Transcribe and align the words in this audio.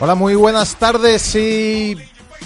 Hola, 0.00 0.14
muy 0.14 0.36
buenas 0.36 0.76
tardes 0.76 1.34
y 1.34 1.96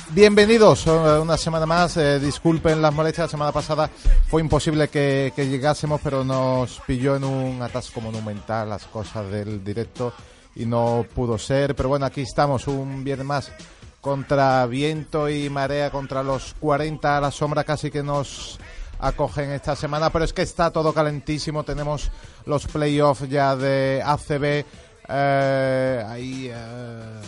bienvenidos 0.09 0.87
una 0.87 1.37
semana 1.37 1.67
más. 1.67 1.99
Eh, 1.99 2.19
disculpen 2.19 2.81
las 2.81 2.95
molestias, 2.95 3.27
la 3.27 3.31
semana 3.31 3.53
pasada 3.53 3.91
fue 4.29 4.41
imposible 4.41 4.89
que, 4.89 5.35
llegásemos, 5.37 6.01
pero 6.03 6.25
nos 6.25 6.81
pilló 6.87 7.15
en 7.15 7.25
un 7.25 7.61
atasco 7.61 8.01
monumental 8.01 8.71
las 8.71 8.85
cosas 8.87 9.31
del 9.31 9.63
directo 9.63 10.15
y 10.57 10.65
no 10.65 11.05
pudo 11.15 11.37
ser. 11.37 11.77
Pero 11.77 11.91
bueno, 11.91 12.07
aquí 12.07 12.23
estamos 12.23 12.67
un 12.69 13.05
viernes 13.05 13.27
más 13.27 13.53
contra 14.01 14.65
viento 14.65 15.29
y 15.29 15.51
marea, 15.51 15.91
contra 15.91 16.23
los 16.23 16.55
40 16.59 17.19
a 17.19 17.21
la 17.21 17.31
sombra 17.31 17.65
casi 17.65 17.91
que 17.91 18.03
nos 18.03 18.59
acogen 18.99 19.51
esta 19.51 19.77
semana, 19.77 20.11
pero 20.11 20.25
es 20.25 20.33
que 20.33 20.43
está 20.43 20.71
todo 20.71 20.95
calentísimo, 20.95 21.65
tenemos 21.65 22.11
los 22.47 22.67
playoffs 22.67 23.29
ya 23.29 23.57
de 23.57 24.01
ACB, 24.03 24.65
eh, 25.13 26.05
ahí 26.09 26.49
eh, 26.51 27.21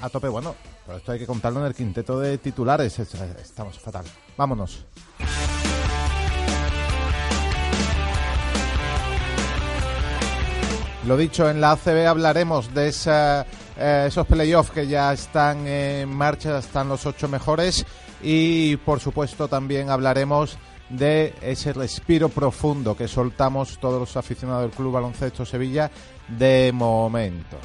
a 0.00 0.08
tope. 0.08 0.28
Bueno, 0.28 0.54
pero 0.86 0.98
esto 0.98 1.12
hay 1.12 1.18
que 1.18 1.26
contarlo 1.26 1.60
en 1.60 1.66
el 1.66 1.74
quinteto 1.74 2.20
de 2.20 2.38
titulares. 2.38 2.98
Estamos 2.98 3.78
fatal. 3.78 4.04
Vámonos. 4.36 4.84
Lo 11.06 11.16
dicho, 11.16 11.48
en 11.48 11.60
la 11.60 11.72
ACB 11.72 12.06
hablaremos 12.06 12.74
de 12.74 12.92
eh, 13.78 14.04
esos 14.06 14.26
playoffs 14.26 14.70
que 14.70 14.86
ya 14.86 15.12
están 15.12 15.66
en 15.66 16.10
marcha, 16.10 16.58
están 16.58 16.90
los 16.90 17.06
ocho 17.06 17.26
mejores 17.26 17.86
y 18.22 18.76
por 18.76 19.00
supuesto 19.00 19.48
también 19.48 19.88
hablaremos 19.88 20.58
de 20.90 21.34
ese 21.40 21.72
respiro 21.72 22.28
profundo 22.28 22.96
que 22.96 23.08
soltamos 23.08 23.78
todos 23.78 24.00
los 24.00 24.16
aficionados 24.16 24.62
del 24.62 24.70
Club 24.72 24.92
Baloncesto 24.92 25.46
Sevilla 25.46 25.90
de 26.28 26.72
momento. 26.74 27.56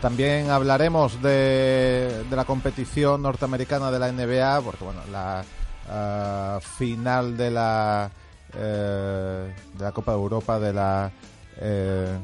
También 0.00 0.50
hablaremos 0.50 1.20
de, 1.22 2.24
la 2.30 2.44
competición 2.44 3.22
norteamericana 3.22 3.90
de 3.90 3.98
la 3.98 4.12
NBA, 4.12 4.60
porque 4.60 4.84
bueno, 4.84 5.00
la 5.10 5.44
eh, 5.90 6.58
final 6.60 7.36
de 7.36 7.50
la 7.50 8.10
eh, 8.54 9.54
de 9.74 9.84
la 9.84 9.92
Copa 9.92 10.12
de 10.12 10.18
Europa, 10.18 10.60
de 10.60 10.72
la 10.72 11.10
eh, 11.58 12.18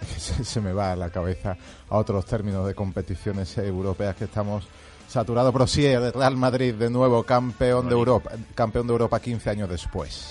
se, 0.16 0.60
me 0.60 0.72
va 0.72 0.92
a 0.92 0.96
la 0.96 1.10
cabeza 1.10 1.56
a 1.88 1.96
otros 1.96 2.24
términos 2.24 2.66
de 2.66 2.74
competiciones 2.74 3.58
europeas 3.58 4.16
que 4.16 4.24
estamos 4.24 4.66
sí 5.66 5.84
el 5.86 6.12
Real 6.12 6.36
Madrid 6.36 6.74
de 6.74 6.88
nuevo 6.88 7.24
campeón 7.24 7.88
de 7.88 7.94
Europa, 7.94 8.30
campeón 8.54 8.86
de 8.86 8.92
Europa 8.92 9.20
15 9.20 9.50
años 9.50 9.68
después. 9.68 10.30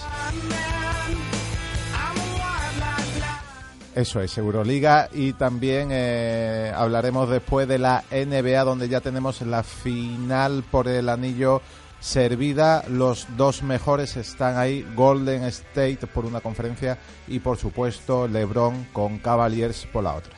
Eso 3.96 4.22
es, 4.22 4.38
Euroliga 4.38 5.10
y 5.12 5.34
también 5.34 5.90
eh, 5.92 6.72
hablaremos 6.74 7.30
después 7.30 7.68
de 7.68 7.80
la 7.80 8.04
NBA 8.12 8.64
donde 8.64 8.88
ya 8.88 9.02
tenemos 9.02 9.42
la 9.42 9.64
final 9.64 10.64
por 10.72 10.88
el 10.88 11.10
anillo 11.10 11.62
servida. 12.00 12.86
Los 12.88 13.28
dos 13.36 13.64
mejores 13.64 14.16
están 14.16 14.58
ahí, 14.58 14.88
Golden 14.96 15.44
State 15.44 16.08
por 16.14 16.26
una 16.26 16.40
conferencia 16.40 16.98
y 17.28 17.40
por 17.40 17.58
supuesto 17.58 18.28
LeBron 18.28 18.86
con 18.94 19.20
Cavaliers 19.20 19.86
por 19.88 20.04
la 20.06 20.14
otra. 20.14 20.34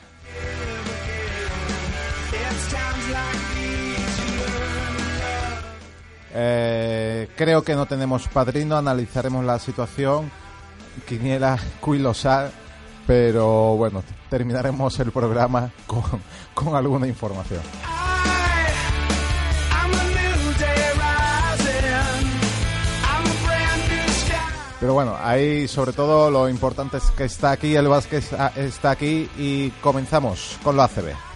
Eh, 6.34 7.30
creo 7.36 7.64
que 7.64 7.75
no 7.75 7.86
tenemos 7.86 8.28
padrino, 8.28 8.78
analizaremos 8.78 9.44
la 9.46 9.59
situación. 9.59 10.31
Quiniela 11.08 11.58
Cuilosar 11.80 12.52
pero 13.12 13.75
bueno, 13.75 14.03
terminaremos 14.30 15.00
el 15.00 15.12
programa 15.12 15.72
con, 15.86 16.75
alguna 16.75 17.08
información. 17.08 17.62
Pero 24.80 24.94
bueno, 24.94 25.16
ahí 25.22 25.68
sobre 25.68 25.94
todo 25.94 26.31
lo 26.31 26.50
importante 26.50 26.97
es 26.97 27.12
que 27.12 27.25
está 27.25 27.52
aquí, 27.52 27.75
el 27.75 27.88
Vázquez 27.88 28.31
está 28.56 28.91
aquí 28.91 29.30
y 29.38 29.70
comenzamos 29.81 30.58
con 30.64 30.75
lo 30.75 30.84
ACB. 30.84 31.31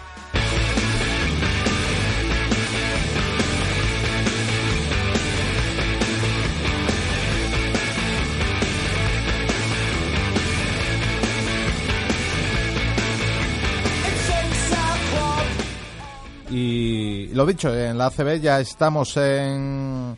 Y 16.57 17.27
lo 17.33 17.45
dicho, 17.45 17.75
en 17.75 17.97
la 17.97 18.05
ACB 18.05 18.39
ya 18.39 18.61
estamos 18.61 19.17
en, 19.17 20.15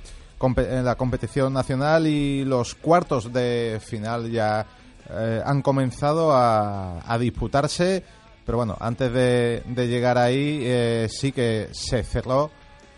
la 0.84 0.94
competición 0.96 1.52
nacional 1.52 2.06
y 2.06 2.46
los 2.46 2.76
cuartos 2.76 3.34
de 3.34 3.82
final 3.84 4.30
ya 4.30 4.64
eh, 5.10 5.42
han 5.44 5.64
comenzado 5.64 6.30
a, 6.32 7.18
disputarse. 7.20 8.04
Pero 8.46 8.60
bueno, 8.60 8.78
antes 8.80 9.12
de, 9.12 9.64
llegar 9.88 10.20
ahí, 10.20 10.60
eh, 10.62 11.08
sí 11.10 11.32
que 11.32 11.70
se 11.72 12.04
cerró 12.04 12.52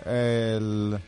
la, 0.04 1.00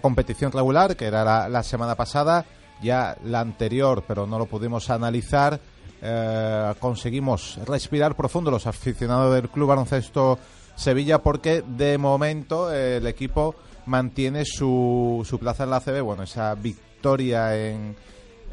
competición 0.00 0.50
regular, 0.50 0.96
que 0.96 1.04
era 1.04 1.46
la 1.50 1.62
semana 1.62 1.94
pasada, 1.94 2.46
ya 2.82 3.18
la 3.22 3.40
anterior, 3.40 4.02
pero 4.08 4.26
no 4.26 4.38
lo 4.38 4.46
pudimos 4.46 4.88
analizar 4.88 5.60
eh, 6.06 6.74
conseguimos 6.80 7.58
respirar 7.64 8.14
profundo 8.14 8.50
los 8.50 8.66
aficionados 8.66 9.34
del 9.34 9.48
Club 9.48 9.68
Baloncesto 9.68 10.38
Sevilla 10.76 11.22
porque 11.22 11.62
de 11.66 11.96
momento 11.96 12.70
eh, 12.70 12.98
el 12.98 13.06
equipo 13.06 13.54
mantiene 13.86 14.44
su, 14.44 15.24
su 15.26 15.38
plaza 15.38 15.64
en 15.64 15.70
la 15.70 15.80
CB, 15.80 16.02
bueno, 16.02 16.24
esa 16.24 16.54
victoria 16.56 17.56
en, 17.56 17.96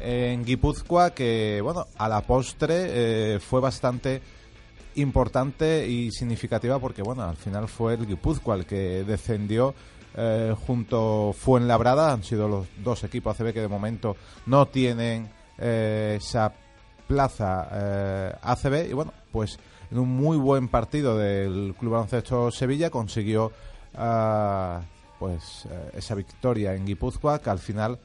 en 0.00 0.44
Guipúzcoa 0.44 1.10
que, 1.10 1.60
bueno, 1.62 1.86
a 1.98 2.08
la 2.08 2.22
postre 2.22 3.34
eh, 3.34 3.38
fue 3.38 3.60
bastante 3.60 4.22
importante 4.94 5.86
y 5.86 6.10
significativa 6.10 6.78
porque, 6.78 7.02
bueno, 7.02 7.22
al 7.22 7.36
final 7.36 7.68
fue 7.68 7.94
el 7.94 8.06
Guipúzcoa 8.06 8.54
el 8.54 8.64
que 8.64 9.04
descendió 9.04 9.74
eh, 10.16 10.54
junto 10.66 11.34
Fuenlabrada, 11.38 12.12
han 12.12 12.24
sido 12.24 12.48
los 12.48 12.66
dos 12.82 13.04
equipos 13.04 13.38
ACB 13.38 13.52
que 13.52 13.60
de 13.60 13.68
momento 13.68 14.16
no 14.46 14.68
tienen 14.68 15.28
esa 15.58 16.52
plaza 17.12 17.68
eh, 17.70 18.32
ACB 18.40 18.90
y 18.90 18.92
bueno, 18.94 19.12
pues 19.30 19.58
en 19.90 19.98
un 19.98 20.08
muy 20.08 20.38
buen 20.38 20.68
partido 20.68 21.18
del 21.18 21.74
Club 21.78 21.92
Baloncesto 21.92 22.50
Sevilla 22.50 22.88
consiguió 22.88 23.52
ah, 23.94 24.80
pues 25.18 25.66
eh, 25.70 25.90
esa 25.98 26.14
victoria 26.14 26.74
en 26.74 26.86
Guipúzcoa 26.86 27.40
que 27.40 27.50
al 27.50 27.58
final 27.58 27.98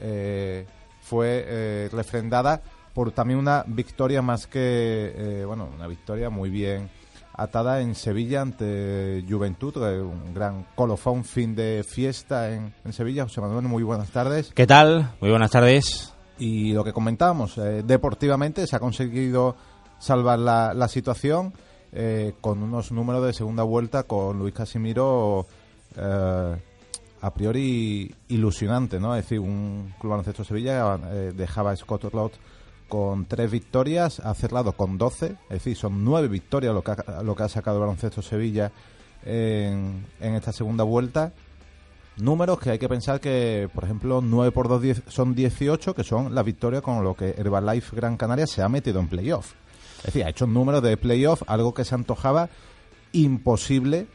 eh, 0.00 0.66
fue 1.02 1.90
refrendada 1.92 2.62
por 2.94 3.12
también 3.12 3.38
una 3.38 3.64
victoria 3.66 4.22
más 4.22 4.46
que 4.46 5.44
bueno 5.46 5.68
una 5.74 5.86
victoria 5.86 6.30
muy 6.30 6.48
bien 6.48 6.88
atada 7.36 7.80
en 7.80 7.94
Sevilla 7.94 8.40
ante 8.40 9.22
Juventud, 9.28 9.76
un 9.76 10.32
gran 10.32 10.64
colofón, 10.74 11.24
fin 11.24 11.54
de 11.54 11.84
fiesta 11.86 12.54
en, 12.54 12.72
en 12.84 12.92
Sevilla. 12.92 13.24
José 13.24 13.40
Manuel, 13.40 13.64
muy 13.64 13.82
buenas 13.82 14.10
tardes. 14.10 14.52
¿Qué 14.54 14.68
tal? 14.68 15.10
Muy 15.20 15.30
buenas 15.30 15.50
tardes. 15.50 16.13
Y 16.38 16.72
lo 16.72 16.82
que 16.82 16.92
comentábamos, 16.92 17.58
eh, 17.58 17.82
deportivamente 17.84 18.66
se 18.66 18.76
ha 18.76 18.80
conseguido 18.80 19.54
salvar 19.98 20.38
la, 20.38 20.88
situación 20.88 21.52
eh, 21.92 22.34
con 22.40 22.62
unos 22.62 22.92
números 22.92 23.24
de 23.24 23.32
segunda 23.32 23.62
vuelta 23.62 24.02
con 24.02 24.38
Luis 24.38 24.52
Casimiro 24.52 25.46
eh, 25.96 26.56
a 27.24 27.32
priori 27.32 28.14
ilusionante, 28.28 29.00
¿no? 29.00 29.16
Es 29.16 29.24
decir, 29.24 29.40
un 29.40 29.94
club 29.98 30.10
baloncesto 30.10 30.44
Sevilla 30.44 30.98
eh, 31.10 31.32
dejaba 31.34 31.70
a 31.70 31.76
Scott 31.76 32.04
Roth 32.12 32.34
con 32.86 33.24
tres 33.24 33.50
victorias, 33.50 34.20
ha 34.20 34.34
cerrado 34.34 34.72
con 34.72 34.98
12, 34.98 35.26
es 35.26 35.48
decir, 35.48 35.74
son 35.74 36.04
nueve 36.04 36.28
victorias 36.28 36.74
lo 36.74 36.84
que 36.84 36.90
ha, 36.90 37.22
lo 37.22 37.34
que 37.34 37.44
ha 37.44 37.48
sacado 37.48 37.78
el 37.78 37.80
baloncesto 37.80 38.20
Sevilla 38.20 38.70
en, 39.24 40.06
en 40.20 40.34
esta 40.34 40.52
segunda 40.52 40.84
vuelta. 40.84 41.32
Números 42.18 42.58
que 42.60 42.70
hay 42.70 42.78
que 42.78 42.88
pensar 42.88 43.20
que, 43.20 43.68
por 43.74 43.84
ejemplo, 43.84 44.20
9 44.22 44.52
por 44.52 44.68
2 44.68 44.82
10 44.82 45.02
son 45.08 45.34
18, 45.34 45.94
que 45.94 46.04
son 46.04 46.34
la 46.34 46.42
victoria 46.42 46.80
con 46.80 47.02
lo 47.02 47.14
que 47.14 47.34
Herbalife 47.36 47.96
Gran 47.96 48.16
Canaria 48.16 48.46
se 48.46 48.62
ha 48.62 48.68
metido 48.68 49.00
en 49.00 49.08
playoff. 49.08 49.52
Es 49.98 50.04
decir, 50.06 50.24
ha 50.24 50.28
hecho 50.30 50.44
un 50.44 50.54
número 50.54 50.80
de 50.80 50.96
playoff, 50.96 51.42
algo 51.46 51.74
que 51.74 51.84
se 51.84 51.94
antojaba 51.94 52.48
imposible 53.12 54.06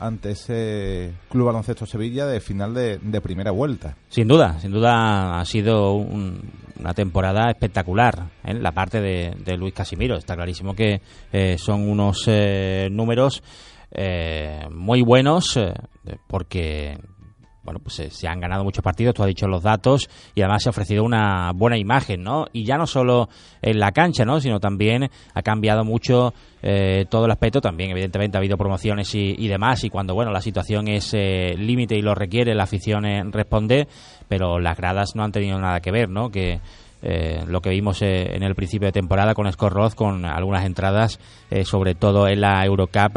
ante 0.00 0.30
ese 0.30 1.12
Club 1.28 1.46
Baloncesto 1.46 1.84
Sevilla 1.86 2.26
de 2.26 2.40
final 2.40 2.72
de, 2.74 2.98
de 2.98 3.20
primera 3.20 3.50
vuelta. 3.50 3.96
Sin 4.08 4.28
duda, 4.28 4.58
sin 4.60 4.70
duda 4.70 5.40
ha 5.40 5.44
sido 5.44 5.94
un- 5.94 6.40
una 6.78 6.94
temporada 6.94 7.50
espectacular 7.50 8.28
en 8.44 8.62
la 8.62 8.70
parte 8.72 9.00
de, 9.00 9.56
Luis 9.56 9.74
Casimiro. 9.74 10.16
Está 10.16 10.36
clarísimo 10.36 10.74
que 10.74 11.00
eh, 11.32 11.56
son 11.58 11.88
unos 11.88 12.24
eh, 12.28 12.88
números 12.92 13.42
eh, 13.90 14.60
muy 14.70 15.02
buenos 15.02 15.56
eh, 15.56 15.72
porque 16.28 16.96
bueno, 17.68 17.80
pues 17.82 18.00
eh, 18.00 18.08
se 18.10 18.26
han 18.26 18.40
ganado 18.40 18.64
muchos 18.64 18.82
partidos, 18.82 19.14
tú 19.14 19.22
has 19.22 19.28
dicho 19.28 19.46
los 19.46 19.62
datos, 19.62 20.08
y 20.34 20.40
además 20.40 20.62
se 20.62 20.70
ha 20.70 20.70
ofrecido 20.70 21.04
una 21.04 21.52
buena 21.54 21.76
imagen, 21.76 22.22
¿no? 22.22 22.46
Y 22.50 22.64
ya 22.64 22.78
no 22.78 22.86
solo 22.86 23.28
en 23.60 23.78
la 23.78 23.92
cancha, 23.92 24.24
¿no? 24.24 24.40
Sino 24.40 24.58
también 24.58 25.10
ha 25.34 25.42
cambiado 25.42 25.84
mucho 25.84 26.32
eh, 26.62 27.04
todo 27.10 27.26
el 27.26 27.30
aspecto, 27.30 27.60
también 27.60 27.90
evidentemente 27.90 28.38
ha 28.38 28.40
habido 28.40 28.56
promociones 28.56 29.14
y, 29.14 29.34
y 29.36 29.48
demás, 29.48 29.84
y 29.84 29.90
cuando, 29.90 30.14
bueno, 30.14 30.32
la 30.32 30.40
situación 30.40 30.88
es 30.88 31.12
eh, 31.12 31.56
límite 31.58 31.94
y 31.94 32.00
lo 32.00 32.14
requiere, 32.14 32.54
la 32.54 32.62
afición 32.62 33.04
eh, 33.04 33.22
responde, 33.30 33.86
pero 34.28 34.58
las 34.58 34.78
gradas 34.78 35.14
no 35.14 35.22
han 35.22 35.32
tenido 35.32 35.58
nada 35.58 35.80
que 35.80 35.90
ver, 35.90 36.08
¿no? 36.08 36.30
Que 36.30 36.60
lo 37.46 37.60
que 37.60 37.70
vimos 37.70 38.02
eh, 38.02 38.34
en 38.34 38.42
el 38.42 38.56
principio 38.56 38.88
de 38.88 38.92
temporada 38.92 39.34
con 39.34 39.52
Scott 39.52 39.72
Roth, 39.72 39.94
con 39.94 40.24
algunas 40.24 40.64
entradas, 40.64 41.20
sobre 41.62 41.94
todo 41.94 42.26
en 42.26 42.40
la 42.40 42.64
Eurocup, 42.64 43.16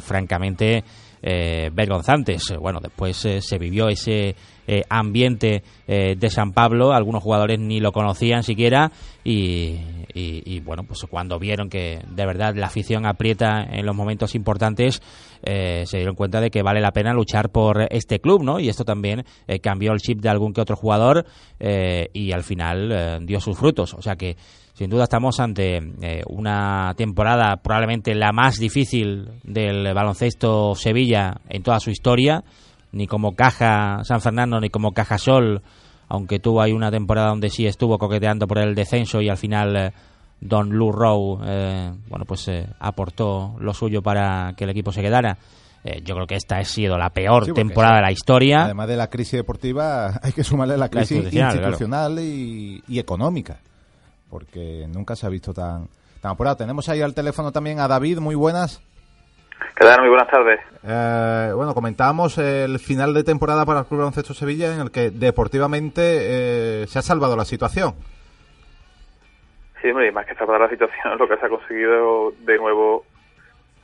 francamente 0.00 0.84
eh, 1.22 1.70
vergonzantes. 1.72 2.50
Eh, 2.50 2.56
Bueno, 2.56 2.80
después 2.80 3.24
eh, 3.24 3.40
se 3.40 3.58
vivió 3.58 3.88
ese 3.88 4.34
eh, 4.68 4.82
ambiente 4.88 5.62
de 5.86 6.28
San 6.30 6.52
Pablo, 6.52 6.92
algunos 6.92 7.22
jugadores 7.22 7.60
ni 7.60 7.78
lo 7.78 7.92
conocían 7.92 8.42
siquiera 8.42 8.90
y, 9.22 9.76
y- 10.12 10.58
bueno, 10.60 10.82
pues 10.82 11.06
cuando 11.08 11.38
vieron 11.38 11.68
que 11.68 12.00
de 12.10 12.26
verdad 12.26 12.54
la 12.56 12.66
afición 12.66 13.06
aprieta 13.06 13.62
en 13.62 13.86
los 13.86 13.94
momentos 13.94 14.34
importantes, 14.34 15.00
se 15.44 15.96
dieron 15.96 16.16
cuenta 16.16 16.40
de 16.40 16.50
que 16.50 16.62
vale 16.62 16.80
la 16.80 16.90
pena 16.90 17.12
luchar 17.12 17.50
por 17.50 17.86
este 17.90 18.18
club, 18.18 18.42
¿no? 18.42 18.58
Y 18.58 18.68
esto 18.68 18.84
también 18.84 19.24
cambió 19.62 19.92
el 19.92 20.00
chip 20.00 20.20
de 20.20 20.30
algún 20.30 20.52
que 20.52 20.62
otro 20.62 20.74
jugador 20.74 21.24
y 21.60 22.32
al 22.32 22.42
final 22.42 23.24
dio 23.24 23.38
sus 23.40 23.56
frutos. 23.56 23.94
O 23.94 24.02
sea 24.02 24.16
que 24.16 24.36
sin 24.76 24.90
duda 24.90 25.04
estamos 25.04 25.40
ante 25.40 25.78
eh, 26.02 26.22
una 26.28 26.92
temporada 26.98 27.56
probablemente 27.62 28.14
la 28.14 28.30
más 28.32 28.58
difícil 28.58 29.30
del 29.42 29.94
baloncesto 29.94 30.74
Sevilla 30.74 31.40
en 31.48 31.62
toda 31.62 31.80
su 31.80 31.88
historia, 31.88 32.44
ni 32.92 33.06
como 33.06 33.34
Caja 33.34 34.04
San 34.04 34.20
Fernando 34.20 34.60
ni 34.60 34.68
como 34.68 34.92
Caja 34.92 35.16
Sol, 35.16 35.62
aunque 36.08 36.40
tuvo 36.40 36.60
ahí 36.60 36.72
una 36.72 36.90
temporada 36.90 37.28
donde 37.28 37.48
sí 37.48 37.66
estuvo 37.66 37.96
coqueteando 37.96 38.46
por 38.46 38.58
el 38.58 38.74
descenso 38.74 39.22
y 39.22 39.30
al 39.30 39.38
final 39.38 39.76
eh, 39.76 39.92
Don 40.42 40.68
Lou 40.76 40.92
Rowe 40.92 41.40
eh, 41.46 41.92
bueno 42.10 42.26
pues 42.26 42.46
eh, 42.48 42.66
aportó 42.78 43.56
lo 43.58 43.72
suyo 43.72 44.02
para 44.02 44.52
que 44.58 44.64
el 44.64 44.70
equipo 44.70 44.92
se 44.92 45.00
quedara. 45.00 45.38
Yo 46.04 46.16
creo 46.16 46.26
que 46.26 46.34
esta 46.34 46.56
ha 46.56 46.64
sido 46.64 46.98
la 46.98 47.10
peor 47.10 47.44
Sí, 47.44 47.52
temporada 47.52 47.94
sí. 47.94 47.96
de 47.98 48.02
la 48.02 48.10
historia. 48.10 48.64
Además 48.64 48.88
de 48.88 48.96
la 48.96 49.08
crisis 49.08 49.34
deportiva, 49.34 50.18
hay 50.22 50.32
que 50.32 50.42
sumarle 50.42 50.76
la 50.76 50.88
crisis 50.88 51.18
institucional, 51.18 51.54
institucional, 51.54 52.18
y, 52.18 52.82
y 52.88 52.98
económica, 52.98 53.60
porque 54.30 54.86
nunca 54.88 55.16
se 55.16 55.26
ha 55.26 55.30
visto 55.30 55.52
tan, 55.52 55.88
tan 56.20 56.32
apurado. 56.32 56.56
Tenemos 56.56 56.88
ahí 56.88 57.02
al 57.02 57.14
teléfono 57.14 57.52
también 57.52 57.80
a 57.80 57.88
David, 57.88 58.18
muy 58.18 58.34
buenas. 58.34 58.82
¿Qué 59.74 59.84
tal? 59.84 60.00
Muy 60.00 60.08
buenas 60.08 60.28
tardes. 60.28 60.60
Eh, 60.84 61.52
bueno, 61.54 61.74
comentábamos 61.74 62.38
el 62.38 62.78
final 62.78 63.12
de 63.14 63.24
temporada 63.24 63.64
para 63.66 63.80
el 63.80 63.86
Club 63.86 64.00
Baloncesto 64.00 64.34
Sevilla 64.34 64.74
en 64.74 64.80
el 64.80 64.90
que 64.90 65.10
deportivamente 65.10 66.82
eh, 66.82 66.86
se 66.86 66.98
ha 66.98 67.02
salvado 67.02 67.36
la 67.36 67.44
situación. 67.44 67.94
Sí, 69.80 69.88
hombre, 69.90 70.08
y 70.08 70.12
más 70.12 70.26
que 70.26 70.34
salvar 70.34 70.60
la 70.60 70.70
situación, 70.70 71.16
lo 71.18 71.28
que 71.28 71.36
se 71.36 71.46
ha 71.46 71.48
conseguido 71.48 72.32
de 72.40 72.56
nuevo, 72.58 73.04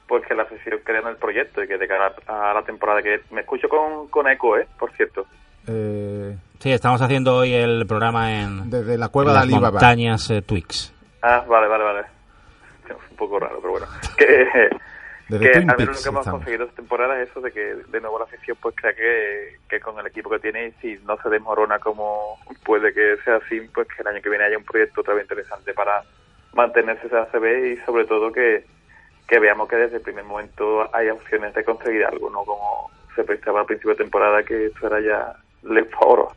pues 0.08 0.26
que 0.26 0.34
la 0.34 0.44
afición 0.44 0.80
crea 0.84 1.00
en 1.00 1.08
el 1.08 1.16
proyecto 1.16 1.62
y 1.62 1.68
que 1.68 1.78
de 1.78 1.88
cara 1.88 2.14
a 2.26 2.54
la 2.54 2.62
temporada 2.62 3.02
que 3.02 3.20
me 3.30 3.42
escucho 3.42 3.68
con, 3.68 4.08
con 4.08 4.28
eco, 4.28 4.56
¿eh? 4.56 4.66
Por 4.78 4.92
cierto. 4.92 5.26
Eh, 5.66 6.36
Sí, 6.62 6.70
estamos 6.70 7.02
haciendo 7.02 7.38
hoy 7.38 7.52
el 7.52 7.84
programa 7.88 8.40
en, 8.40 8.70
desde 8.70 8.96
la 8.96 9.06
en 9.06 9.10
cueva 9.10 9.32
de 9.32 9.34
las 9.34 9.42
Alibaba. 9.42 9.70
montañas 9.72 10.30
eh, 10.30 10.42
Twix. 10.42 10.94
Ah, 11.20 11.44
vale, 11.48 11.66
vale, 11.66 11.82
vale. 11.82 12.02
Un 13.10 13.16
poco 13.16 13.40
raro, 13.40 13.58
pero 13.60 13.72
bueno. 13.72 13.86
Que, 14.16 15.38
Desde 15.38 15.44
que 15.46 15.58
Twin 15.58 15.70
al 15.70 15.76
menos 15.78 15.96
lo 15.96 16.02
que 16.04 16.08
hemos 16.08 16.20
estamos. 16.20 16.24
conseguido 16.38 16.64
esta 16.66 16.76
temporada 16.76 17.20
es 17.20 17.30
eso 17.30 17.40
de 17.40 17.50
que 17.50 17.60
de 17.74 18.00
nuevo 18.00 18.16
la 18.20 18.26
afición 18.26 18.56
pues 18.62 18.76
crea 18.76 18.94
que, 18.94 19.56
que 19.68 19.80
con 19.80 19.98
el 19.98 20.06
equipo 20.06 20.30
que 20.30 20.38
tiene, 20.38 20.72
si 20.80 21.00
no 21.04 21.16
se 21.20 21.30
desmorona 21.30 21.80
como 21.80 22.38
puede 22.64 22.92
que 22.94 23.16
sea 23.24 23.36
así, 23.44 23.58
pues 23.74 23.88
que 23.88 24.02
el 24.02 24.06
año 24.06 24.22
que 24.22 24.28
viene 24.28 24.44
haya 24.44 24.56
un 24.58 24.64
proyecto 24.64 25.00
otra 25.00 25.14
vez 25.14 25.24
interesante 25.24 25.72
para 25.74 26.04
mantenerse 26.54 27.08
ese 27.08 27.16
ACB 27.16 27.72
y 27.72 27.76
sobre 27.86 28.04
todo 28.04 28.30
que, 28.30 28.64
que 29.26 29.38
veamos 29.40 29.68
que 29.68 29.76
desde 29.76 29.96
el 29.96 30.02
primer 30.02 30.24
momento 30.24 30.88
hay 30.94 31.08
opciones 31.08 31.54
de 31.54 31.64
conseguir 31.64 32.04
algo, 32.04 32.30
no 32.30 32.44
como 32.44 32.88
se 33.16 33.24
pensaba 33.24 33.60
al 33.60 33.66
principio 33.66 33.92
de 33.96 34.04
temporada 34.04 34.44
que 34.44 34.66
esto 34.66 34.86
era 34.86 35.00
ya 35.00 35.32
le 35.68 35.88
oro. 36.00 36.30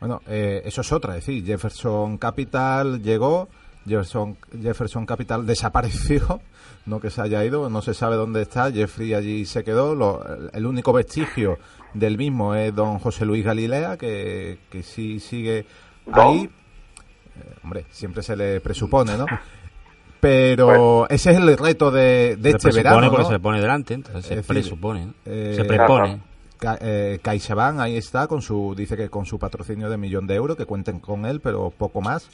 Bueno, 0.00 0.20
eh, 0.26 0.62
eso 0.64 0.80
es 0.82 0.92
otra, 0.92 1.16
es 1.16 1.26
decir, 1.26 1.44
Jefferson 1.44 2.18
Capital 2.18 3.02
llegó, 3.02 3.48
Jefferson, 3.86 4.36
Jefferson 4.62 5.06
Capital 5.06 5.46
desapareció, 5.46 6.40
no 6.86 7.00
que 7.00 7.10
se 7.10 7.20
haya 7.20 7.44
ido, 7.44 7.68
no 7.68 7.82
se 7.82 7.94
sabe 7.94 8.16
dónde 8.16 8.42
está, 8.42 8.70
Jeffrey 8.70 9.14
allí 9.14 9.44
se 9.44 9.64
quedó, 9.64 9.94
lo- 9.94 10.24
el 10.52 10.66
único 10.66 10.92
vestigio 10.92 11.58
del 11.94 12.16
mismo 12.16 12.54
es 12.54 12.74
don 12.74 12.98
José 12.98 13.24
Luis 13.24 13.44
Galilea, 13.44 13.96
que, 13.96 14.58
que 14.70 14.82
sí 14.82 15.18
sigue 15.20 15.66
ahí. 16.12 16.44
Eh, 16.44 17.54
hombre, 17.64 17.86
siempre 17.90 18.22
se 18.22 18.36
le 18.36 18.60
presupone, 18.60 19.16
¿no? 19.16 19.26
Pero 20.20 21.08
ese 21.08 21.30
es 21.30 21.36
el 21.36 21.56
reto 21.56 21.90
de, 21.92 22.36
de 22.36 22.50
se 22.50 22.56
este 22.56 22.68
presupone 22.70 22.82
verano, 22.82 23.10
porque 23.10 23.22
¿no? 23.22 23.28
se 23.28 23.32
le 23.34 23.40
pone 23.40 23.60
delante, 23.60 23.94
entonces 23.94 24.24
se 24.26 24.36
decir, 24.36 24.48
presupone, 24.48 25.06
¿no? 25.06 25.14
eh, 25.24 25.52
se 25.56 25.64
prepone. 25.64 26.20
Ca- 26.58 26.78
eh, 26.80 27.18
CaixaBank 27.22 27.78
ahí 27.80 27.96
está 27.96 28.26
con 28.26 28.42
su 28.42 28.74
dice 28.76 28.96
que 28.96 29.08
con 29.08 29.24
su 29.26 29.38
patrocinio 29.38 29.88
de 29.88 29.96
millón 29.96 30.26
de 30.26 30.34
euros 30.34 30.56
que 30.56 30.66
cuenten 30.66 30.98
con 31.00 31.24
él 31.26 31.40
pero 31.40 31.70
poco 31.70 32.00
más. 32.00 32.28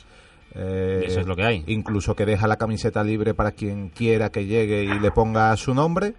Eh, 0.54 1.04
eso 1.06 1.20
es 1.20 1.26
lo 1.26 1.34
que 1.37 1.42
hay. 1.44 1.64
incluso 1.66 2.14
que 2.14 2.25
deja 2.26 2.46
la 2.46 2.56
camiseta 2.56 3.02
libre 3.02 3.34
para 3.34 3.52
quien 3.52 3.88
quiera 3.88 4.30
que 4.30 4.46
llegue 4.46 4.84
y 4.84 4.98
le 5.00 5.10
ponga 5.10 5.56
su 5.56 5.75
nombre 5.75 6.14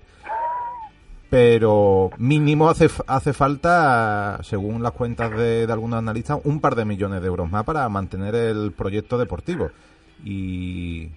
pero 1.29 2.11
mínimo 2.17 2.69
hace 2.69 2.89
hace 3.07 3.33
falta 3.33 4.39
según 4.43 4.83
las 4.83 4.91
cuentas 4.91 5.31
de, 5.31 5.65
de 5.65 5.73
algunos 5.73 5.97
analistas 5.99 6.39
un 6.43 6.59
par 6.61 6.75
de 6.75 6.85
millones 6.85 7.21
de 7.21 7.27
euros 7.27 7.49
más 7.49 7.63
para 7.63 7.87
mantener 7.89 8.35
el 8.35 8.71
proyecto 8.71 9.17
deportivo. 9.17 9.69
Y 10.23 11.09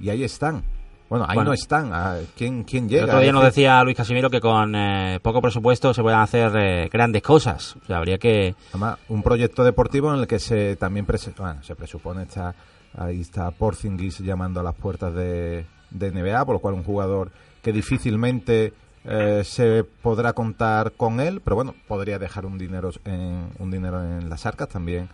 y 0.00 0.08
ahí 0.10 0.24
están 0.24 0.62
bueno 1.08 1.26
ahí 1.28 1.34
Bueno. 1.34 1.50
no 1.50 1.54
están 1.54 1.90
Ah, 1.92 2.16
quién 2.36 2.64
quién 2.64 2.88
llega 2.88 3.04
El 3.04 3.08
otro 3.10 3.20
día 3.20 3.28
Es 3.28 3.34
nos 3.34 3.44
decía 3.44 3.82
Luis 3.84 3.96
Casimiro 3.96 4.30
que 4.30 4.40
con 4.40 4.74
eh, 4.74 5.20
poco 5.22 5.40
presupuesto 5.42 5.92
se 5.94 6.02
pueden 6.02 6.18
hacer 6.20 6.52
eh, 6.56 6.88
grandes 6.92 7.22
cosas. 7.22 7.76
O 7.82 7.86
sea, 7.86 7.98
habría 7.98 8.18
que... 8.18 8.54
Además, 8.70 8.98
un 9.08 9.22
proyecto 9.22 9.64
deportivo 9.64 10.12
en 10.14 10.20
el 10.20 10.26
que 10.26 10.38
se 10.38 10.76
también 10.76 11.06
prese- 11.06 11.32
bueno, 11.36 11.62
se 11.62 11.74
presupone 11.76 12.22
está 12.24 12.54
ahí 12.96 13.20
está 13.20 13.50
Porzingis 13.50 14.18
llamando 14.20 14.60
a 14.60 14.62
las 14.62 14.74
puertas 14.74 15.12
de, 15.14 15.66
de 15.90 16.10
NBA, 16.12 16.44
por 16.46 16.54
lo 16.54 16.58
cual 16.60 16.74
un 16.74 16.84
jugador 16.84 17.30
que 17.62 17.72
difícilmente 17.72 18.72
eh, 19.04 19.42
se 19.44 19.84
podrá 19.84 20.32
contar 20.32 20.92
con 20.92 21.20
él, 21.20 21.40
pero 21.42 21.56
bueno, 21.56 21.74
podría 21.88 22.18
dejar 22.18 22.46
un 22.46 22.56
dinero 22.56 22.90
en 23.04 23.48
un 23.58 23.70
dinero 23.70 24.02
en 24.02 24.28
las 24.30 24.46
arcas 24.46 24.68
también. 24.68 25.08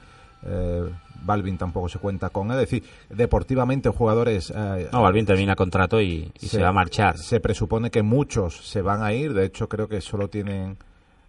Eh, 0.44 0.88
Balvin 1.22 1.58
tampoco 1.58 1.88
se 1.88 1.98
cuenta 1.98 2.30
con 2.30 2.46
él, 2.50 2.54
es 2.58 2.70
decir, 2.70 2.82
deportivamente 3.10 3.90
jugadores 3.90 4.50
eh, 4.56 4.88
No, 4.90 5.02
Balvin 5.02 5.26
termina 5.26 5.54
contrato 5.54 6.00
y, 6.00 6.32
y 6.40 6.46
se, 6.46 6.62
va 6.62 6.68
a 6.68 6.72
marchar. 6.72 7.18
se 7.18 7.40
presupone 7.40 7.90
que 7.90 8.02
muchos 8.02 8.56
se 8.66 8.80
van 8.80 9.02
a 9.02 9.12
ir, 9.12 9.34
de 9.34 9.44
hecho 9.44 9.68
creo 9.68 9.86
que 9.86 10.00
solo 10.00 10.28
tienen 10.28 10.78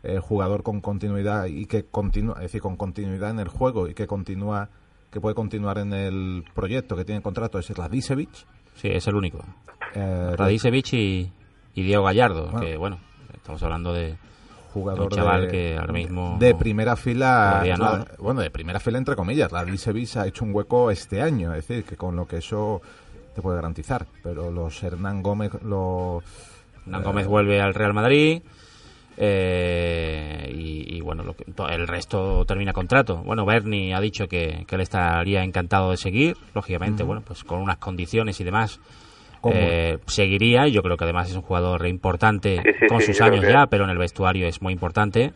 eh, 0.04 0.20
jugador 0.20 0.64
con 0.64 0.80
continuidad 0.80 1.46
y 1.48 1.66
que 1.66 1.84
continúa, 1.84 2.36
es 2.38 2.44
decir, 2.44 2.62
con 2.62 2.78
continuidad 2.78 3.32
en 3.32 3.40
el 3.40 3.50
juego 3.50 3.88
y 3.90 3.94
que 3.94 4.08
continúa 4.08 4.70
que 5.12 5.20
puede 5.20 5.36
continuar 5.36 5.78
en 5.78 5.92
el 5.92 6.46
proyecto 6.56 6.96
que 6.96 7.04
tiene 7.04 7.22
contrato 7.22 7.60
es 7.60 7.70
Radisevich. 7.70 8.46
Sí, 8.76 8.88
es 8.88 9.06
el 9.08 9.16
único. 9.16 9.44
eh, 9.94 10.34
Radisevich 10.38 10.94
y, 10.94 11.30
y 11.76 11.84
Diego 11.84 12.04
Gallardo, 12.06 12.46
Bueno. 12.50 12.60
que 12.66 12.78
bueno, 12.78 13.00
estamos 13.34 13.62
hablando 13.62 13.92
de 13.94 14.16
jugador 14.74 15.04
un 15.04 15.10
chaval 15.10 15.42
de, 15.44 15.48
que 15.50 15.78
ahora 15.78 15.94
mismo 15.94 16.38
de 16.40 16.56
primera 16.56 16.96
fila 16.96 17.62
bueno 18.20 18.42
de 18.42 18.50
primera 18.50 18.80
fila 18.80 18.98
entre 18.98 19.16
comillas 19.16 19.52
Radisevich 19.52 20.18
ha 20.18 20.28
hecho 20.28 20.46
un 20.46 20.54
hueco 20.56 20.90
este 20.92 21.22
año 21.22 21.54
es 21.54 21.68
decir 21.68 21.84
que 21.84 21.96
con 21.98 22.16
lo 22.16 22.26
que 22.28 22.38
eso 22.38 22.82
te 23.36 23.42
puede 23.42 23.58
garantizar 23.58 24.06
pero 24.24 24.50
los 24.52 24.82
Hernán 24.84 25.22
Gómez 25.22 25.52
los 25.64 26.24
Hernán 26.86 27.04
Gómez 27.04 27.28
vuelve 27.28 27.62
al 27.62 27.74
Real 27.74 27.94
Madrid 27.94 28.42
eh, 29.18 30.52
y, 30.56 31.00
bueno, 31.02 31.24
lo 31.24 31.36
que- 31.36 31.46
el 31.70 31.88
resto 31.88 32.46
termina 32.46 32.74
contrato. 32.74 33.18
Bueno, 33.18 33.46
Bernie 33.46 33.94
ha 33.94 34.00
dicho 34.00 34.28
que, 34.28 34.64
que 34.68 34.76
él 34.76 34.82
estaría 34.82 35.44
encantado 35.44 35.92
de 35.92 35.98
seguir, 35.98 36.38
lógicamente, 36.56 37.04
bueno, 37.04 37.22
pues 37.22 37.44
con 37.44 37.60
unas 37.60 37.78
condiciones 37.78 38.40
y 38.40 38.44
demás. 38.44 38.80
Eh, 39.46 39.98
seguiría 40.06 40.68
y 40.68 40.72
yo 40.72 40.84
creo 40.84 40.98
que 40.98 41.04
además 41.04 41.30
es 41.30 41.36
un 41.36 41.42
jugador 41.42 41.88
importante 41.88 42.62
Sí, 42.64 42.70
sí, 42.80 42.88
con 42.88 43.00
sí, 43.02 43.08
sus 43.08 43.22
años 43.22 43.44
que- 43.44 43.52
ya, 43.52 43.66
pero 43.68 43.86
en 43.86 43.90
el 43.90 43.98
vestuario 43.98 44.48
es 44.48 44.62
muy 44.62 44.74
importante. 44.74 45.34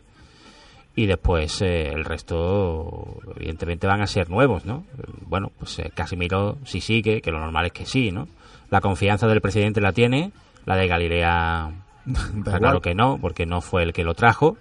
Y 0.97 1.07
después 1.07 1.61
eh, 1.61 1.89
el 1.89 2.05
resto, 2.05 3.17
evidentemente, 3.35 3.85
van 3.87 4.01
a 4.01 4.07
ser 4.07 4.29
nuevos, 4.29 4.65
¿no? 4.65 4.85
Bueno, 5.27 5.51
pues 5.59 5.79
eh, 5.79 5.91
Casimiro 5.93 6.57
sí 6.63 6.79
sigue, 6.81 7.21
que 7.21 7.31
lo 7.31 7.39
normal 7.39 7.65
es 7.65 7.71
que 7.73 7.85
sí, 7.85 8.11
¿no? 8.11 8.27
La 8.69 8.79
confianza 8.81 9.27
del 9.27 9.41
presidente 9.41 9.81
la 9.81 9.91
tiene, 9.91 10.31
la 10.65 10.75
de 10.77 10.87
Galilea 10.87 11.71
está 12.37 12.59
claro 12.59 12.79
que 12.81 12.95
no, 12.95 13.17
porque 13.19 13.45
no 13.45 13.59
fue 13.61 13.83
el 13.83 13.91
que 13.93 14.03
lo 14.03 14.13
trajo. 14.13 14.57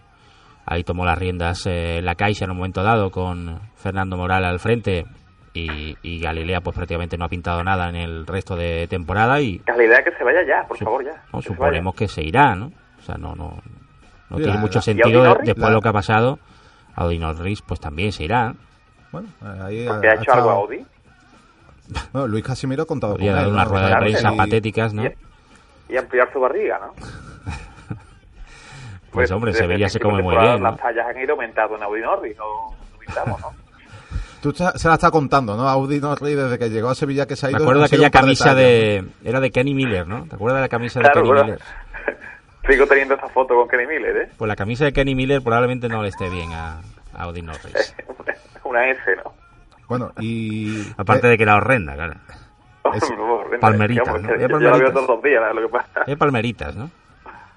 Ahí 0.66 0.82
tomó 0.82 1.04
las 1.04 1.18
riendas 1.18 1.66
eh, 1.66 2.00
la 2.02 2.14
Caixa 2.14 2.46
en 2.46 2.50
un 2.50 2.56
momento 2.56 2.82
dado 2.82 3.10
con 3.10 3.60
Fernando 3.76 4.16
Moral 4.16 4.44
al 4.44 4.58
frente 4.58 5.04
y, 5.54 5.96
y 6.02 6.20
Galilea 6.20 6.60
pues 6.60 6.74
prácticamente 6.76 7.16
no 7.16 7.24
ha 7.24 7.28
pintado 7.28 7.62
nada 7.64 7.88
en 7.88 7.94
el 7.96 8.26
resto 8.26 8.56
de 8.56 8.86
temporada 8.88 9.40
y 9.40 9.60
Calidad 9.60 10.02
que 10.04 10.10
se 10.12 10.24
vaya 10.24 10.40
ya, 10.46 10.66
por 10.66 10.76
favor, 10.76 11.04
ya. 11.04 11.12
no, 11.32 11.38
que 11.38 11.42
se 11.44 11.48
suponemos 11.54 11.94
que 11.94 12.08
se 12.08 12.22
irá, 12.22 12.54
¿no? 12.56 12.72
O 12.98 13.02
sea, 13.02 13.16
no, 13.16 13.34
no, 13.36 13.56
no 14.30 14.36
Sí, 14.36 14.42
tiene 14.42 14.54
la- 14.54 14.60
mucho 14.60 14.78
la- 14.78 14.82
sentido 14.82 15.08
¿Y 15.08 15.12
de- 15.12 15.28
después 15.28 15.56
de 15.56 15.60
La- 15.62 15.70
lo 15.70 15.80
que 15.80 15.88
ha 15.88 15.92
pasado. 15.92 16.38
Audi 16.96 17.18
Norris 17.18 17.62
pues 17.62 17.80
también 17.80 18.12
se 18.12 18.24
irá. 18.24 18.54
Bueno, 19.12 19.28
ahí. 19.62 19.86
¿Que 20.00 20.08
ha 20.08 20.14
hecho 20.14 20.32
algo 20.32 20.50
Audi? 20.50 20.84
No, 22.12 22.26
Luis 22.26 22.42
Casimiro 22.44 22.82
ha 22.84 22.86
contado 22.86 23.12
Podría 23.14 23.32
con 23.32 23.36
dar 23.40 23.46
él, 23.46 23.52
una 23.52 23.64
¿no? 23.64 23.70
rueda 23.70 23.88
de 23.90 23.96
prensa 23.96 24.30
sí. 24.30 24.36
patéticas, 24.36 24.94
¿no? 24.94 25.04
Y, 25.04 25.12
y 25.90 25.96
ampliar 25.96 26.32
su 26.32 26.40
barriga, 26.40 26.80
¿no? 26.80 26.94
Pues 29.12 29.30
hombre, 29.30 29.52
desde 29.52 29.64
Sevilla 29.66 29.88
se 29.88 30.00
come 30.00 30.16
de 30.16 30.22
muy 30.24 30.36
bien, 30.36 30.60
¿no? 30.62 30.70
Las 30.70 30.80
tallas 30.80 31.06
han 31.06 31.18
ido 31.20 31.32
aumentando 31.34 31.76
en 31.76 31.82
Audi 31.84 32.00
Norris, 32.00 32.36
no, 32.36 32.44
no 32.92 32.98
pintamos, 32.98 33.40
¿no? 33.40 33.52
Tú 34.44 34.52
se 34.52 34.88
la 34.88 34.94
está 34.94 35.10
contando, 35.10 35.56
¿no? 35.56 35.66
Audi 35.66 36.00
Norris 36.00 36.36
desde 36.36 36.58
que 36.58 36.68
llegó 36.68 36.90
a 36.90 36.94
Sevilla 36.94 37.24
que 37.26 37.34
se 37.34 37.46
ha 37.46 37.48
Me 37.48 37.54
ido... 37.56 37.64
acuerdo 37.64 37.80
de 37.80 37.86
aquella 37.86 38.10
camisa 38.10 38.54
de... 38.54 39.02
Era 39.24 39.40
de 39.40 39.50
Kenny 39.50 39.72
Miller, 39.72 40.06
¿no? 40.06 40.26
¿Te 40.26 40.34
acuerdas 40.34 40.58
de 40.58 40.60
la 40.64 40.68
camisa 40.68 41.00
de 41.00 41.08
Kenny 41.10 41.26
bueno. 41.28 41.44
Miller? 41.44 41.60
Sigo 42.68 42.86
teniendo 42.86 43.14
esa 43.14 43.26
foto 43.30 43.54
con 43.54 43.66
Kenny 43.68 43.86
Miller, 43.86 44.16
¿eh? 44.18 44.28
Pues 44.36 44.46
la 44.46 44.54
camisa 44.54 44.84
de 44.84 44.92
Kenny 44.92 45.14
Miller 45.14 45.40
probablemente 45.40 45.88
no 45.88 46.02
le 46.02 46.10
esté 46.10 46.28
bien 46.28 46.52
a, 46.52 46.74
a 47.14 47.22
Audi 47.22 47.40
Norris. 47.40 47.94
Una 48.64 48.86
S, 48.90 49.00
¿no? 49.16 49.22
¿no? 49.24 49.32
Bueno, 49.88 50.12
y... 50.20 50.92
Aparte 50.98 51.26
eh, 51.26 51.30
de 51.30 51.36
que 51.38 51.42
era 51.44 51.56
horrenda, 51.56 51.94
claro. 51.94 52.12
Es- 52.94 53.02
Horrenda, 53.18 53.60
palmeritas, 53.60 54.22
¿no? 54.22 54.28
Yo, 54.28 54.36
yo 54.36 54.36
la 54.36 54.36
veo 54.36 54.48
palmeritas. 54.60 54.92
todos 54.92 55.08
los 55.08 55.22
días, 55.22 55.42
¿no? 55.42 55.54
lo 55.54 55.66
que 55.68 55.72
pasa. 55.72 56.02
Es 56.06 56.16
palmeritas, 56.18 56.76
¿no? 56.76 56.90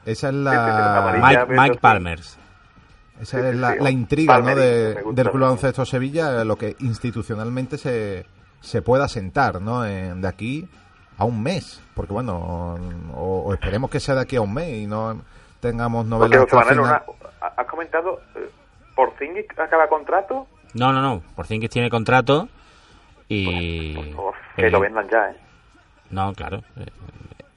esa 0.05 0.29
es 0.29 0.33
Sí, 0.33 0.39
sí, 0.39 0.43
la... 0.45 0.97
amarilla. 0.99 1.45
Mike, 1.45 1.59
Mike 1.61 1.73
sí. 1.73 1.79
Palmers. 1.81 2.39
Esa 3.21 3.39
Sí, 3.41 3.47
es 3.47 3.55
la, 3.55 3.73
sí. 3.73 3.77
la 3.81 3.89
intriga 3.91 4.39
¿no? 4.39 4.55
De- 4.55 4.93
del 4.95 5.29
Club 5.29 5.41
Baloncesto 5.41 5.85
Sevilla, 5.85 6.43
lo 6.43 6.55
que 6.55 6.75
institucionalmente 6.79 7.77
se, 7.77 8.25
se 8.61 8.81
pueda 8.81 9.07
sentar 9.07 9.61
¿no? 9.61 9.85
En- 9.85 10.21
de 10.21 10.27
aquí 10.27 10.67
a 11.17 11.25
un 11.25 11.41
mes. 11.41 11.81
Porque 11.95 12.13
bueno, 12.13 12.77
o, 13.15 13.43
o 13.45 13.53
esperemos 13.53 13.89
que 13.89 13.99
sea 13.99 14.15
de 14.15 14.21
aquí 14.21 14.35
a 14.35 14.41
un 14.41 14.53
mes 14.53 14.69
y 14.83 14.85
no 14.87 15.21
tengamos 15.59 16.05
Porque, 16.07 16.35
novelas. 16.37 16.77
Una- 16.77 17.03
ha- 17.41 17.53
has 17.61 17.67
comentado, 17.67 18.21
eh, 18.35 18.49
¿Porzingis 18.95 19.45
acaba 19.57 19.87
contrato? 19.87 20.47
No, 20.73 20.91
no, 20.93 21.01
no. 21.01 21.21
Porzingis 21.35 21.69
tiene 21.69 21.89
contrato 21.89 22.49
y... 23.27 23.95
Por 23.95 24.15
favor, 24.15 24.33
que 24.55 24.69
lo 24.69 24.79
vendan 24.79 25.07
ya, 25.09 25.31
¿eh? 25.31 25.35
No, 26.11 26.33
claro. 26.33 26.61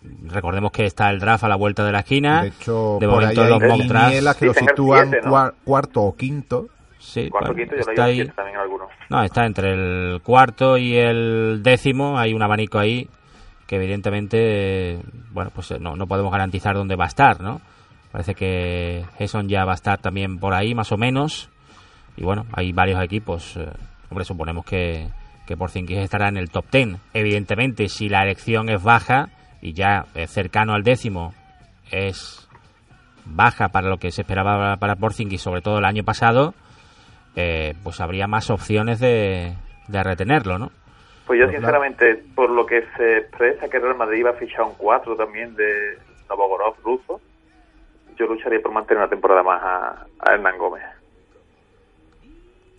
Recordemos 0.02 0.72
que 0.72 0.86
está 0.86 1.10
el 1.10 1.18
draft 1.20 1.44
a 1.44 1.48
la 1.48 1.56
vuelta 1.56 1.84
de 1.84 1.92
la 1.92 2.00
esquina. 2.00 2.42
De 2.42 2.48
hecho, 2.48 2.96
de 3.00 3.06
por 3.06 3.20
momento 3.20 3.42
ahí 3.42 3.48
los 3.50 3.62
hay 3.62 3.68
mock 3.68 3.80
drafts- 3.82 4.38
que 4.38 4.46
lo 4.46 4.54
sitúan 4.54 5.08
siete, 5.10 5.26
¿no? 5.26 5.30
cuar- 5.32 5.54
cuarto 5.64 6.02
o 6.02 6.16
quinto. 6.16 6.66
Sí, 6.98 7.28
Cuarto, 7.30 7.52
bueno, 7.52 7.60
quinto, 7.70 7.74
yo 7.84 7.90
está 7.90 8.04
ahí. 8.04 8.14
siete 8.16 8.32
también 8.34 8.56
algunos. 8.58 8.88
No, 9.08 9.22
está 9.22 9.44
entre 9.46 9.72
el 9.72 10.20
cuarto 10.22 10.76
y 10.78 10.96
el 10.96 11.60
décimo. 11.62 12.18
Hay 12.18 12.32
un 12.34 12.42
abanico 12.42 12.78
ahí 12.78 13.08
que 13.66 13.76
evidentemente, 13.76 15.00
bueno, 15.32 15.50
pues 15.54 15.70
eh, 15.70 15.78
no, 15.80 15.96
no 15.96 16.06
podemos 16.06 16.32
garantizar 16.32 16.74
dónde 16.74 16.96
va 16.96 17.04
a 17.04 17.08
estar, 17.08 17.40
¿no? 17.40 17.60
Parece 18.12 18.34
que 18.34 19.04
Jason 19.18 19.48
ya 19.48 19.64
va 19.64 19.72
a 19.72 19.76
estar 19.76 19.98
también 20.00 20.38
por 20.38 20.52
ahí, 20.54 20.74
más 20.74 20.90
o 20.92 20.96
menos. 20.96 21.48
Y 22.16 22.24
bueno, 22.24 22.46
hay 22.52 22.72
varios 22.72 23.02
equipos. 23.02 23.56
eh, 23.56 23.68
hombre, 24.10 24.24
suponemos 24.24 24.64
que, 24.64 25.08
que 25.46 25.56
Porzingis 25.56 25.98
estará 25.98 26.28
en 26.28 26.36
el 26.36 26.50
top 26.50 26.64
ten. 26.70 26.98
Evidentemente, 27.14 27.88
si 27.88 28.08
la 28.08 28.22
elección 28.24 28.68
es 28.68 28.82
baja 28.82 29.28
y 29.62 29.72
ya 29.72 30.06
eh, 30.14 30.26
cercano 30.26 30.74
al 30.74 30.82
décimo 30.82 31.34
es 31.90 32.48
baja 33.24 33.68
para 33.68 33.88
lo 33.88 33.98
que 33.98 34.10
se 34.10 34.22
esperaba 34.22 34.76
para 34.76 34.96
Porzingis, 34.96 35.42
sobre 35.42 35.60
todo 35.60 35.78
el 35.78 35.84
año 35.84 36.02
pasado, 36.04 36.54
eh, 37.36 37.74
pues 37.82 38.00
habría 38.00 38.26
más 38.26 38.50
opciones 38.50 38.98
de, 39.00 39.54
de 39.88 40.02
retenerlo, 40.02 40.58
¿no? 40.58 40.70
Pues 41.26 41.38
yo, 41.38 41.46
Pues 41.46 41.56
sinceramente, 41.56 42.24
por 42.34 42.50
lo 42.50 42.66
que 42.66 42.82
se 42.96 43.18
expresa 43.18 43.68
que 43.68 43.78
Real 43.78 43.96
Madrid 43.96 44.18
iba 44.20 44.30
a 44.30 44.34
fichar 44.34 44.62
un 44.62 44.74
4 44.76 45.14
también 45.16 45.54
de 45.54 45.96
Novogorov 46.28 46.74
ruso, 46.82 47.20
yo 48.18 48.26
lucharía 48.26 48.60
por 48.60 48.72
mantener 48.72 49.02
una 49.02 49.10
temporada 49.10 49.42
más 49.42 49.62
a, 49.62 50.06
a 50.18 50.32
Hernán 50.34 50.58
Gómez. 50.58 50.82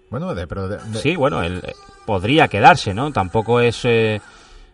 Bueno, 0.10 0.36
de, 0.36 0.48
pero 0.48 0.68
de- 0.68 0.78
de- 0.78 1.00
Sí, 1.00 1.16
bueno, 1.16 1.42
él 1.42 1.62
eh, 1.66 1.72
podría 2.06 2.48
quedarse, 2.50 2.94
¿no? 2.94 3.12
Tampoco 3.14 3.62
es 3.62 3.86
eh, 3.86 4.20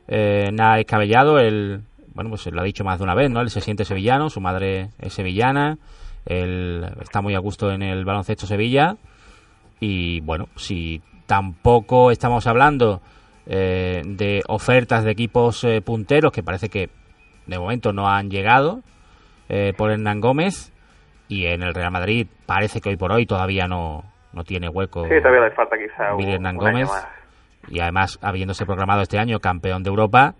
eh, 0.07 0.49
nada 0.51 0.77
descabellado. 0.77 1.37
Él, 1.37 1.81
bueno, 2.17 2.31
pues 2.31 2.47
lo 2.47 2.59
ha 2.59 2.63
dicho 2.63 2.83
más 2.83 2.97
de 2.97 3.03
una 3.03 3.13
vez, 3.13 3.29
¿no? 3.29 3.41
Él 3.41 3.51
se 3.51 3.61
siente 3.61 3.85
sevillano, 3.85 4.31
su 4.31 4.41
madre 4.41 4.89
es 4.97 5.13
sevillana, 5.13 5.77
él 6.25 6.83
está 6.99 7.21
muy 7.21 7.35
a 7.35 7.39
gusto 7.39 7.71
en 7.71 7.83
el 7.83 8.05
baloncesto 8.05 8.47
Sevilla 8.47 8.95
y, 9.79 10.21
bueno, 10.21 10.47
si 10.55 11.03
tampoco 11.27 12.09
estamos 12.09 12.47
hablando 12.47 13.01
eh, 13.45 14.01
de 14.03 14.41
ofertas 14.47 15.03
de 15.03 15.11
equipos 15.11 15.63
eh, 15.63 15.79
punteros 15.81 16.31
que 16.31 16.41
parece 16.41 16.69
que 16.69 16.89
de 17.45 17.59
momento 17.59 17.93
no 17.93 18.09
han 18.09 18.31
llegado 18.31 18.81
eh, 19.47 19.73
por 19.77 19.91
Hernán 19.91 20.19
Gómez 20.19 20.73
y 21.27 21.45
en 21.45 21.61
el 21.61 21.75
Real 21.75 21.91
Madrid 21.91 22.25
parece 22.47 22.81
que 22.81 22.89
hoy 22.89 22.97
por 22.97 23.11
hoy 23.11 23.27
todavía 23.27 23.67
no, 23.67 24.05
no 24.33 24.43
tiene 24.43 24.69
hueco 24.69 25.03
Sí, 25.03 25.21
todavía 25.21 25.41
le 25.41 25.51
falta 25.51 25.77
quizá 25.77 26.15
un, 26.15 26.23
Hernán 26.23 26.57
un 26.57 26.65
año 26.65 26.71
Gómez 26.71 26.87
más. 26.87 27.07
y 27.67 27.79
además 27.79 28.17
habiéndose 28.23 28.65
proclamado 28.65 29.03
este 29.03 29.19
año 29.19 29.39
campeón 29.39 29.83
de 29.83 29.91
Europa 29.91 30.33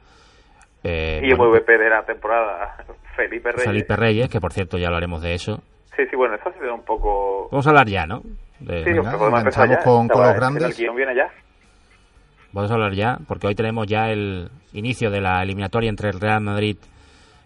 eh, 0.88 1.22
Y 1.24 1.34
bueno, 1.34 1.51
MVP 1.53 1.77
de 1.77 1.89
la 1.89 2.03
temporada, 2.06 2.75
Felipe 3.15 3.51
Reyes. 3.51 3.65
Felipe 3.65 3.96
Reyes 3.96 4.29
que 4.29 4.39
por 4.39 4.53
cierto 4.53 4.77
ya 4.77 4.88
hablaremos 4.88 5.22
de 5.22 5.34
eso 5.34 5.62
Sí, 5.96 6.03
sí, 6.10 6.15
bueno, 6.15 6.36
eso 6.36 6.50
ha 6.50 6.53
sido 6.53 6.75
un 6.75 6.84
poco... 6.84 7.50
vamos 7.51 7.65
a 7.65 7.70
hablar 7.72 7.88
ya 7.88 8.06
¿no? 8.06 8.22
De- 8.60 8.84
Sí, 8.84 8.91
Venga, 8.94 9.17
podemos 9.17 9.39
empezar 9.39 9.65
enganchamos 9.65 9.77
ya. 9.79 9.84
con- 9.84 10.08
con 10.08 10.22
los 10.22 10.29
El 10.32 10.36
grandes. 10.39 10.77
guion 10.77 10.96
viene 10.96 11.15
ya. 11.15 11.29
vamos 12.51 12.72
a 12.72 12.74
hablar 12.75 12.94
ya 12.94 13.17
porque 13.27 13.48
hoy 13.48 13.56
tenemos 13.56 13.88
ya 13.88 14.10
el 14.12 14.50
inicio 14.74 15.10
de 15.12 15.22
la 15.22 15.41
eliminatoria 15.44 15.89
entre 15.89 16.10
el 16.10 16.20
Real 16.20 16.41
Madrid 16.41 16.77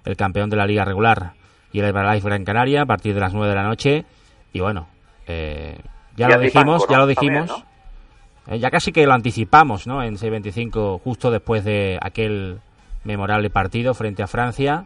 el 0.06 0.16
campeón 0.18 0.50
de 0.50 0.58
la 0.58 0.66
liga 0.66 0.84
regular 0.86 1.34
y 1.72 1.80
el 1.80 1.86
Herbalife 1.86 2.28
Gran 2.28 2.44
Canaria 2.44 2.82
a 2.82 2.86
partir 2.86 3.14
de 3.14 3.20
las 3.22 3.34
9 3.34 3.50
de 3.50 3.56
la 3.56 3.64
noche 3.64 4.06
y 4.54 4.60
bueno 4.60 4.88
eh, 5.28 5.78
ya 6.18 6.28
Y 6.28 6.32
lo 6.34 6.40
dijimos 6.40 6.88
ya 6.90 6.98
lo 6.98 7.08
dijimos 7.08 7.64
Eh, 8.48 8.58
ya 8.60 8.72
casi 8.72 8.92
que 8.92 9.06
lo 9.06 9.14
anticipamos, 9.14 9.86
¿no? 9.86 10.02
En 10.02 10.16
6.25, 10.16 11.00
justo 11.02 11.30
después 11.30 11.64
de 11.64 12.00
aquel 12.02 12.60
memorable 13.04 13.50
partido 13.50 13.94
frente 13.94 14.24
a 14.24 14.28
Francia. 14.28 14.86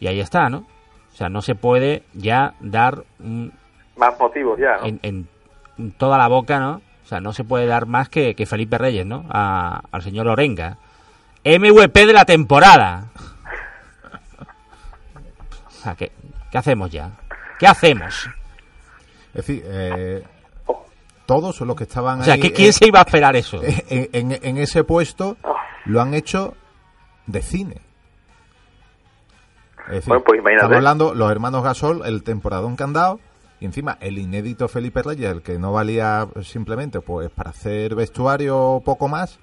Y 0.00 0.06
ahí 0.06 0.20
está, 0.20 0.48
¿no? 0.48 0.66
O 1.12 1.16
sea, 1.16 1.28
no 1.28 1.42
se 1.42 1.54
puede 1.54 2.02
ya 2.14 2.54
dar 2.60 3.04
un- 3.20 3.52
Más 3.96 4.18
motivos 4.18 4.58
ya, 4.58 4.78
¿no? 4.80 4.86
en, 4.86 4.98
en- 5.02 5.28
en 5.78 5.92
toda 5.92 6.18
la 6.18 6.28
boca, 6.28 6.58
¿no? 6.58 6.80
O 7.04 7.06
sea, 7.06 7.20
no 7.20 7.32
se 7.32 7.44
puede 7.44 7.66
dar 7.66 7.86
más 7.86 8.08
que, 8.08 8.34
que 8.34 8.46
Felipe 8.46 8.78
Reyes, 8.78 9.06
¿no? 9.06 9.24
A- 9.30 9.82
al 9.92 10.02
señor 10.02 10.26
Lorenga. 10.26 10.78
MVP 11.44 12.06
de 12.06 12.12
la 12.12 12.24
temporada. 12.24 13.08
O 15.68 15.70
sea, 15.82 15.94
¿qué, 15.94 16.12
qué 16.50 16.58
hacemos 16.58 16.90
ya? 16.90 17.10
¿Qué 17.58 17.66
hacemos? 17.66 18.28
Es 19.34 19.46
decir, 19.46 19.62
eh, 19.66 20.22
todos 21.26 21.60
los 21.60 21.76
que 21.76 21.84
estaban 21.84 22.20
O 22.20 22.24
sea, 22.24 22.34
ahí 22.34 22.40
¿qué, 22.40 22.52
¿quién 22.52 22.72
se 22.72 22.86
iba 22.86 23.00
a 23.00 23.02
esperar 23.02 23.36
eso? 23.36 23.60
en, 23.62 24.08
en- 24.12 24.38
en 24.42 24.58
ese 24.58 24.84
puesto 24.84 25.36
lo 25.84 26.00
han 26.00 26.14
hecho 26.14 26.54
de 27.26 27.42
cine. 27.42 27.76
Es 29.86 29.90
decir, 29.96 30.08
Bueno, 30.08 30.24
pues 30.24 30.38
imagínate. 30.40 30.64
estamos 30.64 30.76
hablando 30.78 31.14
los 31.14 31.30
hermanos 31.30 31.62
Gasol, 31.62 32.02
el 32.06 32.22
temporadón 32.22 32.76
que 32.76 32.82
han 32.84 32.92
dado, 32.94 33.20
y 33.60 33.66
encima 33.66 33.98
el 34.00 34.18
inédito 34.18 34.66
Felipe 34.68 35.02
Reyes, 35.02 35.30
el 35.30 35.42
que 35.42 35.58
no 35.58 35.72
valía 35.72 36.26
simplemente 36.42 37.00
pues 37.00 37.30
para 37.30 37.50
hacer 37.50 37.94
vestuario 37.94 38.58
o 38.58 38.80
poco 38.80 39.08
más, 39.08 39.38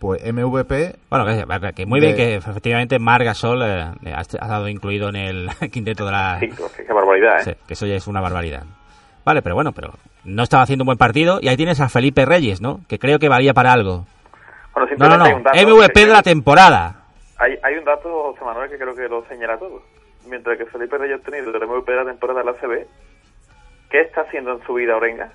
pues 0.00 0.20
MVP 0.24 0.96
Bueno, 1.10 1.24
que, 1.26 1.72
que 1.74 1.86
muy 1.86 2.00
De- 2.00 2.06
bien 2.06 2.16
que 2.16 2.34
efectivamente 2.36 2.98
Marc 2.98 3.24
Gasol 3.24 3.62
eh, 3.62 3.82
ha 3.82 4.18
ha 4.18 4.20
estado 4.20 4.68
incluido 4.68 5.08
en 5.10 5.16
el 5.16 5.50
quinteto 5.72 6.06
de 6.06 6.12
la... 6.12 6.38
Sí, 6.40 6.50
qué 6.86 6.92
barbaridad, 6.92 7.40
¿eh? 7.40 7.44
Sí, 7.44 7.50
que 7.66 7.74
eso 7.74 7.86
ya 7.86 7.94
es 7.94 8.06
una 8.06 8.20
barbaridad. 8.20 8.64
Vale, 9.24 9.42
pero 9.42 9.54
bueno, 9.54 9.72
pero 9.72 9.94
no 10.24 10.42
estaba 10.42 10.62
haciendo 10.62 10.82
un 10.84 10.86
buen 10.86 10.98
partido 10.98 11.38
y 11.40 11.48
ahí 11.48 11.56
tienes 11.56 11.80
a 11.80 11.88
Felipe 11.88 12.24
Reyes, 12.24 12.60
¿no? 12.60 12.80
Que 12.88 12.98
creo 12.98 13.18
que 13.18 13.28
valía 13.28 13.54
para 13.54 13.72
algo. 13.72 14.06
Bueno, 14.74 14.88
No, 14.98 15.08
no, 15.18 15.28
no. 15.28 15.38
MVP 15.38 15.92
que- 15.92 16.06
de 16.06 16.12
la 16.12 16.22
temporada. 16.22 16.94
Hay, 17.38 17.58
hay 17.62 17.74
un 17.76 17.84
dato, 17.84 18.32
José 18.32 18.44
Manuel, 18.44 18.70
que 18.70 18.78
creo 18.78 18.94
que 18.94 19.08
lo 19.08 19.24
señala 19.28 19.58
todo. 19.58 19.82
Mientras 20.26 20.58
que 20.58 20.66
Felipe 20.66 20.98
Reyes 20.98 21.22
tenido 21.22 21.50
el 21.56 21.66
MVP 21.68 21.92
de 21.92 21.98
la 21.98 22.04
temporada 22.10 22.40
de 22.40 22.46
la 22.46 22.54
CB, 22.54 22.86
¿Qué 23.90 24.00
está 24.02 24.20
haciendo 24.22 24.52
en 24.52 24.62
su 24.66 24.74
vida 24.74 24.96
Orenga? 24.96 25.32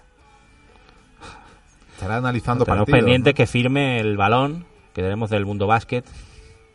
Estará 1.93 2.17
analizando 2.17 2.63
Estamos 2.63 2.81
partidos. 2.81 3.00
pendientes 3.00 3.33
¿no? 3.33 3.36
que 3.36 3.48
firme 3.48 4.00
el 4.00 4.15
balón 4.17 4.65
que 4.93 5.01
tenemos 5.01 5.29
del 5.31 5.45
Mundo 5.45 5.65
Básquet 5.65 6.05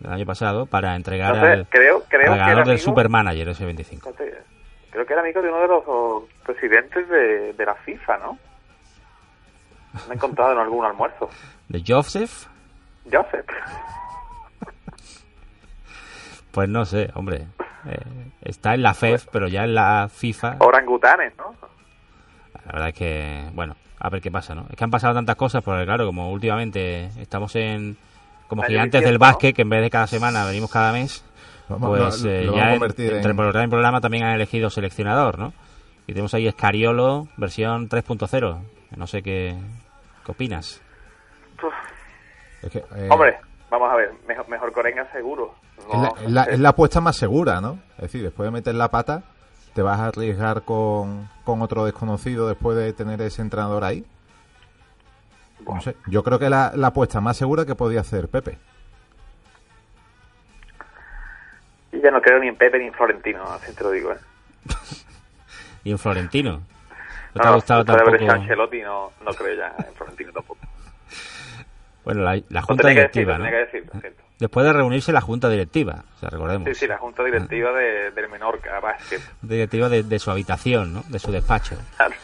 del 0.01 0.13
año 0.13 0.27
pasado 0.27 0.67
para 0.67 0.97
entregar 0.97 1.37
No 1.37 1.41
sé, 1.45 1.53
al, 1.53 1.67
creo, 1.69 2.03
creo 2.09 2.33
al 2.33 2.39
que 2.39 2.39
ganador 2.39 2.51
era 2.53 2.61
del 2.65 2.71
amigo- 2.73 2.85
Supermanager 2.85 3.49
ese 3.51 3.65
25. 3.65 4.11
Fíjate, 4.13 4.39
Creo 4.91 5.07
que 5.07 5.13
era 5.13 5.23
amigo 5.23 5.43
de 5.43 5.49
uno 5.51 5.61
de 5.61 5.69
los 5.69 6.25
presidentes 6.45 7.09
de, 7.09 7.53
de 7.53 7.67
la 7.67 7.75
FIFA, 7.77 8.19
¿no? 8.19 8.39
Me 10.09 10.15
he 10.15 10.17
encontrado 10.17 10.53
en 10.53 10.59
algún 10.59 10.85
almuerzo. 10.85 11.29
¿De 11.69 11.83
Joseph? 11.87 12.47
Joseph. 13.05 13.47
Pues 16.53 16.69
no 16.69 16.85
sé, 16.85 17.11
hombre. 17.15 17.47
Eh, 17.87 17.99
está 18.43 18.75
en 18.75 18.83
la 18.83 18.95
FEF, 18.95 19.27
pero 19.31 19.49
ya 19.49 19.65
en 19.65 19.75
la 19.75 20.09
FIFA. 20.13 20.57
Orangutanes, 20.61 21.33
¿no? 21.39 21.55
La 22.67 22.73
verdad 22.73 22.89
es 22.89 22.95
que, 22.95 23.45
bueno, 23.55 23.77
a 23.99 24.09
ver 24.11 24.21
qué 24.21 24.31
pasa, 24.31 24.55
¿no? 24.55 24.67
Es 24.71 24.77
que 24.77 24.85
han 24.85 24.91
pasado 24.91 25.15
tantas 25.15 25.37
cosas, 25.37 25.63
porque 25.63 25.85
claro, 25.85 26.07
como 26.07 26.31
últimamente 26.33 27.07
estamos 27.21 27.55
en 27.57 27.97
como 28.49 28.63
gigantes 28.63 29.01
del 29.05 29.19
básquet, 29.19 29.55
que 29.55 29.63
en 29.63 29.69
vez 29.71 29.83
de 29.83 29.91
cada 29.91 30.07
semana 30.07 30.45
venimos 30.47 30.71
cada 30.71 30.93
mes, 30.93 31.25
Vamos, 31.69 31.91
pues 31.99 32.23
lo- 32.25 32.31
eh, 32.31 32.45
lo 32.45 32.57
ya 32.57 32.75
en- 32.75 32.83
entre 32.83 33.31
en- 33.31 33.37
programa 33.37 33.65
y 33.65 33.69
programa 33.69 34.01
también 34.01 34.25
han 34.25 34.35
elegido 34.35 34.71
seleccionador, 34.71 35.39
¿no? 35.39 35.53
Y 36.07 36.13
tenemos 36.13 36.33
ahí 36.33 36.47
Escariolo, 36.49 37.29
versión 37.37 37.89
3.0. 37.89 38.63
No 38.97 39.07
sé 39.07 39.23
qué, 39.23 39.55
qué 40.25 40.33
opinas. 40.33 40.81
Es 42.63 42.71
que, 42.71 42.79
eh, 42.97 43.09
Hombre, 43.11 43.37
vamos 43.71 43.91
a 43.93 43.97
ver, 43.97 44.13
mejor, 44.27 44.49
mejor 44.49 44.73
que 44.73 44.81
Orenga 44.81 45.11
seguro. 45.13 45.55
es, 45.79 45.87
No, 45.87 46.03
la, 46.03 46.09
es 46.09 46.31
la- 46.31 46.41
no 46.41 46.45
sé. 46.47 46.55
es 46.55 46.61
la 46.61 46.69
apuesta 46.71 47.01
más 47.01 47.17
segura, 47.17 47.61
¿no? 47.61 47.79
Es 47.97 48.03
decir, 48.03 48.23
después 48.23 48.47
de 48.47 48.51
meter 48.51 48.75
la 48.75 48.89
pata, 48.91 49.23
¿te 49.75 49.83
vas 49.83 49.99
a 50.01 50.07
arriesgar 50.07 50.63
con, 50.63 51.29
con 51.45 51.63
otro 51.63 51.85
desconocido 51.85 52.49
después 52.49 52.77
de 52.77 52.93
tener 52.93 53.21
ese 53.23 53.43
entrenador 53.43 53.85
ahí? 53.85 54.05
No 55.67 55.81
sé. 55.81 55.97
Yo 56.07 56.23
creo 56.25 56.39
que 56.39 56.49
la, 56.49 56.73
la 56.75 56.89
apuesta 56.89 57.21
más 57.21 57.37
segura 57.37 57.67
que 57.67 57.75
podía 57.75 58.01
hacer 58.01 58.29
Pepe. 58.29 58.59
Y 61.93 62.01
ya 62.01 62.11
no 62.11 62.21
creo 62.21 62.39
ni 62.39 62.49
en 62.49 62.57
Pepe 62.57 62.79
ni 62.79 62.87
en 62.87 62.93
Florentino, 62.95 63.43
así 63.45 63.73
te 63.75 63.83
lo 63.85 63.91
digo, 63.91 64.13
¿eh? 64.13 64.19
Y 65.85 65.91
en 65.93 65.99
Florentino. 65.99 66.61
¿No 67.35 67.41
te 67.41 67.47
No, 67.47 67.53
ha 67.53 67.55
gustado 67.55 67.85
tampoco? 67.85 68.11
Ancelotti 68.31 68.83
no, 68.83 69.13
no 69.25 69.31
creo 69.33 69.57
ya 69.57 69.75
en 69.87 69.95
Florentino 69.95 70.33
tampoco. 70.33 70.61
Bueno, 72.09 72.23
la, 72.23 72.63
junta 72.63 72.89
tenía 72.89 72.95
que 72.95 73.01
decir, 73.09 73.27
directiva, 73.27 73.37
¿no? 73.37 73.45
que 73.45 73.51
decir. 73.51 73.85
Después 74.39 74.65
de 74.65 74.73
reunirse 74.73 75.13
la 75.13 75.21
junta 75.21 75.51
directiva, 75.51 76.05
o 76.17 76.21
sea, 76.21 76.31
recordemos. 76.31 76.67
Sí, 76.71 76.75
sí, 76.75 76.87
la 76.87 76.97
junta 76.97 77.23
directiva 77.23 77.71
de, 77.73 78.13
del 78.13 78.31
Menorca 78.31 78.81
Basket. 78.81 79.21
Directiva 79.43 79.91
de, 79.91 80.05
de 80.05 80.19
su 80.19 80.31
habitación, 80.31 80.95
¿no? 80.95 81.05
De 81.09 81.19
su 81.19 81.31
despacho. 81.31 81.77
Claro. 81.99 82.15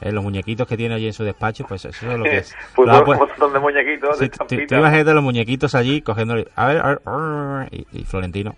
Eh, 0.00 0.10
los 0.10 0.24
muñequitos 0.24 0.66
que 0.66 0.76
tiene 0.76 0.96
allí 0.96 1.06
en 1.06 1.12
su 1.12 1.22
despacho, 1.22 1.64
pues 1.68 1.84
eso 1.84 2.10
es 2.10 2.18
lo 2.18 2.24
que 2.24 2.38
es. 2.38 2.52
Pues 2.74 2.88
Lo 2.88 2.94
ha 2.94 3.00
un 3.04 3.16
montón 3.16 3.52
de 3.52 3.58
muñequitos 3.60 4.18
de 4.18 4.24
Sí, 4.24 4.30
tú- 4.30 4.44
tú 4.66 4.74
imagínate 4.74 5.14
los 5.14 5.22
muñequitos 5.22 5.76
allí 5.76 6.02
cogiendo 6.02 6.34
a 6.34 6.38
ver, 6.38 6.50
a 6.56 6.66
ver, 6.66 6.80
a 7.04 7.58
ver, 7.60 7.68
y, 7.70 7.86
y 7.92 8.04
Florentino 8.04 8.56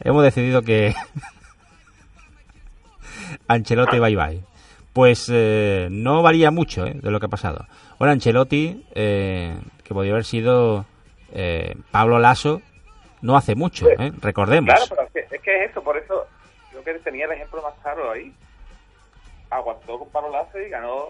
hemos 0.00 0.24
decidido 0.24 0.62
que 0.62 0.96
Ancelotti 3.48 3.98
bye 4.00 4.16
bye 4.16 4.40
pues 4.92 5.30
eh, 5.32 5.88
no 5.90 6.22
varía 6.22 6.50
mucho 6.50 6.86
eh, 6.86 6.94
de 7.00 7.10
lo 7.10 7.20
que 7.20 7.26
ha 7.26 7.28
pasado 7.28 7.66
bueno 7.98 8.12
Ancelotti 8.12 8.84
eh, 8.94 9.58
que 9.84 9.94
podría 9.94 10.12
haber 10.12 10.24
sido 10.24 10.84
eh, 11.32 11.74
Pablo 11.90 12.18
Lasso 12.18 12.60
no 13.22 13.36
hace 13.36 13.54
mucho 13.54 13.88
eh, 13.88 14.12
recordemos 14.20 14.74
Claro, 14.74 14.86
pero 14.90 15.02
es 15.02 15.12
que, 15.28 15.36
es 15.36 15.42
que 15.42 15.64
es 15.64 15.70
eso, 15.70 15.82
por 15.82 15.96
eso 15.96 16.26
creo 16.70 16.84
que 16.84 16.94
tenía 17.02 17.24
el 17.26 17.32
ejemplo 17.32 17.62
más 17.62 17.74
claro 17.82 18.10
ahí. 18.10 18.32
Aguantó 19.50 19.98
con 19.98 20.08
Pablo 20.10 20.30
Lasso 20.30 20.58
y 20.58 20.68
ganó 20.68 21.08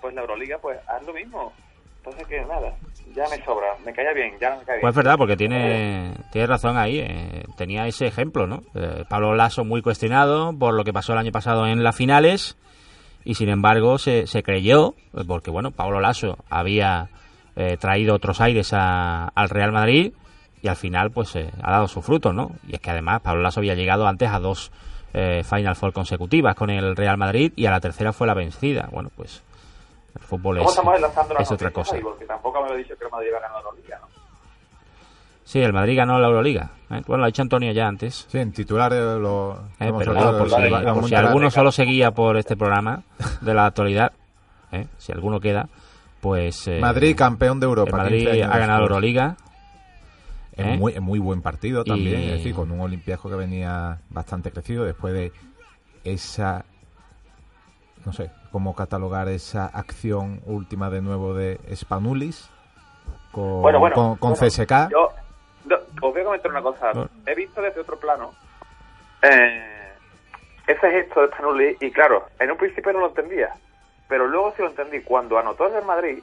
pues 0.00 0.14
la 0.14 0.20
Euroliga, 0.20 0.58
pues 0.58 0.78
haz 0.86 1.02
lo 1.04 1.14
mismo. 1.14 1.52
Entonces 1.98 2.26
que 2.26 2.40
nada, 2.42 2.74
ya 3.14 3.24
me 3.30 3.42
sobra, 3.44 3.68
me 3.84 3.92
caía 3.94 4.12
bien, 4.12 4.34
ya 4.38 4.50
no 4.50 4.58
me 4.58 4.64
cae 4.64 4.76
bien. 4.76 4.80
Pues 4.82 4.92
es 4.92 4.96
verdad, 4.96 5.16
porque 5.16 5.36
tiene, 5.36 6.12
tiene 6.30 6.46
razón 6.46 6.76
ahí. 6.76 6.98
eh, 7.00 7.44
tenía 7.56 7.86
ese 7.86 8.06
ejemplo, 8.06 8.46
¿no? 8.46 8.62
Eh, 8.74 9.04
Pablo 9.08 9.34
Lasso 9.34 9.64
muy 9.64 9.80
cuestionado 9.80 10.52
por 10.58 10.74
lo 10.74 10.84
que 10.84 10.92
pasó 10.92 11.12
el 11.12 11.18
año 11.18 11.32
pasado 11.32 11.66
en 11.66 11.82
las 11.82 11.96
finales 11.96 12.58
y 13.24 13.34
sin 13.34 13.48
embargo 13.48 13.98
se, 13.98 14.26
se 14.26 14.42
creyó, 14.42 14.94
eh, 15.14 15.22
porque 15.26 15.50
bueno, 15.50 15.70
Pablo 15.70 16.00
Lasso 16.00 16.36
había 16.50 17.08
eh, 17.56 17.76
traído 17.78 18.14
otros 18.14 18.40
aires 18.40 18.72
a- 18.72 19.28
al 19.28 19.48
Real 19.48 19.72
Madrid 19.72 20.12
y 20.62 20.68
al 20.68 20.76
final 20.76 21.10
pues 21.10 21.34
eh, 21.36 21.50
ha 21.62 21.70
dado 21.72 21.88
su 21.88 22.02
fruto, 22.02 22.32
¿no? 22.32 22.52
Y 22.66 22.74
es 22.74 22.80
que 22.80 22.90
además 22.90 23.20
Pablo 23.22 23.42
Lasso 23.42 23.60
había 23.60 23.74
llegado 23.74 24.06
antes 24.06 24.28
a 24.30 24.38
dos 24.40 24.72
eh, 25.12 25.42
Final 25.44 25.76
Four 25.76 25.92
consecutivas 25.92 26.54
con 26.56 26.70
el 26.70 26.96
Real 26.96 27.16
Madrid 27.16 27.52
y 27.54 27.66
a 27.66 27.70
la 27.70 27.80
tercera 27.80 28.12
fue 28.12 28.26
la 28.26 28.34
vencida. 28.34 28.88
Bueno, 28.90 29.10
pues 29.16 29.42
el 30.16 30.22
fútbol 30.22 30.58
¿Cómo 30.58 30.94
es, 30.94 31.02
es 31.40 31.50
otra 31.52 31.70
cosa. 31.70 31.96
Porque 32.02 32.24
tampoco 32.24 32.64
me 32.64 32.76
dicho 32.76 32.96
que 32.98 33.04
el 33.04 33.10
Madrid 33.10 33.28
iba 33.28 33.38
a 33.38 33.40
ganar 33.42 33.56
la 33.56 33.60
Euroliga, 33.68 34.00
¿no? 34.00 34.13
Sí, 35.44 35.60
el 35.60 35.72
Madrid 35.72 35.96
ganó 35.96 36.18
la 36.18 36.28
Euroliga. 36.28 36.70
¿eh? 36.90 37.02
Bueno, 37.06 37.18
lo 37.18 37.24
ha 37.24 37.26
dicho 37.26 37.42
Antonio 37.42 37.70
ya 37.72 37.86
antes. 37.86 38.26
Sí, 38.28 38.38
en 38.38 38.52
titulares 38.52 38.98
lo 39.00 39.58
Eh, 39.78 39.88
hemos 39.88 39.98
pero 40.02 40.14
digo, 40.14 40.38
por, 40.38 40.48
lo- 40.50 40.56
si, 40.56 40.62
lo- 40.70 40.80
lo 40.80 40.94
por 41.00 41.14
alguno 41.14 41.50
solo 41.50 41.70
seguía 41.70 42.10
por 42.12 42.36
este 42.36 42.56
programa 42.56 43.02
de 43.42 43.54
la 43.54 43.66
actualidad, 43.66 44.12
¿eh? 44.72 44.86
si 44.96 45.12
alguno 45.12 45.40
queda, 45.40 45.68
pues 46.20 46.66
eh, 46.68 46.80
Madrid 46.80 47.14
campeón 47.16 47.60
de 47.60 47.66
Europa. 47.66 47.90
el 47.90 47.96
Madrid 47.96 48.18
15 48.24 48.32
años 48.42 48.54
ha 48.54 48.58
ganado 48.58 48.80
la. 48.80 48.84
Euroliga. 48.86 49.36
En 50.56 50.68
¿eh? 50.68 50.76
muy, 50.78 50.92
en 50.94 51.02
muy 51.02 51.18
buen 51.18 51.42
partido 51.42 51.84
también, 51.84 52.20
Y- 52.20 52.24
es 52.26 52.32
decir, 52.32 52.54
con 52.54 52.70
un 52.70 52.80
Olympiaco 52.80 53.28
que 53.28 53.34
venía 53.36 53.98
bastante 54.08 54.50
crecido 54.50 54.84
después 54.84 55.12
de 55.12 55.32
esa, 56.04 56.64
no 58.06 58.12
sé, 58.12 58.30
cómo 58.52 58.74
catalogar 58.74 59.28
esa 59.28 59.66
acción 59.66 60.40
última 60.46 60.90
de 60.90 61.02
nuevo 61.02 61.34
de 61.34 61.58
Spanulis 61.74 62.48
con, 63.32 63.62
Bueno, 63.62 63.80
bueno, 63.80 63.94
con, 63.94 64.16
con 64.16 64.32
bueno, 64.34 64.46
CSK. 64.46 64.90
Yo 64.92 65.08
os 65.70 66.00
voy 66.00 66.20
a 66.20 66.24
comentar 66.24 66.50
una 66.50 66.62
cosa. 66.62 66.92
He 67.26 67.34
visto 67.34 67.60
desde 67.62 67.80
otro 67.80 67.98
plano 67.98 68.34
eh, 69.22 69.92
ese 70.66 70.90
gesto 70.90 71.22
de 71.22 71.28
Spanuli 71.28 71.76
y 71.80 71.90
claro, 71.90 72.26
en 72.38 72.50
un 72.50 72.56
principio 72.56 72.92
no 72.92 73.00
lo 73.00 73.08
entendía, 73.08 73.54
pero 74.08 74.26
luego 74.26 74.52
sí 74.56 74.62
lo 74.62 74.68
entendí. 74.68 75.00
Cuando 75.00 75.38
anotó 75.38 75.66
el 75.66 75.84
Madrid, 75.84 76.22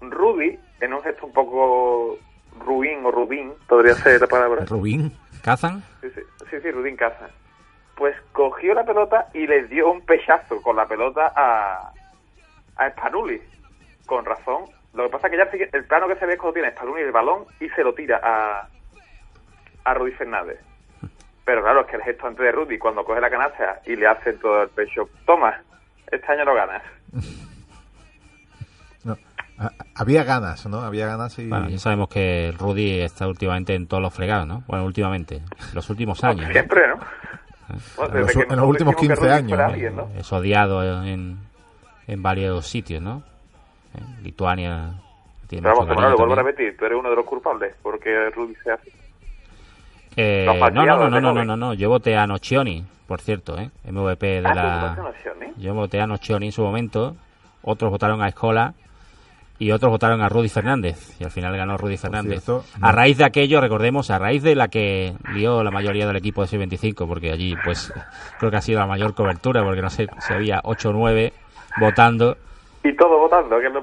Rudy, 0.00 0.58
en 0.80 0.94
un 0.94 1.02
gesto 1.02 1.26
un 1.26 1.32
poco 1.32 2.18
ruin 2.64 3.04
o 3.04 3.10
rubín, 3.10 3.52
podría 3.68 3.94
ser 3.94 4.20
la 4.20 4.26
palabra. 4.26 4.64
Rubín. 4.64 5.16
¿Cazan? 5.42 5.82
Sí, 6.00 6.10
sí, 6.14 6.20
sí, 6.50 6.56
sí, 6.60 6.70
Rudín 6.70 6.96
Casa. 6.96 7.28
Pues 7.94 8.16
cogió 8.32 8.74
la 8.74 8.84
pelota 8.84 9.28
y 9.32 9.46
le 9.46 9.64
dio 9.68 9.90
un 9.90 10.02
pechazo 10.02 10.60
con 10.60 10.76
la 10.76 10.86
pelota 10.86 11.32
a, 11.34 11.92
a 12.76 12.90
Spanuli. 12.90 13.40
Con 14.06 14.24
razón. 14.24 14.64
Lo 14.96 15.04
que 15.04 15.10
pasa 15.10 15.26
es 15.28 15.30
que 15.50 15.58
ya 15.58 15.68
el 15.78 15.84
plano 15.84 16.08
que 16.08 16.16
se 16.16 16.26
ve 16.26 16.32
es 16.34 16.38
cuando 16.40 16.54
tiene 16.54 16.70
Spanuli 16.70 17.02
el 17.02 17.12
balón 17.12 17.44
y 17.60 17.68
se 17.70 17.84
lo 17.84 17.92
tira 17.94 18.18
a, 18.22 18.66
a 19.84 19.94
Rudy 19.94 20.12
Fernández. 20.12 20.58
Pero 21.44 21.62
claro, 21.62 21.82
es 21.82 21.86
que 21.86 21.96
el 21.96 22.02
gesto 22.02 22.26
antes 22.26 22.44
de 22.44 22.50
Rudy, 22.52 22.78
cuando 22.78 23.04
coge 23.04 23.20
la 23.20 23.30
canasta 23.30 23.80
y 23.86 23.94
le 23.94 24.06
hace 24.06 24.32
todo 24.34 24.62
el 24.64 24.68
pecho, 24.70 25.08
toma, 25.26 25.60
este 26.10 26.32
año 26.32 26.44
lo 26.44 26.54
ganas. 26.54 26.82
No, 29.04 29.16
había 29.94 30.24
ganas, 30.24 30.66
¿no? 30.66 30.80
Había 30.80 31.06
ganas 31.06 31.38
y... 31.38 31.48
Bueno, 31.48 31.68
ya 31.70 31.78
sabemos 31.78 32.08
que 32.08 32.52
Rudy 32.58 33.00
está 33.00 33.26
últimamente 33.26 33.74
en 33.74 33.86
todos 33.86 34.02
los 34.02 34.12
fregados, 34.12 34.46
¿no? 34.46 34.64
Bueno, 34.66 34.84
últimamente, 34.84 35.40
los 35.72 35.88
últimos 35.88 36.22
años. 36.24 36.46
¿no? 36.46 36.52
Siempre, 36.52 36.88
¿no? 36.88 36.96
Bueno, 37.96 38.14
En 38.14 38.20
los- 38.20 38.26
desde 38.28 38.46
que 38.46 38.52
en 38.52 38.60
los 38.60 38.68
últimos 38.68 38.94
decimos 38.96 39.18
que 39.18 39.24
15 39.24 39.56
Rudy 39.56 39.86
años. 39.86 40.08
Es 40.18 40.32
odiado 40.32 41.04
en, 41.04 41.38
en 42.06 42.22
varios 42.22 42.66
sitios, 42.66 43.02
¿no? 43.02 43.22
Lituania 44.22 44.94
tiene 45.46 45.62
Pero 45.62 45.86
vamos, 45.86 46.10
lo 46.10 46.16
vuelvo 46.16 46.32
a 46.32 46.36
repetir, 46.36 46.76
tú 46.76 46.84
eres 46.84 46.98
uno 46.98 47.10
de 47.10 47.16
los 47.16 47.24
culpables, 47.24 47.74
porque 47.82 48.30
Rudy 48.30 48.54
sea 48.62 48.74
así. 48.74 48.90
Eh, 50.16 50.46
no, 50.46 50.70
no, 50.70 50.96
no, 50.96 51.20
no, 51.20 51.32
no, 51.32 51.44
no, 51.44 51.56
no, 51.56 51.74
yo 51.74 51.88
voté 51.88 52.16
a 52.16 52.26
Nocioni, 52.26 52.84
por 53.06 53.20
cierto, 53.20 53.58
¿eh? 53.58 53.70
MVP 53.84 54.40
de 54.40 54.42
Ah, 54.46 54.94
¿tú 54.96 55.02
la... 55.02 55.12
Yo 55.58 55.74
voté 55.74 56.00
a 56.00 56.06
Nocioni 56.06 56.46
en 56.46 56.52
su 56.52 56.62
momento, 56.62 57.16
otros 57.62 57.90
votaron 57.90 58.22
a 58.22 58.28
Escola 58.28 58.74
y 59.58 59.70
otros 59.70 59.90
votaron 59.90 60.20
a 60.22 60.28
Rudy 60.28 60.48
Fernández. 60.48 61.18
Y 61.20 61.24
al 61.24 61.30
final 61.30 61.56
ganó 61.56 61.76
Rudy 61.76 61.96
Fernández. 61.96 62.44
cierto, 62.44 62.64
a 62.80 62.92
no. 62.92 62.92
raíz 62.92 63.18
de 63.18 63.24
aquello, 63.24 63.60
recordemos, 63.60 64.10
a 64.10 64.18
raíz 64.18 64.42
de 64.42 64.54
la 64.54 64.68
que 64.68 65.14
dio 65.34 65.62
la 65.62 65.70
mayoría 65.70 66.06
del 66.06 66.16
equipo 66.16 66.44
de 66.44 66.48
C25, 66.48 67.06
porque 67.06 67.30
allí 67.30 67.54
pues 67.64 67.92
creo 68.38 68.50
que 68.50 68.56
ha 68.56 68.62
sido 68.62 68.80
la 68.80 68.86
mayor 68.86 69.14
cobertura, 69.14 69.62
porque 69.62 69.82
no 69.82 69.90
sé 69.90 70.08
si 70.20 70.32
había 70.32 70.60
8 70.64 70.90
o 70.90 70.92
9 70.92 71.32
votando. 71.80 72.36
Y 72.88 72.96
todo 72.96 73.18
votando, 73.18 73.58
que 73.58 73.66
es 73.66 73.72
lo 73.72 73.82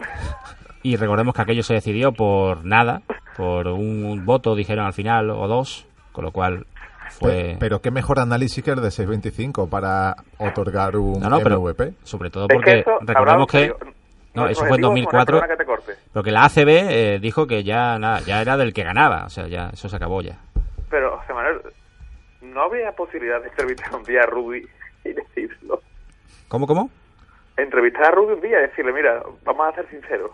Y 0.83 0.95
recordemos 0.97 1.33
que 1.33 1.41
aquello 1.41 1.63
se 1.63 1.73
decidió 1.75 2.11
por 2.11 2.63
nada, 2.65 3.01
por 3.37 3.67
un 3.67 4.25
voto, 4.25 4.55
dijeron 4.55 4.85
al 4.85 4.93
final, 4.93 5.29
o 5.29 5.47
dos, 5.47 5.85
con 6.11 6.25
lo 6.25 6.31
cual 6.31 6.65
fue... 7.09 7.31
Pe- 7.31 7.57
Pero 7.59 7.79
qué 7.81 7.91
mejor 7.91 8.19
análisis 8.19 8.63
que 8.63 8.71
el 8.71 8.77
de 8.81 8.91
625 8.91 9.67
para 9.69 10.15
otorgar 10.37 10.95
un 10.97 11.19
No, 11.19 11.29
no, 11.29 11.39
pero 11.39 11.61
sobre 12.03 12.29
todo 12.29 12.43
Es 12.45 12.49
que 12.49 12.55
porque 12.55 12.79
eso, 12.79 12.97
recordemos 13.01 13.47
que... 13.47 13.73
No, 14.35 14.47
eso 14.47 14.65
fue 14.65 14.77
en 14.77 14.85
objetivo, 14.85 14.89
Manuel, 14.89 15.15
2004. 15.25 15.39
perdona 15.39 15.53
que 15.53 15.57
te 15.57 15.65
corte, 15.65 15.93
Porque 16.11 16.31
la 16.31 16.45
ACB 16.45 16.67
eh, 16.69 17.19
dijo 17.21 17.45
que 17.45 17.63
ya 17.63 17.99
nada, 17.99 18.19
ya 18.21 18.41
era 18.41 18.57
del 18.57 18.73
que 18.73 18.83
ganaba, 18.83 19.25
o 19.25 19.29
sea, 19.29 19.47
ya 19.47 19.69
eso 19.71 19.87
se 19.87 19.95
acabó 19.95 20.21
ya. 20.23 20.39
pero, 20.89 21.19
José 21.19 21.33
Manuel, 21.33 21.61
¿no 22.41 22.63
había 22.63 22.91
posibilidad 22.93 23.39
de 23.41 23.49
entrevistar 23.49 23.93
un 23.95 24.03
día 24.03 24.21
a 24.23 24.25
Rudy 24.25 24.63
y 25.05 25.13
decirlo. 25.13 25.81
¿Cómo, 26.47 26.65
cómo? 26.65 26.89
Entrevistar 27.57 28.05
a 28.05 28.11
Rudy 28.11 28.33
un 28.33 28.41
día 28.41 28.59
y 28.59 28.61
decirle, 28.63 28.93
mira, 28.93 29.21
vamos 29.45 29.67
a 29.67 29.75
ser 29.75 29.87
sinceros. 29.89 30.31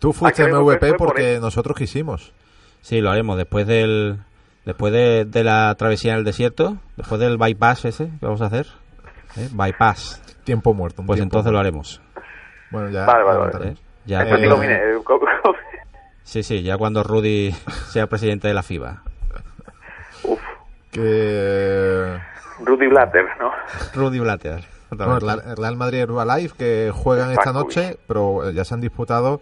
Tú 0.00 0.12
fuiste 0.12 0.46
MVP 0.52 0.94
por 0.94 1.08
porque 1.08 1.38
nosotros 1.40 1.76
quisimos. 1.76 2.32
Sí, 2.80 3.00
lo 3.00 3.10
haremos 3.10 3.36
después 3.38 3.66
del 3.66 4.18
después 4.64 4.92
de, 4.92 5.24
de 5.26 5.44
la 5.44 5.74
travesía 5.76 6.12
en 6.12 6.18
el 6.18 6.24
desierto, 6.24 6.76
después 6.96 7.20
del 7.20 7.36
bypass 7.38 7.84
ese 7.86 8.06
que 8.18 8.26
vamos 8.26 8.42
a 8.42 8.46
hacer. 8.46 8.66
¿eh? 9.36 9.48
Bypass. 9.52 10.20
Tiempo 10.44 10.74
muerto. 10.74 11.02
Pues 11.06 11.18
tiempo 11.18 11.36
entonces 11.36 11.52
lo 11.52 11.58
haremos. 11.58 12.02
Bueno, 12.70 12.90
ya. 12.90 13.06
Vale, 13.06 13.24
vale, 13.24 13.38
ya 13.52 13.58
vale. 13.58 13.70
¿eh? 13.70 13.74
Ya 14.06 14.18
Después 14.24 14.42
Eh, 14.42 14.48
cuando- 15.04 15.58
sí, 16.24 16.42
sí, 16.42 16.62
ya 16.62 16.76
cuando 16.76 17.02
Rudy 17.02 17.52
sea 17.88 18.06
presidente 18.06 18.48
de 18.48 18.54
la 18.54 18.62
FIBA. 18.62 19.02
uf, 20.24 20.40
Que. 20.90 22.18
Rudy 22.60 22.86
Blatter, 22.88 23.24
¿no? 23.38 23.52
Rudy 23.94 24.18
Blatter. 24.20 24.64
Bueno, 24.96 25.16
el 25.16 25.56
Real- 25.56 25.76
Madrid 25.76 25.98
Herbalife 26.00 26.56
que 26.56 26.90
juegan 26.94 27.30
esta 27.32 27.52
noche, 27.52 27.98
pero 28.06 28.48
eh, 28.48 28.54
ya 28.54 28.64
se 28.64 28.74
han 28.74 28.80
disputado 28.80 29.40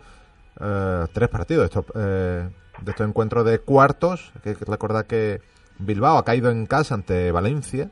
eh, 0.61 1.07
tres 1.13 1.29
partidos 1.29 1.63
de 1.63 1.67
estos, 1.67 1.85
eh, 1.97 2.49
de 2.81 2.91
estos 2.91 3.07
encuentros 3.09 3.45
de 3.45 3.59
cuartos. 3.59 4.33
Que 4.43 4.51
hay 4.51 4.55
que 4.57 4.65
recordar 4.65 5.07
que 5.07 5.41
Bilbao 5.79 6.19
ha 6.19 6.25
caído 6.25 6.51
en 6.51 6.67
casa 6.67 6.95
ante 6.95 7.31
Valencia 7.33 7.91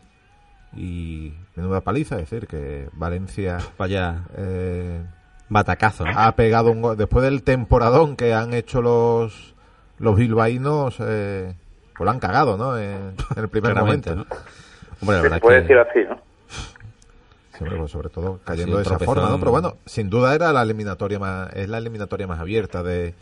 y 0.76 1.34
menuda 1.56 1.80
paliza, 1.80 2.16
es 2.20 2.30
decir, 2.30 2.46
que 2.46 2.88
Valencia 2.92 3.58
Vaya 3.76 4.24
eh, 4.36 5.02
batacazo, 5.48 6.04
¿no? 6.04 6.12
ha 6.16 6.32
pegado 6.36 6.70
un 6.70 6.80
gol. 6.82 6.96
Después 6.96 7.24
del 7.24 7.42
temporadón 7.42 8.14
que 8.16 8.34
han 8.34 8.54
hecho 8.54 8.80
los, 8.80 9.54
los 9.98 10.16
bilbaínos, 10.16 10.96
eh, 11.00 11.54
pues 11.96 12.04
lo 12.04 12.10
han 12.12 12.20
cagado, 12.20 12.56
¿no? 12.56 12.78
En, 12.78 13.14
en 13.36 13.42
el 13.42 13.48
primer 13.48 13.74
momento. 13.74 14.14
¿no? 14.14 14.26
Hombre, 15.02 15.28
la 15.28 15.34
Se 15.36 15.40
puede 15.40 15.56
que 15.56 15.62
decir 15.74 15.78
así, 15.78 15.98
¿no? 16.08 16.20
Pues 17.68 17.90
sobre 17.90 18.08
todo 18.08 18.40
cayendo 18.44 18.76
de 18.76 18.82
esa 18.82 18.96
tropezón. 18.96 19.14
forma, 19.14 19.30
¿no? 19.30 19.38
Pero 19.38 19.50
bueno, 19.50 19.76
sin 19.84 20.08
duda 20.08 20.34
era 20.34 20.52
la 20.52 20.62
eliminatoria 20.62 21.18
más, 21.18 21.52
es 21.54 21.68
la 21.68 21.78
eliminatoria 21.78 22.26
más 22.26 22.40
abierta 22.40 22.82
de, 22.82 23.14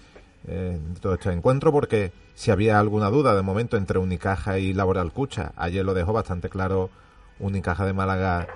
eh, 0.46 0.78
de 0.80 1.00
todo 1.00 1.14
este 1.14 1.32
encuentro, 1.32 1.72
porque 1.72 2.12
si 2.34 2.50
había 2.50 2.78
alguna 2.78 3.10
duda 3.10 3.34
de 3.34 3.42
momento 3.42 3.76
entre 3.76 3.98
Unicaja 3.98 4.58
y 4.58 4.72
Laboral 4.72 5.12
Cucha, 5.12 5.52
ayer 5.56 5.84
lo 5.84 5.94
dejó 5.94 6.12
bastante 6.12 6.48
claro 6.48 6.90
Unicaja 7.40 7.84
de 7.84 7.92
Málaga 7.92 8.46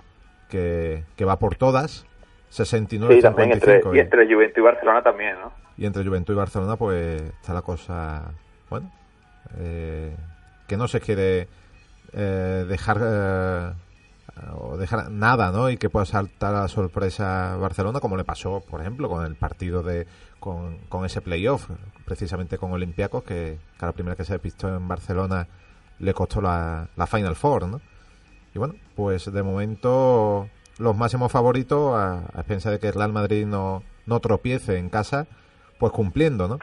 que, 0.49 1.05
que 1.17 1.25
va 1.25 1.39
por 1.39 1.57
todas, 1.57 2.07
69 2.51 3.17
Sí, 3.17 3.23
también, 3.23 3.53
entre, 3.53 3.79
55 3.81 3.97
y 3.97 3.99
entre 3.99 4.33
Juventud 4.33 4.59
y 4.59 4.65
Barcelona 4.65 5.03
también, 5.03 5.35
¿no? 5.41 5.53
y 5.77 5.87
entre 5.87 6.05
Juventud 6.05 6.35
y 6.35 6.37
Barcelona, 6.37 6.77
pues 6.77 7.23
está 7.23 7.55
la 7.55 7.63
cosa, 7.63 8.31
bueno, 8.71 8.91
eh, 9.59 10.15
que 10.69 10.77
no 10.77 10.87
se 10.87 11.01
quiere 11.01 11.49
eh, 12.13 12.65
dejar 12.69 12.99
eh, 13.03 13.73
o 14.59 14.77
dejar 14.77 15.11
nada, 15.11 15.51
¿no? 15.53 15.71
Y 15.71 15.77
que 15.77 15.91
pueda 15.91 16.07
saltar 16.07 16.55
a 16.55 16.63
la 16.63 16.69
sorpresa 16.69 17.57
Barcelona, 17.57 18.01
como 18.01 18.17
le 18.17 18.25
pasó, 18.25 18.61
por 18.61 18.81
ejemplo, 18.81 19.09
con 19.09 19.25
el 19.25 19.37
partido 19.37 19.83
de 19.83 20.07
con, 20.41 20.79
con 20.89 21.05
ese 21.05 21.21
playoff, 21.21 21.69
precisamente 22.05 22.59
con 22.59 22.73
Olympiacos, 22.73 23.23
que, 23.25 23.59
que 23.79 23.85
a 23.85 23.87
la 23.87 23.93
primera 23.93 24.17
que 24.17 24.25
se 24.25 24.33
despistó 24.33 24.75
en 24.75 24.89
Barcelona 24.89 25.47
le 25.99 26.15
costó 26.15 26.41
la, 26.41 26.89
la 26.97 27.07
Final 27.07 27.37
Four, 27.37 27.69
¿no? 27.69 27.81
Y 28.55 28.59
bueno, 28.59 28.75
pues 28.97 29.33
de 29.33 29.43
momento 29.43 30.49
los 30.79 30.97
máximos 30.97 31.31
favoritos, 31.31 31.95
a, 31.95 32.25
a 32.35 32.43
de 32.43 32.79
que 32.81 32.89
el 32.89 32.95
Real 32.95 33.13
Madrid 33.13 33.47
no, 33.47 33.83
no 34.07 34.21
tropiece 34.21 34.79
en 34.79 34.89
casa, 34.89 35.27
pues 35.79 35.93
cumpliendo, 35.93 36.49
¿no? 36.49 36.59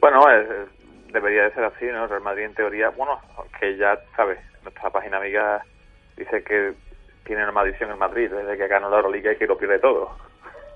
Bueno, 0.00 0.30
eh, 0.30 0.66
debería 1.12 1.44
de 1.44 1.54
ser 1.54 1.64
así, 1.64 1.86
¿no? 1.86 2.06
Real 2.06 2.22
Madrid 2.22 2.44
en 2.44 2.54
teoría, 2.54 2.90
bueno, 2.90 3.18
aunque 3.36 3.76
ya, 3.76 3.98
¿sabes? 4.14 4.38
Nuestra 4.66 4.90
página 4.90 5.18
amiga 5.18 5.62
dice 6.16 6.42
que 6.42 6.74
tiene 7.24 7.44
una 7.44 7.52
maldición 7.52 7.88
en 7.92 7.98
Madrid 8.00 8.28
desde 8.28 8.56
que 8.56 8.66
ganó 8.66 8.90
la 8.90 8.96
Euroliga 8.96 9.32
y 9.32 9.36
que 9.36 9.46
lo 9.46 9.56
pierde 9.56 9.78
todo. 9.78 10.10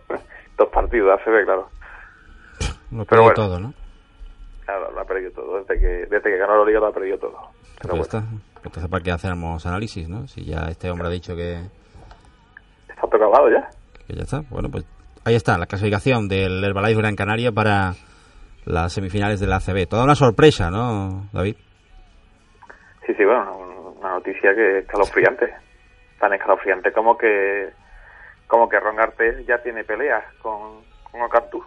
Dos 0.57 0.69
partidos, 0.69 1.21
ve, 1.27 1.45
claro. 1.45 1.69
Lo 2.93 3.05
Pero 3.05 3.07
pierde 3.07 3.23
bueno. 3.25 3.35
todo, 3.35 3.59
¿no? 3.59 3.75
Claro, 4.65 4.93
lo 4.93 5.01
ha 5.01 5.05
perdido 5.05 5.33
todo. 5.33 5.59
Desde 5.65 5.81
que, 5.81 5.87
desde 6.07 6.23
que 6.23 6.37
ganó 6.37 6.53
la 6.53 6.59
Euroliga 6.59 6.79
lo 6.79 6.87
ha 6.87 6.93
perdido 6.93 7.19
todo. 7.19 7.37
Pero 7.83 7.91
Pues 7.91 7.91
bueno, 7.91 7.97
ya 7.97 8.03
está. 8.03 8.25
Entonces, 8.65 8.89
¿para 8.91 9.03
qué 9.03 9.11
hacemos 9.11 9.67
análisis, 9.67 10.09
no? 10.09 10.29
Si 10.29 10.45
ya 10.45 10.69
este 10.69 10.89
hombre 10.89 11.09
ha 11.09 11.11
dicho 11.11 11.35
que, 11.35 11.55
está 12.89 13.01
todo 13.01 13.17
acabado 13.17 13.51
ya. 13.51 13.69
que 14.07 14.15
ya 14.15 14.23
está. 14.23 14.43
Bueno, 14.51 14.69
pues 14.71 14.85
ahí 15.25 15.35
está, 15.35 15.59
la 15.59 15.67
clasificación 15.67 16.29
del 16.29 16.63
Herbalife 16.63 17.01
Gran 17.01 17.17
Canaria 17.17 17.51
para 17.51 17.95
las 18.67 18.93
semifinales 18.93 19.41
de 19.41 19.49
la 19.49 19.57
ACB. 19.57 19.89
Toda 19.89 20.05
una 20.05 20.15
sorpresa, 20.15 20.71
¿no, 20.71 21.29
David? 21.33 21.57
Sí, 23.07 23.15
sí, 23.17 23.25
bueno, 23.25 23.57
una 24.01 24.11
noticia 24.15 24.55
que 24.55 24.79
es 24.79 24.85
escalofriante. 24.85 25.55
Tan 26.19 26.33
escalofriante 26.33 26.93
como 26.93 27.17
que 27.17 27.71
como 28.47 28.69
que 28.69 28.81
Ron 28.81 28.99
Artes 28.99 29.47
ya 29.47 29.59
tiene 29.63 29.85
peleas 29.85 30.25
con, 30.43 30.83
con 31.11 31.23
Ocantú. 31.23 31.65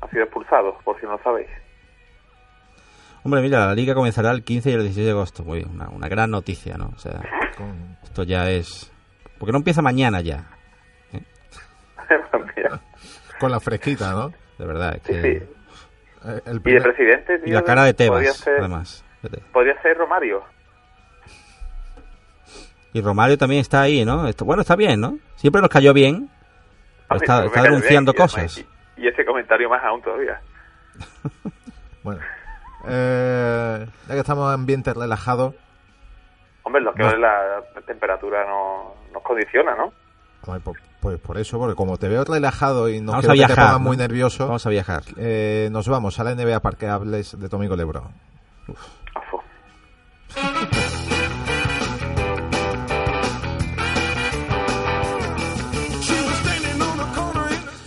Ha 0.00 0.08
sido 0.10 0.22
expulsado, 0.24 0.78
por 0.84 0.98
si 1.00 1.06
no 1.06 1.12
lo 1.12 1.22
sabéis. 1.22 1.48
Hombre, 3.24 3.40
mira, 3.40 3.66
la 3.66 3.74
liga 3.74 3.94
comenzará 3.94 4.30
el 4.30 4.44
15 4.44 4.70
y 4.70 4.74
el 4.74 4.82
16 4.82 5.06
de 5.06 5.12
agosto. 5.12 5.42
Muy 5.44 5.58
bien, 5.58 5.70
una, 5.70 5.88
una 5.88 6.08
gran 6.08 6.30
noticia, 6.30 6.76
¿no? 6.76 6.92
O 6.94 6.98
sea, 6.98 7.20
esto 8.04 8.22
ya 8.22 8.50
es... 8.50 8.92
Porque 9.38 9.50
no 9.52 9.58
empieza 9.58 9.82
mañana 9.82 10.20
ya, 10.20 10.44
Mira, 12.56 12.80
con 13.40 13.50
la 13.50 13.58
fresquita, 13.60 14.12
¿no? 14.12 14.32
de 14.58 14.66
verdad. 14.66 14.94
Es 14.96 15.02
sí, 15.02 15.12
que... 15.12 15.22
sí. 15.22 15.28
Eh, 16.26 16.40
El 16.46 16.52
Y 16.52 16.54
de 16.54 16.60
primer- 16.60 16.82
presidente, 16.82 17.40
Y 17.44 17.50
la 17.50 17.62
cara 17.62 17.84
de 17.84 17.94
Tebas, 17.94 18.36
ser, 18.36 18.60
además. 18.60 19.04
Podría 19.52 19.80
ser 19.82 19.96
Romario. 19.96 20.44
Y 22.94 23.02
Romario 23.02 23.36
también 23.36 23.60
está 23.60 23.82
ahí, 23.82 24.04
¿no? 24.04 24.26
Esto, 24.28 24.44
bueno, 24.46 24.62
está 24.62 24.76
bien, 24.76 25.00
¿no? 25.00 25.18
Siempre 25.36 25.60
nos 25.60 25.68
cayó 25.68 25.92
bien. 25.92 26.30
Pero 27.08 27.20
está, 27.20 27.40
me 27.40 27.46
está 27.48 27.60
cae 27.60 27.64
denunciando 27.70 28.12
bien, 28.12 28.22
cosas. 28.22 28.58
Y, 28.96 29.02
y 29.02 29.08
ese 29.08 29.24
comentario 29.26 29.68
más 29.68 29.82
aún 29.84 30.00
todavía. 30.00 30.40
Bueno, 32.04 32.20
eh, 32.86 33.86
ya 34.08 34.14
que 34.14 34.20
estamos 34.20 34.46
en 34.48 34.60
ambiente 34.60 34.92
relajado, 34.92 35.54
Hombre, 36.64 36.82
lo 36.82 36.92
que 36.92 37.02
No. 37.02 37.10
es 37.10 37.18
la 37.18 37.62
temperatura 37.86 38.44
no, 38.46 38.94
nos 39.12 39.22
condiciona, 39.22 39.74
¿no? 39.74 39.90
Ay, 40.46 40.60
pues 41.00 41.18
por 41.20 41.38
eso, 41.38 41.58
porque 41.58 41.74
como 41.74 41.96
te 41.96 42.08
veo 42.08 42.24
relajado 42.24 42.90
y 42.90 43.00
no 43.00 43.12
Vamos 43.12 43.24
quiero 43.26 43.42
a 43.44 43.46
que 43.48 43.54
te 43.54 43.58
pongas 43.58 43.72
¿no? 43.72 43.78
muy 43.80 43.96
nervioso, 43.96 44.46
Vamos 44.46 44.66
a 44.66 44.70
viajar. 44.70 45.02
eh, 45.16 45.68
nos 45.72 45.88
vamos 45.88 46.20
a 46.20 46.24
la 46.24 46.34
NBA 46.34 46.60
para 46.60 46.76
que 46.76 46.86
hables 46.86 47.38
de 47.40 47.48
Tomico 47.48 47.74
Lebron. 47.74 48.04
Afo. 49.14 49.42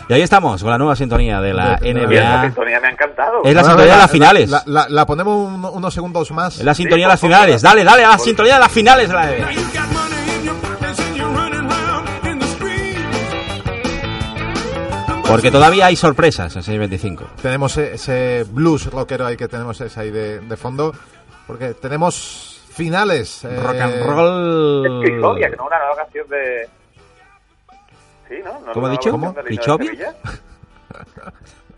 Y 0.09 0.13
ahí 0.13 0.21
estamos, 0.21 0.61
con 0.61 0.71
la 0.71 0.77
nueva 0.77 0.95
sintonía 0.95 1.41
de 1.41 1.53
la 1.53 1.75
De- 1.75 1.93
NBA. 1.93 2.43
sintonía 2.43 2.79
me 2.79 2.87
ha 2.87 2.91
encantado. 2.91 3.41
Es 3.43 3.53
la 3.53 3.63
sintonía 3.63 3.91
de 3.93 3.97
las 3.99 4.11
finales. 4.11 4.49
La, 4.49 4.63
la- 4.65 4.87
la 4.89 5.05
ponemos 5.05 5.35
un- 5.35 5.65
unos 5.65 5.93
segundos 5.93 6.31
más. 6.31 6.57
Es 6.59 6.63
la 6.63 6.73
sintonía 6.73 7.05
Sí, 7.05 7.07
de 7.07 7.13
las 7.13 7.19
finales. 7.19 7.61
Dale, 7.61 7.83
dale 7.83 8.05
a 8.05 8.09
la 8.11 8.17
sintonía 8.17 8.53
de 8.55 8.59
las 8.61 8.71
finales 8.71 9.09
de 9.09 9.13
la 9.13 9.25
NBA. 9.25 9.47
Porque 15.27 15.51
todavía 15.51 15.87
hay 15.87 15.95
sorpresas 15.97 16.55
en 16.55 16.63
625. 16.63 17.25
Tenemos 17.41 17.77
e- 17.77 17.95
ese 17.95 18.45
blues 18.49 18.89
rockero 18.89 19.25
ahí 19.25 19.35
que 19.35 19.49
tenemos 19.49 19.79
ese 19.81 19.99
ahí 19.99 20.09
de, 20.09 20.39
de 20.39 20.57
fondo, 20.57 20.93
porque 21.45 21.73
tenemos 21.73 22.61
finales. 22.69 23.43
eh, 23.43 23.59
Rock 23.61 23.75
and 23.81 23.93
Es 23.95 24.05
roll. 24.05 25.01
Cricovia, 25.03 25.49
que 25.49 25.57
no 25.57 25.63
es 25.63 25.67
una 25.67 25.79
nueva 25.79 25.95
canción 25.97 26.27
de... 26.29 26.69
Sí, 28.27 28.35
¿no? 28.43 28.59
¿No 28.59 28.67
es 28.67 28.73
¿Cómo 28.73 28.87
ha 28.87 28.89
dicho? 28.89 29.11
¿Cómo? 29.11 29.33
Sevilla? 29.33 30.15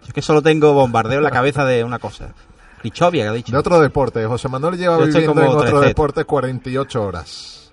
Es 0.08 0.14
que 0.14 0.24
solo 0.24 0.42
tengo 0.42 0.74
bombardeo 0.74 1.20
en 1.20 1.24
la 1.24 1.30
cabeza 1.30 1.66
de 1.66 1.84
una 1.84 2.00
cosa. 2.00 2.34
Lichovia, 2.82 3.26
que 3.26 3.30
ha 3.30 3.34
dicho. 3.34 3.52
De 3.52 3.58
otro 3.60 3.80
deporte. 3.80 4.26
José 4.26 4.50
Manuel 4.50 4.76
lleva 4.76 4.98
Yo 4.98 5.06
viviendo 5.06 5.36
como 5.36 5.42
en 5.46 5.56
otro 5.56 5.82
deporte 5.82 6.24
48 6.24 7.04
horas. 7.04 7.72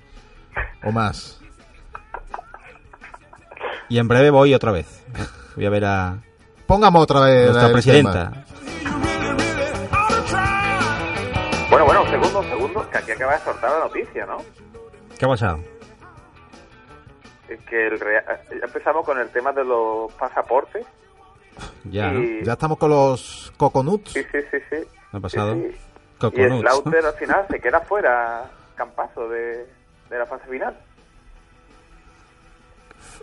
O 0.84 0.92
más. 0.92 1.40
Y 3.88 3.98
en 3.98 4.06
breve 4.06 4.28
voy 4.28 4.52
otra 4.52 4.70
vez. 4.70 5.02
Voy 5.54 5.64
a 5.64 5.70
ver 5.70 5.86
a 5.86 6.18
Pongamos 6.66 7.02
otra 7.04 7.20
vez 7.20 7.50
nuestra 7.50 7.72
presidenta. 7.72 8.30
tema. 8.30 8.44
Bueno, 11.70 11.86
bueno, 11.86 12.02
un 12.02 12.10
segundo, 12.10 12.40
un 12.40 12.48
segundo, 12.48 12.90
que 12.90 12.98
aquí 12.98 13.10
acaba 13.12 13.32
de 13.34 13.44
soltar 13.44 13.70
la 13.70 13.78
noticia, 13.78 14.26
¿no? 14.26 14.38
¿Qué 15.16 15.24
ha 15.24 15.28
pasado? 15.28 15.60
Que 17.68 17.86
el 17.86 18.00
rea- 18.00 18.24
ya 18.50 18.64
empezamos 18.66 19.04
con 19.04 19.18
el 19.18 19.28
tema 19.30 19.52
de 19.52 19.64
los 19.64 20.12
pasaportes. 20.14 20.84
Ya. 21.84 22.12
Ya 22.42 22.52
estamos 22.52 22.76
con 22.78 22.90
los 22.90 23.52
coconuts. 23.56 24.12
Sí, 24.12 24.22
sí, 24.32 24.38
sí, 24.50 24.58
sí. 24.70 24.76
¿Qué 25.10 25.16
ha 25.16 25.20
pasado? 25.20 25.54
Sí, 25.54 25.70
sí. 25.70 26.28
Y 26.34 26.40
el 26.42 26.60
Slaughter 26.60 27.04
al 27.06 27.14
final 27.14 27.46
se 27.50 27.60
queda 27.60 27.80
fuera, 27.80 28.44
Campazo, 28.74 29.28
de, 29.28 29.66
de 30.10 30.18
la 30.18 30.26
fase 30.26 30.46
final. 30.48 30.76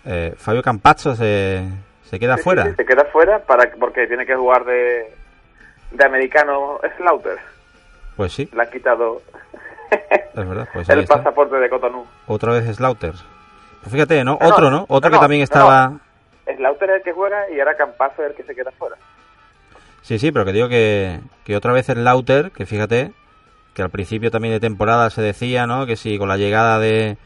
Eh, 0.06 0.34
Fabio 0.38 0.62
Campazzo 0.62 1.16
se, 1.16 1.64
se 2.04 2.20
queda 2.20 2.38
Sí, 2.38 2.44
fuera. 2.44 2.76
se 2.76 2.86
queda 2.86 3.06
fuera 3.06 3.40
para, 3.40 3.70
porque 3.80 4.08
tiene 4.08 4.26
que 4.26 4.36
jugar 4.36 4.66
de, 4.66 5.14
de 5.92 6.06
americano 6.06 6.80
Slaughter. 6.98 7.38
Pues 8.16 8.34
sí. 8.34 8.50
Le 8.54 8.62
han 8.62 8.70
quitado 8.70 9.22
Es 9.90 10.48
verdad, 10.48 10.68
pues 10.74 10.88
el 10.90 11.00
está. 11.00 11.18
pasaporte 11.18 11.56
de 11.56 11.70
Cotonou. 11.70 12.06
Otra 12.28 12.54
vez 12.54 12.76
Slaughter. 12.76 13.14
Pues 13.84 13.92
fíjate, 13.92 14.24
¿no? 14.24 14.38
Otro, 14.42 14.72
no. 14.72 14.86
Otro 14.88 15.12
que 15.12 15.18
también 15.20 15.42
estaba... 15.42 16.00
Slaughter 16.56 16.90
es 16.90 16.96
el 16.98 17.04
que 17.04 17.12
juega 17.12 17.50
y 17.52 17.60
ahora 17.60 17.76
Campazo 17.76 18.24
es 18.24 18.32
el 18.32 18.36
que 18.36 18.44
se 18.44 18.56
queda 18.56 18.72
fuera. 18.72 18.96
Sí, 20.02 20.20
sí, 20.20 20.32
pero 20.32 20.46
que 20.46 20.54
digo 20.54 20.70
que, 20.70 21.20
que 21.44 21.56
otra 21.56 21.74
vez 21.74 21.90
el 21.90 22.04
Lauter, 22.04 22.52
que 22.52 22.66
fíjate, 22.66 23.12
que 23.74 23.82
al 23.82 23.90
principio 23.90 24.32
también 24.32 24.54
de 24.54 24.60
temporada 24.60 25.10
se 25.10 25.22
decía, 25.22 25.68
¿no? 25.68 25.86
Que 25.86 25.96
si 25.96 26.18
con 26.18 26.30
la 26.30 26.38
llegada 26.38 26.80
de 26.80 27.18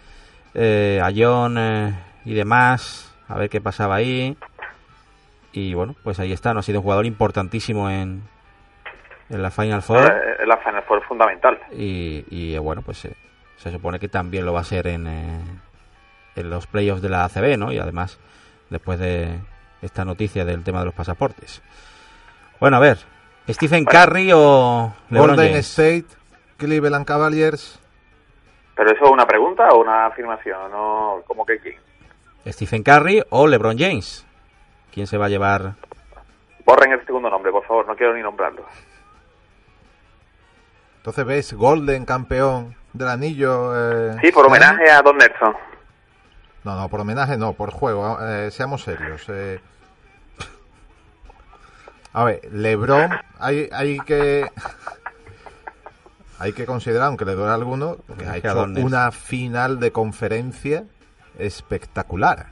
eh, 0.55 0.99
Ayón 1.03 1.57
eh, 1.59 1.93
y 2.25 2.33
demás, 2.33 3.15
a 3.27 3.37
ver 3.37 3.49
qué 3.49 3.61
pasaba 3.61 3.95
ahí. 3.95 4.35
Y 5.51 5.73
bueno, 5.73 5.95
pues 6.03 6.19
ahí 6.19 6.31
está, 6.31 6.53
¿no? 6.53 6.59
Ha 6.59 6.63
sido 6.63 6.79
un 6.79 6.83
jugador 6.83 7.05
importantísimo 7.05 7.89
en, 7.89 8.23
en 9.29 9.41
la 9.41 9.51
Final 9.51 9.81
Four. 9.81 10.05
Eh, 10.05 10.45
La 10.45 10.57
Final 10.57 10.83
Four 10.83 10.99
es 11.01 11.07
fundamental. 11.07 11.59
Y, 11.71 12.25
y, 12.29 12.55
eh, 12.55 12.59
bueno, 12.59 12.81
pues 12.83 13.05
eh, 13.05 13.15
se 13.57 13.71
supone 13.71 13.99
que 13.99 14.07
también 14.07 14.45
lo 14.45 14.53
va 14.53 14.61
a 14.61 14.63
ser 14.63 14.87
en, 14.87 15.07
eh, 15.07 15.39
en 16.37 16.49
los 16.49 16.67
playoffs 16.67 17.01
de 17.01 17.09
la 17.09 17.25
ACB, 17.25 17.57
¿no? 17.57 17.71
Y 17.71 17.79
además, 17.79 18.17
después 18.69 18.99
de 18.99 19.39
esta 19.81 20.05
noticia 20.05 20.45
del 20.45 20.63
tema 20.63 20.79
de 20.79 20.85
los 20.85 20.93
pasaportes. 20.93 21.61
Bueno, 22.59 22.77
a 22.77 22.79
ver, 22.79 22.97
¿Stephen 23.49 23.85
Curry 23.85 24.31
o 24.33 24.93
LeBron 25.09 25.29
Golden 25.35 25.49
James? 25.51 25.67
State, 25.69 26.05
Cleveland 26.57 27.05
Cavaliers. 27.05 27.79
¿Pero 28.75 28.91
eso 28.91 29.05
es 29.05 29.11
una 29.11 29.25
pregunta 29.25 29.67
o 29.69 29.81
una 29.81 30.05
afirmación? 30.07 30.71
No, 30.71 31.21
¿Cómo 31.27 31.45
que 31.45 31.59
quién? 31.59 31.75
¿Stephen 32.47 32.83
Curry 32.83 33.23
o 33.29 33.47
LeBron 33.47 33.77
James? 33.77 34.25
¿Quién 34.93 35.07
se 35.07 35.17
va 35.17 35.25
a 35.25 35.29
llevar? 35.29 35.73
Borren 36.65 36.91
el 36.91 37.05
segundo 37.05 37.29
nombre, 37.29 37.51
por 37.51 37.65
favor, 37.65 37.87
no 37.87 37.95
quiero 37.95 38.13
ni 38.13 38.21
nombrarlo. 38.21 38.63
Entonces 40.97 41.25
ves 41.25 41.53
Golden 41.53 42.05
campeón 42.05 42.75
del 42.93 43.07
anillo. 43.07 43.71
eh, 43.75 44.17
Sí, 44.21 44.31
por 44.31 44.45
homenaje 44.45 44.89
a 44.91 45.01
Don 45.01 45.17
Nelson. 45.17 45.55
No, 46.67 46.75
no, 46.75 46.89
por 46.89 46.99
homenaje 46.99 47.37
no, 47.37 47.53
por 47.53 47.71
juego. 47.71 48.17
eh, 48.21 48.51
seamos 48.51 48.83
serios. 48.83 49.23
eh. 49.29 49.61
A 52.11 52.25
ver, 52.25 52.41
LeBron, 52.51 53.09
hay, 53.39 53.69
hay 53.71 53.97
que. 53.99 54.45
Hay 56.39 56.51
que 56.51 56.65
considerar, 56.65 57.07
aunque 57.07 57.23
le 57.23 57.35
duele 57.35 57.51
a 57.51 57.53
alguno, 57.55 57.97
que 58.19 58.25
ha 58.27 58.35
hecho 58.35 58.63
una 58.63 59.11
final 59.13 59.79
de 59.79 59.91
conferencia 59.93 60.83
espectacular. 61.39 62.47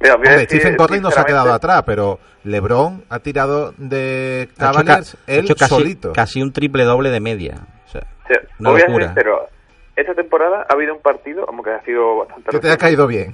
Mira, 0.00 0.16
voy 0.16 0.26
a 0.26 0.30
Hombre, 0.30 0.36
decir, 0.46 0.60
Stephen 0.60 0.76
Curry 0.76 1.00
no 1.00 1.10
se 1.10 1.20
ha 1.20 1.24
quedado 1.24 1.52
atrás, 1.52 1.82
pero 1.84 2.18
LeBron 2.44 3.04
ha 3.10 3.18
tirado 3.18 3.74
de 3.76 4.48
Ha 4.48 4.52
hecho 4.54 4.56
ca- 4.56 4.72
Cavaliers 4.72 5.14
ha 5.14 5.18
él 5.30 5.44
hecho 5.44 5.54
casi, 5.56 5.74
solito. 5.74 6.12
casi 6.14 6.42
un 6.42 6.52
triple 6.54 6.84
doble 6.84 7.10
de 7.10 7.20
media. 7.20 7.58
O 7.86 7.90
sea, 7.90 8.00
sí, 8.26 8.34
una 8.58 8.70
voy 8.70 8.80
a 8.80 8.86
locura. 8.86 9.06
decir, 9.08 9.14
pero 9.22 9.48
esta 9.96 10.14
temporada 10.14 10.66
ha 10.68 10.72
habido 10.72 10.94
un 10.94 11.02
partido, 11.02 11.44
aunque 11.48 11.70
ha 11.70 11.82
sido 11.82 12.18
bastante 12.18 12.50
Que 12.50 12.58
te 12.58 12.70
ha 12.70 12.76
caído 12.76 13.06
bien. 13.06 13.32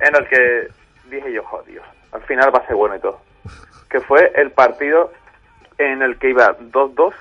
en 0.00 0.16
el 0.16 0.28
que 0.28 0.68
dije 1.10 1.32
yo, 1.32 1.42
oh 1.50 1.62
Dios, 1.62 1.84
al 2.12 2.22
final 2.22 2.54
va 2.54 2.60
a 2.60 2.66
ser 2.66 2.76
bueno 2.76 2.96
y 2.96 3.00
todo. 3.00 3.20
Que 3.88 4.00
fue 4.00 4.32
el 4.36 4.52
partido 4.52 5.12
en 5.78 6.02
el 6.02 6.18
que 6.18 6.30
iba 6.30 6.56
2-2, 6.58 7.12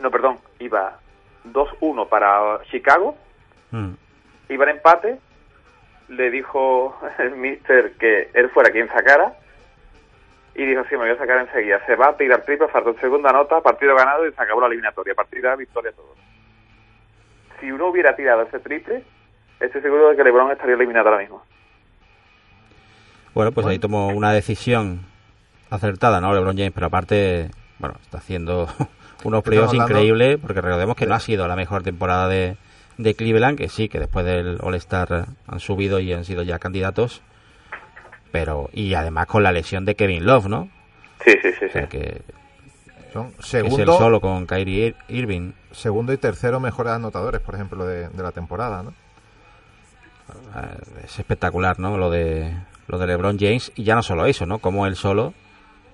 no, 0.00 0.10
perdón, 0.10 0.38
iba 0.58 0.98
2-1 1.52 2.08
para 2.08 2.62
Chicago, 2.70 3.16
mm, 3.70 3.92
iba 4.50 4.64
en 4.64 4.70
empate, 4.70 5.18
le 6.08 6.30
dijo 6.30 6.96
el 7.18 7.36
mister 7.36 7.92
que 7.94 8.30
él 8.34 8.50
fuera 8.50 8.70
quien 8.70 8.88
sacara, 8.88 9.34
y 10.54 10.64
dijo, 10.64 10.84
sí, 10.84 10.92
me 10.92 10.98
voy 10.98 11.10
a 11.10 11.18
sacar 11.18 11.40
enseguida. 11.40 11.84
Se 11.84 11.96
va 11.96 12.10
a 12.10 12.16
tirar 12.16 12.42
triple, 12.42 12.68
faltó 12.68 12.94
segunda 13.00 13.32
nota, 13.32 13.60
partido 13.60 13.96
ganado 13.96 14.24
y 14.26 14.32
se 14.32 14.40
acabó 14.40 14.60
la 14.60 14.68
eliminatoria. 14.68 15.12
Partida, 15.12 15.56
victoria, 15.56 15.90
todo. 15.92 16.14
Si 17.64 17.72
uno 17.72 17.88
hubiera 17.88 18.14
tirado 18.14 18.42
ese 18.42 18.58
triple, 18.58 19.02
estoy 19.58 19.80
seguro 19.80 20.10
de 20.10 20.16
que 20.16 20.22
LeBron 20.22 20.52
estaría 20.52 20.74
eliminado 20.74 21.08
ahora 21.08 21.22
mismo. 21.22 21.42
Bueno, 23.32 23.52
pues 23.52 23.66
ahí 23.66 23.78
tomó 23.78 24.08
una 24.08 24.34
decisión 24.34 25.06
acertada, 25.70 26.20
¿no? 26.20 26.34
LeBron 26.34 26.58
James, 26.58 26.72
pero 26.74 26.88
aparte, 26.88 27.48
bueno, 27.78 27.96
está 28.02 28.18
haciendo 28.18 28.68
unos 29.24 29.42
playoffs 29.42 29.72
increíbles, 29.72 30.38
porque 30.38 30.60
recordemos 30.60 30.94
que 30.94 31.06
no 31.06 31.14
ha 31.14 31.20
sido 31.20 31.48
la 31.48 31.56
mejor 31.56 31.82
temporada 31.82 32.28
de, 32.28 32.58
de 32.98 33.14
Cleveland, 33.14 33.56
que 33.56 33.70
sí, 33.70 33.88
que 33.88 33.98
después 33.98 34.26
del 34.26 34.58
All-Star 34.60 35.24
han 35.46 35.60
subido 35.60 36.00
y 36.00 36.12
han 36.12 36.26
sido 36.26 36.42
ya 36.42 36.58
candidatos, 36.58 37.22
pero, 38.30 38.68
y 38.74 38.92
además 38.92 39.24
con 39.24 39.42
la 39.42 39.52
lesión 39.52 39.86
de 39.86 39.94
Kevin 39.94 40.26
Love, 40.26 40.48
¿no? 40.48 40.68
Sí, 41.24 41.32
sí, 41.40 41.50
sí. 41.58 41.64
O 41.64 41.70
sea 41.70 41.82
sí. 41.84 41.88
que 41.88 42.20
Son 43.14 43.32
es 43.38 43.54
el 43.54 43.86
solo 43.86 44.20
con 44.20 44.46
Kyrie 44.46 44.88
Ir- 44.90 44.96
Irving. 45.08 45.52
segundo 45.72 46.12
y 46.12 46.16
tercero 46.18 46.60
mejores 46.60 46.92
anotadores, 46.92 47.40
por 47.40 47.54
ejemplo, 47.54 47.86
de, 47.86 48.08
de 48.08 48.22
la 48.22 48.32
temporada, 48.32 48.82
¿no? 48.82 48.90
Eh, 50.56 50.78
Es 51.04 51.18
espectacular, 51.18 51.78
¿no? 51.78 51.96
Lo 51.98 52.10
de 52.10 52.54
lo 52.86 52.98
de 52.98 53.06
LeBron 53.06 53.38
James 53.38 53.72
y 53.76 53.84
ya 53.84 53.94
no 53.94 54.02
solo 54.02 54.26
eso, 54.26 54.44
¿no? 54.44 54.58
Como 54.58 54.86
él 54.86 54.94
solo, 54.96 55.32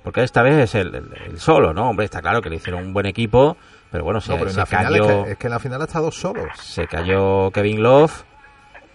porque 0.02 0.22
esta 0.24 0.42
vez 0.42 0.56
es 0.56 0.74
el, 0.74 0.94
el- 0.94 1.12
el 1.26 1.38
solo, 1.40 1.72
¿no? 1.72 1.88
Hombre, 1.90 2.04
está 2.04 2.20
claro 2.20 2.42
que 2.42 2.50
le 2.50 2.56
hicieron 2.56 2.84
un 2.86 2.92
buen 2.92 3.06
equipo, 3.06 3.56
pero 3.92 4.02
bueno, 4.02 4.20
se, 4.20 4.32
No, 4.32 4.38
pero 4.38 4.50
en 4.50 4.54
se 4.54 4.60
la 4.60 4.66
final 4.66 4.94
es 4.96 5.00
cayó 5.02 5.24
que, 5.24 5.30
es 5.32 5.38
que 5.38 5.46
en 5.46 5.50
la 5.52 5.58
final 5.60 5.80
ha 5.82 5.84
estado 5.84 6.10
solo. 6.10 6.42
se 6.54 6.86
cayó 6.88 7.50
Kevin 7.52 7.82
Love 7.82 8.24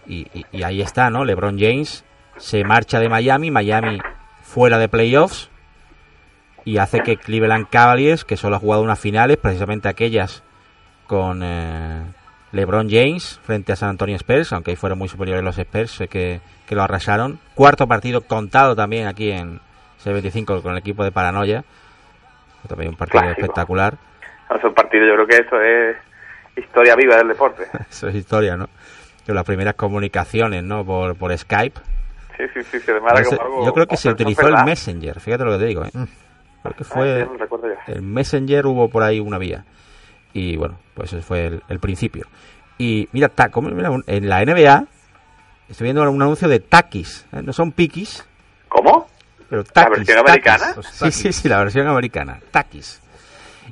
y, 0.08 0.28
y- 0.38 0.46
y 0.52 0.64
ahí 0.64 0.82
está, 0.82 1.10
¿no? 1.10 1.24
LeBron 1.24 1.58
James 1.60 2.04
se 2.38 2.64
marcha 2.66 3.00
de 3.00 3.08
Miami, 3.08 3.50
Miami 3.50 4.00
fuera 4.44 4.78
de 4.78 4.90
playoffs 4.90 5.50
y 6.66 6.78
hace 6.80 7.00
que 7.02 7.16
Cleveland 7.18 7.68
Cavaliers, 7.70 8.26
que 8.26 8.36
solo 8.38 8.56
ha 8.58 8.60
jugado 8.60 8.82
unas 8.84 9.00
finales, 9.00 9.38
precisamente 9.38 9.88
aquellas 9.88 10.44
con 11.08 11.42
eh, 11.44 12.02
LeBron 12.52 12.90
James 12.90 13.40
frente 13.44 13.72
a 13.72 13.76
San 13.76 13.90
Antonio 13.90 14.16
Spurs, 14.18 14.52
aunque 14.52 14.72
ahí 14.72 14.76
fueron 14.78 14.98
muy 15.00 15.08
superiores 15.08 15.44
los 15.44 15.58
Spurs 15.58 16.04
que, 16.10 16.42
que 16.68 16.76
lo 16.76 16.82
arrasaron. 16.84 17.40
Cuarto 17.54 17.88
partido 17.88 18.22
contado 18.22 18.76
también 18.76 19.08
aquí 19.08 19.32
en 19.32 19.60
C25 20.04 20.62
con 20.62 20.72
el 20.74 20.80
equipo 20.80 21.04
de 21.04 21.12
Paranoia. 21.12 21.64
También 22.68 22.90
un 22.90 22.96
partido 22.98 23.22
Clásico. 23.22 23.42
espectacular. 23.42 23.96
No, 24.50 24.56
es 24.58 24.64
un 24.64 24.74
partido, 24.74 25.06
yo 25.06 25.14
creo 25.14 25.28
que 25.28 25.36
eso 25.48 25.62
es 25.62 25.98
historia 26.58 26.96
viva 26.96 27.18
del 27.18 27.28
deporte. 27.28 27.68
Eso 27.92 28.08
es 28.08 28.16
historia, 28.16 28.56
¿no? 28.58 28.70
Que 29.26 29.34
las 29.34 29.44
primeras 29.44 29.74
comunicaciones, 29.76 30.64
¿no? 30.64 30.84
Por, 30.86 31.16
por 31.16 31.36
Skype. 31.38 31.80
Sí, 32.38 32.44
sí, 32.64 32.80
sí, 32.80 32.92
algo- 32.92 33.66
yo 33.66 33.74
creo 33.74 33.88
que 33.88 33.98
se 33.98 34.10
utilizó 34.10 34.48
el. 34.48 34.64
Messenger, 34.66 35.20
fíjate 35.20 35.44
lo 35.46 35.52
que 35.54 35.58
te 35.60 35.66
digo, 35.66 35.86
¿eh? 35.86 35.90
Mm. 36.70 36.74
Creo 36.74 36.78
que 36.78 36.84
Ah, 36.84 36.94
fue 36.94 37.24
sí, 37.24 37.30
no 37.32 37.38
recuerdo 37.38 37.68
ya. 37.70 37.94
el 37.94 38.02
Messenger, 38.02 38.66
hubo 38.66 38.90
por 38.90 39.04
ahí 39.04 39.20
una 39.20 39.38
vía. 39.38 39.66
Y 40.34 40.58
bueno, 40.58 40.78
pues 40.94 41.14
ese 41.14 41.22
fue 41.22 41.46
el, 41.48 41.64
el 41.70 41.80
principio. 41.80 42.26
Y 42.78 43.08
mira, 43.14 43.30
ta- 43.30 43.50
como- 43.50 43.70
mira, 43.70 43.90
en 44.08 44.28
la 44.30 44.42
NBA 44.44 44.86
estoy 45.70 45.86
viendo 45.86 46.02
un 46.10 46.22
anuncio 46.22 46.48
de 46.48 46.60
Takis, 46.60 47.26
¿eh? 47.32 47.42
no 47.42 47.54
son 47.54 47.72
Pikis, 47.72 48.28
¿Cómo? 48.68 49.08
pero 49.50 49.64
Takis. 49.64 49.98
versión 49.98 50.26
Takis. 50.26 50.30
americana? 50.52 50.76
Sí, 50.92 51.12
sí, 51.12 51.32
sí, 51.34 51.48
la 51.50 51.60
versión 51.60 51.88
americana, 51.88 52.40
Takis. 52.52 53.02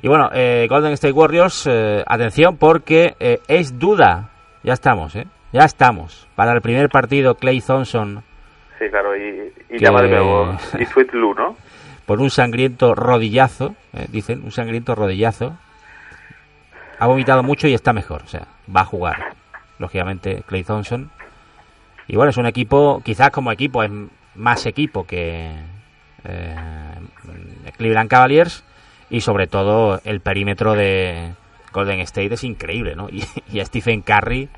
Y 0.02 0.08
bueno, 0.08 0.30
eh, 0.32 0.66
Golden 0.68 0.92
State 0.92 1.12
Warriors, 1.12 1.66
eh, 1.70 2.02
atención 2.06 2.56
porque 2.56 3.14
eh, 3.20 3.40
es 3.46 3.78
duda, 3.78 4.30
ya 4.62 4.72
estamos, 4.72 5.14
¿eh? 5.16 5.26
Ya 5.52 5.64
estamos. 5.64 6.26
Para 6.34 6.52
el 6.52 6.60
primer 6.62 6.88
partido, 6.88 7.36
Clay 7.36 7.60
Thompson 7.60 8.24
Sí, 8.78 8.86
claro, 8.90 9.16
y, 9.16 9.52
y 9.70 9.76
Que- 9.76 9.78
llama 9.78 10.02
de 10.02 10.08
nuevo. 10.08 10.56
Y 10.80 10.84
Sweet 10.86 11.12
Lou, 11.12 11.32
¿no? 11.34 11.56
Por 12.06 12.20
un 12.20 12.30
sangriento 12.30 12.94
rodillazo, 12.94 13.74
eh, 13.92 14.06
dicen, 14.10 14.42
un 14.44 14.52
sangriento 14.52 14.94
rodillazo. 14.94 15.56
Ha 16.98 17.06
vomitado 17.06 17.42
mucho 17.42 17.66
y 17.66 17.74
está 17.74 17.92
mejor, 17.92 18.22
o 18.22 18.28
sea, 18.28 18.46
va 18.74 18.82
a 18.82 18.84
jugar, 18.84 19.34
lógicamente, 19.78 20.42
Clay 20.46 20.64
Thompson. 20.64 21.10
Y 22.06 22.16
bueno, 22.16 22.30
es 22.30 22.36
un 22.36 22.46
equipo, 22.46 23.02
quizás 23.04 23.30
como 23.30 23.50
equipo 23.50 23.82
es 23.82 23.90
más 24.34 24.66
equipo 24.66 25.06
que 25.06 25.54
eh, 26.24 26.56
Cleveland 27.76 28.10
Cavaliers 28.10 28.64
y 29.10 29.20
sobre 29.20 29.46
todo 29.46 30.00
el 30.04 30.20
perímetro 30.20 30.74
de 30.74 31.34
Golden 31.72 32.00
State 32.00 32.34
es 32.34 32.44
increíble, 32.44 32.94
¿no? 32.94 33.08
Y, 33.10 33.60
a 33.60 33.64
Stephen 33.64 34.02
Curry, 34.02 34.48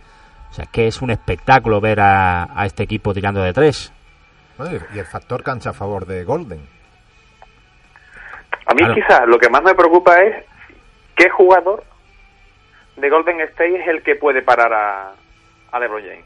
o 0.51 0.55
sea, 0.55 0.67
que 0.67 0.87
es 0.87 1.01
un 1.01 1.11
espectáculo 1.11 1.81
ver 1.81 2.01
a, 2.01 2.49
a 2.55 2.67
este 2.67 2.83
equipo 2.83 3.15
tirando 3.15 3.43
de 3.43 3.53
tres. 3.53 3.93
Y 4.95 4.99
el 4.99 5.05
factor 5.05 5.43
cancha 5.43 5.71
a 5.71 5.73
favor 5.73 6.07
de 6.07 6.25
Golden. 6.25 6.76
A 8.67 8.75
mí 8.75 8.79
Claro. 8.81 8.95
quizás 8.95 9.21
lo 9.27 9.39
que 9.39 9.49
más 9.49 9.63
me 9.63 9.75
preocupa 9.75 10.17
es 10.23 10.45
qué 11.15 11.29
jugador 11.31 11.85
de 12.97 13.11
Golden 13.11 13.41
State 13.43 13.81
es 13.83 13.89
el 13.89 14.03
que 14.03 14.17
puede 14.17 14.43
parar 14.43 14.73
a, 14.73 15.13
a 15.73 15.79
LeBron 15.81 16.03
James. 16.03 16.25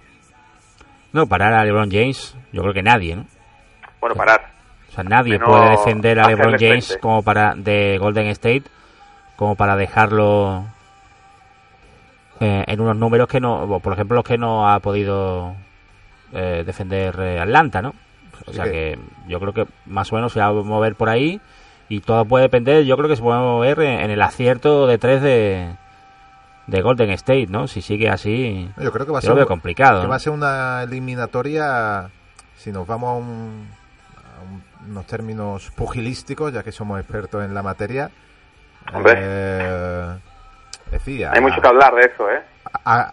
No, 1.12 1.26
parar 1.26 1.52
a 1.52 1.64
LeBron 1.64 1.90
James, 1.90 2.36
yo 2.52 2.62
creo 2.62 2.72
que 2.74 2.82
nadie, 2.82 3.16
¿no? 3.16 3.26
Bueno, 4.00 4.14
parar. 4.16 4.48
O 4.88 4.92
sea, 4.92 5.04
nadie 5.04 5.32
Menos 5.34 5.48
puede 5.48 5.70
defender 5.70 6.18
a 6.20 6.28
LeBron 6.28 6.56
James 6.58 6.86
frente. 6.86 7.00
como 7.00 7.22
para 7.22 7.54
de 7.56 7.98
Golden 7.98 8.26
State 8.28 8.64
como 9.36 9.54
para 9.56 9.74
dejarlo 9.76 10.64
eh, 12.40 12.64
en 12.66 12.80
unos 12.80 12.96
números 12.96 13.28
que 13.28 13.40
no, 13.40 13.80
por 13.82 13.92
ejemplo, 13.92 14.16
los 14.16 14.24
que 14.24 14.38
no 14.38 14.68
ha 14.68 14.80
podido 14.80 15.54
eh, 16.32 16.62
defender 16.64 17.18
eh, 17.20 17.38
Atlanta, 17.40 17.82
¿no? 17.82 17.94
O 18.46 18.52
sea 18.52 18.64
que 18.64 18.98
yo 19.28 19.38
creo 19.38 19.52
que 19.52 19.66
más 19.86 20.10
o 20.12 20.16
menos 20.16 20.32
se 20.32 20.40
va 20.40 20.46
a 20.46 20.52
mover 20.52 20.94
por 20.94 21.08
ahí 21.10 21.40
y 21.90 22.00
todo 22.00 22.24
puede 22.24 22.44
depender, 22.44 22.84
yo 22.84 22.96
creo 22.96 23.08
que 23.08 23.16
se 23.16 23.22
puede 23.22 23.38
mover 23.40 23.80
en, 23.80 24.10
el 24.10 24.22
acierto 24.22 24.86
de 24.86 24.96
tres 24.96 25.20
de, 25.20 25.74
de 26.68 26.80
Golden 26.82 27.10
State, 27.10 27.48
¿no? 27.48 27.66
Si 27.66 27.82
sigue 27.82 28.08
así, 28.08 28.70
Yo 28.78 28.92
creo 28.92 29.04
que 29.04 29.12
va 29.12 29.18
a 29.18 29.22
ser 29.22 29.32
un- 29.32 29.44
complicado. 29.44 29.98
que 29.98 30.04
¿no? 30.04 30.10
va 30.10 30.16
a 30.16 30.20
ser 30.20 30.32
una 30.32 30.82
eliminatoria, 30.84 32.08
si 32.56 32.70
nos 32.72 32.86
vamos 32.86 33.10
a, 33.10 33.14
un- 33.14 33.68
a 34.16 34.42
un- 34.86 34.90
unos 34.92 35.06
términos 35.06 35.70
pugilísticos, 35.72 36.52
ya 36.52 36.62
que 36.62 36.72
somos 36.72 36.98
expertos 37.00 37.44
en 37.44 37.52
la 37.54 37.62
materia. 37.62 38.10
Hombre. 38.94 39.12
eh, 39.16 40.06
es 40.86 40.92
decir, 40.92 41.26
a- 41.26 41.32
Hay 41.32 41.40
mucho 41.40 41.60
que 41.60 41.68
hablar 41.68 41.94
de 41.94 42.00
eso, 42.02 42.30
¿eh? 42.30 42.40
a, 42.84 43.12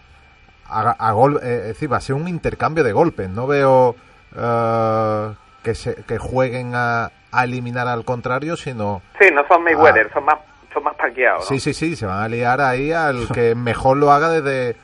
a- 0.68 0.90
a 1.08 1.12
gol- 1.12 1.40
eh, 1.42 1.58
es 1.62 1.66
decir, 1.68 1.92
va 1.92 1.96
a 1.96 2.00
ser 2.00 2.14
un 2.14 2.28
intercambio 2.28 2.84
de 2.84 2.92
golpes. 2.92 3.28
No 3.28 3.46
veo 3.48 3.96
eh, 4.36 5.32
que, 5.64 5.74
se, 5.74 5.96
que 6.04 6.18
jueguen 6.18 6.72
a, 6.74 7.10
a 7.32 7.44
eliminar 7.44 7.86
al 7.88 8.04
contrario, 8.04 8.56
sino 8.56 9.02
Sí, 9.20 9.28
no 9.32 9.46
son 9.48 9.62
Mayweather, 9.64 10.06
Ah. 10.10 10.14
son 10.14 10.24
más 10.24 10.38
son 10.72 10.84
más 10.84 10.94
parqueados, 10.96 11.40
¿no? 11.40 11.46
Sí, 11.46 11.60
sí, 11.60 11.72
sí, 11.74 11.96
se 11.96 12.04
van 12.06 12.22
a 12.22 12.28
liar 12.28 12.60
ahí 12.60 12.92
al 12.92 13.28
que 13.34 13.54
mejor 13.54 13.96
lo 13.96 14.12
haga 14.12 14.28
desde 14.30 14.76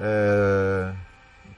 eh, 0.00 0.92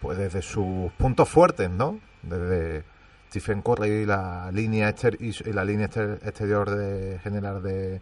pues 0.00 0.18
desde 0.18 0.42
sus 0.42 0.90
puntos 0.92 1.28
fuertes, 1.28 1.70
¿no? 1.70 1.98
Desde 2.22 2.84
Stephen 3.28 3.62
Curry 3.62 3.88
y 4.02 4.06
la 4.06 4.50
línea 4.52 4.88
exter- 4.88 5.16
y 5.20 5.32
la 5.52 5.64
línea 5.64 5.86
exter- 5.86 6.18
exterior 6.24 6.70
de 6.70 7.18
general 7.22 7.62
de, 7.62 8.00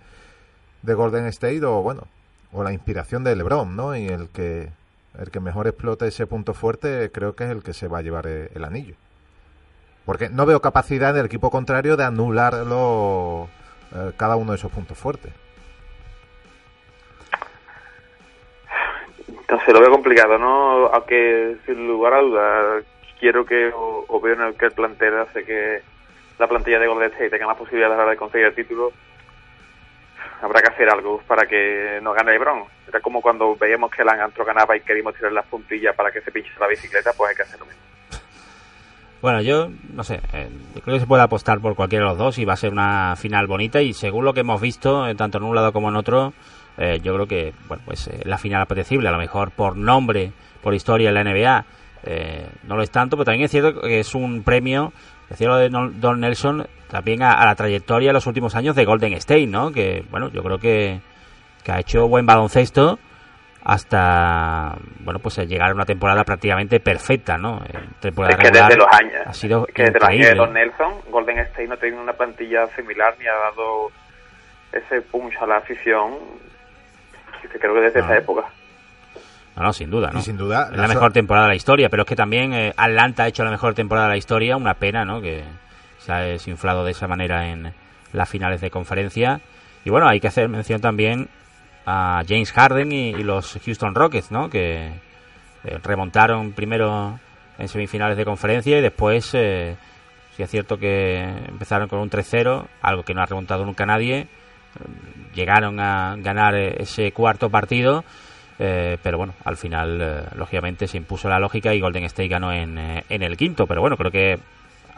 de 0.82 0.94
Golden 0.94 1.26
State 1.26 1.64
o 1.64 1.82
bueno, 1.82 2.04
o 2.52 2.62
la 2.62 2.72
inspiración 2.72 3.24
de 3.24 3.36
LeBron, 3.36 3.76
¿no? 3.76 3.94
Y 3.96 4.06
el 4.08 4.28
que 4.30 4.70
el 5.18 5.30
que 5.30 5.40
mejor 5.40 5.66
explote 5.66 6.06
ese 6.06 6.26
punto 6.26 6.54
fuerte 6.54 7.10
creo 7.12 7.34
que 7.34 7.44
es 7.44 7.50
el 7.50 7.62
que 7.62 7.72
se 7.74 7.88
va 7.88 7.98
a 7.98 8.02
llevar 8.02 8.26
el, 8.26 8.50
el 8.54 8.64
anillo. 8.64 8.94
Porque 10.09 10.31
no 10.31 10.47
veo 10.47 10.62
capacidad 10.62 11.12
del 11.12 11.27
equipo 11.27 11.51
contrario 11.51 11.94
de 11.99 12.05
anularlo 12.05 13.47
eh, 13.94 14.12
cada 14.16 14.37
uno 14.37 14.53
de 14.53 14.57
esos 14.57 14.73
puntos 14.73 14.97
fuertes. 14.97 15.35
Entonces 19.29 19.68
lo 19.68 19.81
veo 19.81 19.90
complicado, 19.90 20.38
¿no? 20.38 20.87
Aunque 20.87 21.59
sin 21.66 21.87
lugar 21.87 22.14
a 22.14 22.23
dudas 22.23 22.85
quiero 23.21 23.44
que 23.44 23.68
o, 23.68 24.07
o 24.09 24.18
veo 24.18 24.33
en 24.33 24.40
el 24.40 24.55
que 24.57 24.64
el 24.64 24.73
plantel 24.73 25.18
hace 25.18 25.44
que 25.44 25.83
la 26.38 26.49
plantilla 26.49 26.79
de 26.79 26.87
Golden 26.87 27.11
State 27.11 27.29
tenga 27.29 27.47
más 27.47 27.59
posibilidades 27.59 27.92
a 27.92 27.99
la 27.99 28.03
hora 28.05 28.12
de 28.12 28.16
conseguir 28.16 28.47
el 28.47 28.55
título. 28.55 28.90
Habrá 30.40 30.62
que 30.62 30.73
hacer 30.73 30.88
algo 30.88 31.21
para 31.29 31.47
que 31.47 32.01
no 32.01 32.14
gane 32.14 32.33
LeBron. 32.33 32.64
Era 32.88 33.01
como 33.01 33.21
cuando 33.21 33.55
veíamos 33.57 33.90
que 33.90 34.01
el 34.01 34.09
Antro 34.09 34.47
ganaba 34.47 34.75
y 34.75 34.81
queríamos 34.81 35.14
tirar 35.16 35.33
las 35.33 35.44
puntillas 35.49 35.94
para 35.94 36.11
que 36.11 36.23
se 36.23 36.33
pinche 36.33 36.51
la 36.59 36.66
bicicleta, 36.66 37.12
pues 37.14 37.29
hay 37.29 37.37
que 37.37 37.42
hacer 37.42 37.61
lo 37.61 37.66
mismo. 37.66 37.97
Bueno, 39.20 39.42
yo 39.42 39.68
no 39.94 40.04
sé, 40.04 40.20
eh, 40.33 40.48
creo 40.85 40.94
que 40.94 41.00
se 41.00 41.07
puede 41.07 41.24
apostar 41.24 41.61
por 41.61 41.74
cualquiera 41.74 42.04
de 42.04 42.11
los 42.11 42.18
dos 42.18 42.38
y 42.38 42.44
va 42.44 42.52
a 42.52 42.57
ser 42.57 42.70
una 42.70 43.16
final 43.16 43.48
bonita 43.48 43.83
y 43.83 43.92
según 43.92 44.24
lo 44.24 44.33
que 44.33 44.40
hemos 44.40 44.61
visto, 44.61 45.09
eh, 45.09 45.14
tanto 45.16 45.38
en 45.38 45.44
un 45.44 45.57
lado 45.57 45.72
como 45.72 45.88
en 45.88 45.96
otro, 45.96 46.33
eh, 46.78 47.00
yo 47.02 47.12
creo 47.14 47.26
que 47.26 47.52
bueno, 47.66 47.83
pues 47.85 48.07
eh, 48.07 48.20
la 48.24 48.38
final 48.38 48.62
apetecible, 48.62 49.09
a 49.09 49.12
lo 49.12 49.18
mejor 49.18 49.50
por 49.50 49.76
nombre, 49.76 50.33
por 50.62 50.72
historia 50.74 51.09
en 51.09 51.14
la 51.14 51.24
NBA, 51.24 51.64
eh, 52.04 52.48
no 52.62 52.76
lo 52.76 52.83
es 52.83 52.90
tanto, 52.92 53.16
pero 53.16 53.24
también 53.24 53.46
es 53.46 53.50
cierto 53.50 53.81
que 53.81 53.98
es 53.98 54.14
un 54.14 54.44
premio, 54.44 54.92
decía 55.28 55.48
lo 55.48 55.57
de 55.57 55.68
Don 55.68 56.20
Nelson, 56.20 56.68
también 56.88 57.24
a, 57.24 57.33
a 57.33 57.46
la 57.46 57.57
trayectoria 57.57 58.11
en 58.11 58.14
los 58.14 58.28
últimos 58.28 58.54
años 58.54 58.76
de 58.76 58.85
Golden 58.85 59.14
State, 59.14 59.48
¿no? 59.48 59.72
Que 59.72 60.04
bueno, 60.12 60.31
yo 60.31 60.44
creo 60.44 60.59
que, 60.59 61.00
que 61.64 61.72
ha 61.72 61.81
hecho 61.81 62.07
buen 62.07 62.24
baloncesto 62.24 63.00
hasta 63.64 64.77
bueno 65.01 65.18
pues 65.21 65.37
llegar 65.38 65.71
a 65.71 65.75
una 65.75 65.85
temporada 65.85 66.25
prácticamente 66.25 66.81
perfecta, 66.81 67.37
¿no? 67.37 67.62
Eh, 67.68 67.79
temporada 68.01 68.35
Es 68.35 68.38
que 68.38 68.44
regular 68.49 68.68
desde 68.68 68.79
los 68.83 68.92
años, 68.92 69.27
ha 69.27 69.33
sido 69.33 69.66
es 69.68 69.75
que 69.75 69.83
desde 69.85 69.99
los 70.01 70.09
años 70.09 70.27
de. 70.29 70.35
Don 70.35 70.53
Nelson, 70.53 70.94
Golden 71.11 71.38
State 71.38 71.66
no 71.68 71.77
tiene 71.77 71.97
una 71.99 72.12
plantilla 72.12 72.66
similar 72.77 73.14
ni 73.18 73.27
ha 73.27 73.35
dado 73.35 73.90
ese 74.73 75.01
punch 75.03 75.35
a 75.40 75.47
la 75.47 75.57
afición. 75.59 76.14
que 77.42 77.59
Creo 77.59 77.75
que 77.75 77.81
desde 77.81 78.01
No. 78.01 78.05
esa 78.07 78.16
época. 78.18 78.42
No, 79.57 79.62
no, 79.64 79.73
sin 79.73 79.90
duda, 79.90 80.11
¿no? 80.12 80.18
Y 80.18 80.23
sin 80.23 80.37
duda, 80.37 80.64
Es 80.66 80.71
la 80.73 80.83
la 80.83 80.87
so- 80.88 80.94
mejor 80.94 81.12
temporada 81.12 81.47
de 81.47 81.53
la 81.53 81.57
historia, 81.57 81.88
pero 81.88 82.03
es 82.03 82.09
que 82.09 82.14
también 82.16 82.53
eh, 82.53 82.73
Atlanta 82.77 83.25
ha 83.25 83.29
hecho 83.29 83.44
la 83.44 83.51
mejor 83.51 83.75
temporada 83.75 84.07
de 84.09 84.12
la 84.14 84.18
historia. 84.18 84.57
Una 84.57 84.75
pena, 84.75 85.05
¿no? 85.05 85.21
Que 85.21 85.42
se 85.99 86.12
ha 86.12 86.18
desinflado 86.21 86.85
de 86.85 86.92
esa 86.92 87.09
manera 87.09 87.49
en 87.49 87.73
las 88.12 88.29
finales 88.29 88.61
de 88.61 88.71
conferencia. 88.71 89.40
Y 89.85 89.90
bueno, 89.90 90.07
hay 90.09 90.21
que 90.21 90.29
hacer 90.29 90.49
mención 90.49 90.81
también 90.81 91.29
a 91.90 92.22
James 92.29 92.53
Harden 92.53 92.92
y, 92.92 93.14
los 93.14 93.59
Houston 93.64 93.94
Rockets, 93.94 94.31
¿no? 94.31 94.51
Que 94.51 94.88
eh, 95.64 95.79
remontaron 95.83 96.53
primero 96.53 97.18
en 97.57 97.66
semifinales 97.66 98.18
de 98.18 98.27
conferencia 98.27 98.79
y 98.79 98.83
después, 98.83 99.31
eh, 99.33 99.74
sí 100.37 100.42
es 100.42 100.51
cierto 100.51 100.77
que 100.79 101.22
empezaron 101.48 101.88
con 101.88 102.01
un 102.01 102.11
3-0, 102.11 102.66
algo 102.83 103.03
que 103.05 103.14
no 103.14 103.22
ha 103.22 103.27
remontado 103.27 103.64
nunca 103.64 103.87
nadie. 103.87 104.29
Llegaron 105.35 105.81
a 105.81 106.14
ganar 106.18 106.55
eh, 106.55 106.77
ese 106.79 107.11
cuarto 107.12 107.48
partido. 107.48 108.05
Eh, 108.59 108.98
pero 109.03 109.18
bueno, 109.18 109.35
al 109.44 109.57
final, 109.57 110.29
lógicamente, 110.37 110.88
se 110.88 110.98
impuso 110.98 111.29
la 111.29 111.38
lógica 111.38 111.72
y 111.72 111.81
Golden 111.81 112.05
State 112.05 112.29
ganó 112.29 112.53
en, 112.53 112.77
en 112.77 113.22
el 113.22 113.37
quinto. 113.37 113.66
Pero 113.66 113.81
bueno, 113.81 113.96
creo 113.96 114.11
que 114.11 114.38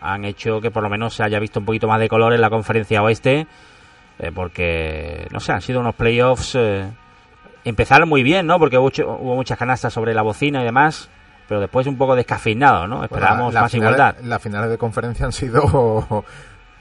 han 0.00 0.24
hecho 0.24 0.60
que 0.60 0.70
por 0.70 0.82
lo 0.82 0.88
menos 0.88 1.14
se 1.14 1.22
haya 1.22 1.38
visto 1.38 1.60
un 1.60 1.66
poquito 1.66 1.86
más 1.86 2.00
de 2.00 2.08
color 2.08 2.32
en 2.32 2.40
la 2.40 2.50
conferencia 2.50 3.02
oeste, 3.02 3.46
eh, 4.20 4.30
porque, 4.32 5.26
no 5.32 5.40
sé, 5.40 5.50
han 5.52 5.60
sido 5.62 5.80
unos 5.80 5.94
playoffs. 5.96 6.54
eh, 6.54 6.88
empezaron 7.64 8.08
muy 8.08 8.22
bien, 8.22 8.46
¿no? 8.46 8.58
Porque 8.58 8.78
hubo, 8.78 9.34
muchas 9.34 9.58
canastas 9.58 9.92
sobre 9.92 10.14
la 10.14 10.22
bocina 10.22 10.62
y 10.62 10.64
demás, 10.64 11.10
pero 11.48 11.60
después 11.60 11.86
un 11.88 11.98
poco 11.98 12.14
descafeinado, 12.16 12.86
¿no? 12.86 13.02
Esperábamos 13.04 13.52
la- 13.52 13.60
la 13.60 13.64
más 13.64 13.72
finales- 13.72 13.96
igualdad. 13.98 14.22
Las 14.24 14.40
finales 14.42 14.70
de 14.70 14.78
conferencia 14.78 15.26
han 15.26 15.32
sido 15.32 16.24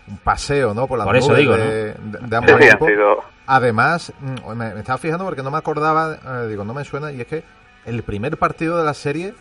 un 0.08 0.18
paseo, 0.18 0.74
¿no? 0.74 0.88
Por 0.88 0.98
las 1.00 1.06
Por 1.08 1.18
eso 1.18 1.34
digo, 1.34 1.56
de, 1.58 1.94
de- 1.94 1.94
de 1.94 2.28
Sí, 2.30 2.36
ambos 2.36 2.52
sí, 2.62 2.68
equipos. 2.68 2.88
sido 2.88 3.24
Además, 3.48 4.14
mm, 4.20 4.50
me, 4.56 4.74
me 4.76 4.80
estaba 4.80 4.98
fijando 5.00 5.26
porque 5.26 5.42
no 5.44 5.50
me 5.52 5.58
acordaba, 5.58 6.16
eh, 6.44 6.48
digo, 6.48 6.64
no 6.64 6.74
me 6.74 6.84
suena, 6.86 7.12
y 7.12 7.20
es 7.22 7.28
que 7.28 7.44
el 7.86 8.04
primer 8.04 8.38
partido 8.38 8.78
de 8.78 8.84
la 8.84 8.94
serie 8.94 9.34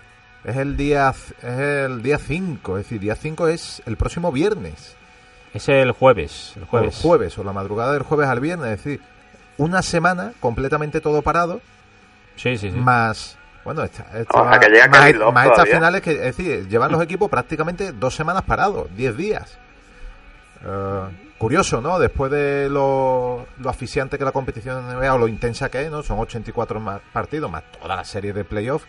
es 0.45 0.57
el 0.57 0.77
día 0.77 1.11
es 1.11 1.45
el 1.45 2.03
día 2.03 2.19
5, 2.19 2.79
es 2.79 2.85
decir, 2.85 3.01
día 3.01 3.15
5 3.17 3.49
es 3.49 3.83
el 3.87 3.97
próximo 3.97 4.33
viernes, 4.33 4.97
Es 5.55 5.69
el 5.69 5.93
jueves. 5.93 6.53
El 6.57 6.63
o 6.63 6.65
el 6.65 6.69
jueves. 6.69 7.01
jueves, 7.03 7.39
o 7.39 7.45
la 7.45 7.53
madrugada 7.53 7.93
del 7.93 8.03
jueves 8.03 8.29
al 8.29 8.41
viernes, 8.41 8.67
es 8.79 8.85
decir, 8.85 9.01
una 9.57 9.83
semana 9.83 10.33
completamente 10.41 11.01
todo 11.01 11.23
parado, 11.23 11.61
Sí, 12.37 12.57
sí, 12.57 12.71
sí. 12.71 12.77
más... 12.77 13.37
Bueno, 13.65 13.83
esta, 13.83 14.03
esta- 14.19 14.41
O 14.41 14.61
que 14.61 14.89
más, 14.89 15.15
Love 15.15 15.35
más 15.35 15.47
estas 15.49 15.69
finales 15.69 16.01
que, 16.01 16.13
es 16.13 16.37
decir, 16.37 16.69
llevan 16.69 16.91
los 16.93 17.03
equipos 17.03 17.29
prácticamente 17.29 17.93
dos 17.93 18.15
semanas 18.15 18.43
parados, 18.45 18.87
10 18.97 19.17
días. 19.17 19.59
Eh, 20.65 21.01
curioso, 21.39 21.81
¿no? 21.81 21.99
Después 21.99 22.31
de 22.33 22.69
lo, 22.71 23.47
lo 23.59 23.69
asfixiante 23.71 24.17
que 24.19 24.25
la 24.25 24.33
competición 24.33 24.89
de 24.89 24.95
NBA 24.95 25.15
o 25.15 25.19
lo 25.19 25.29
intensa 25.29 25.69
que 25.71 25.83
es, 25.83 25.91
¿no? 25.91 26.03
Son 26.03 26.19
84 26.19 26.81
ma- 26.81 27.01
partidos 27.13 27.51
más 27.51 27.63
toda 27.81 27.97
la 27.97 28.05
serie 28.05 28.33
de 28.33 28.45
playoff 28.45 28.85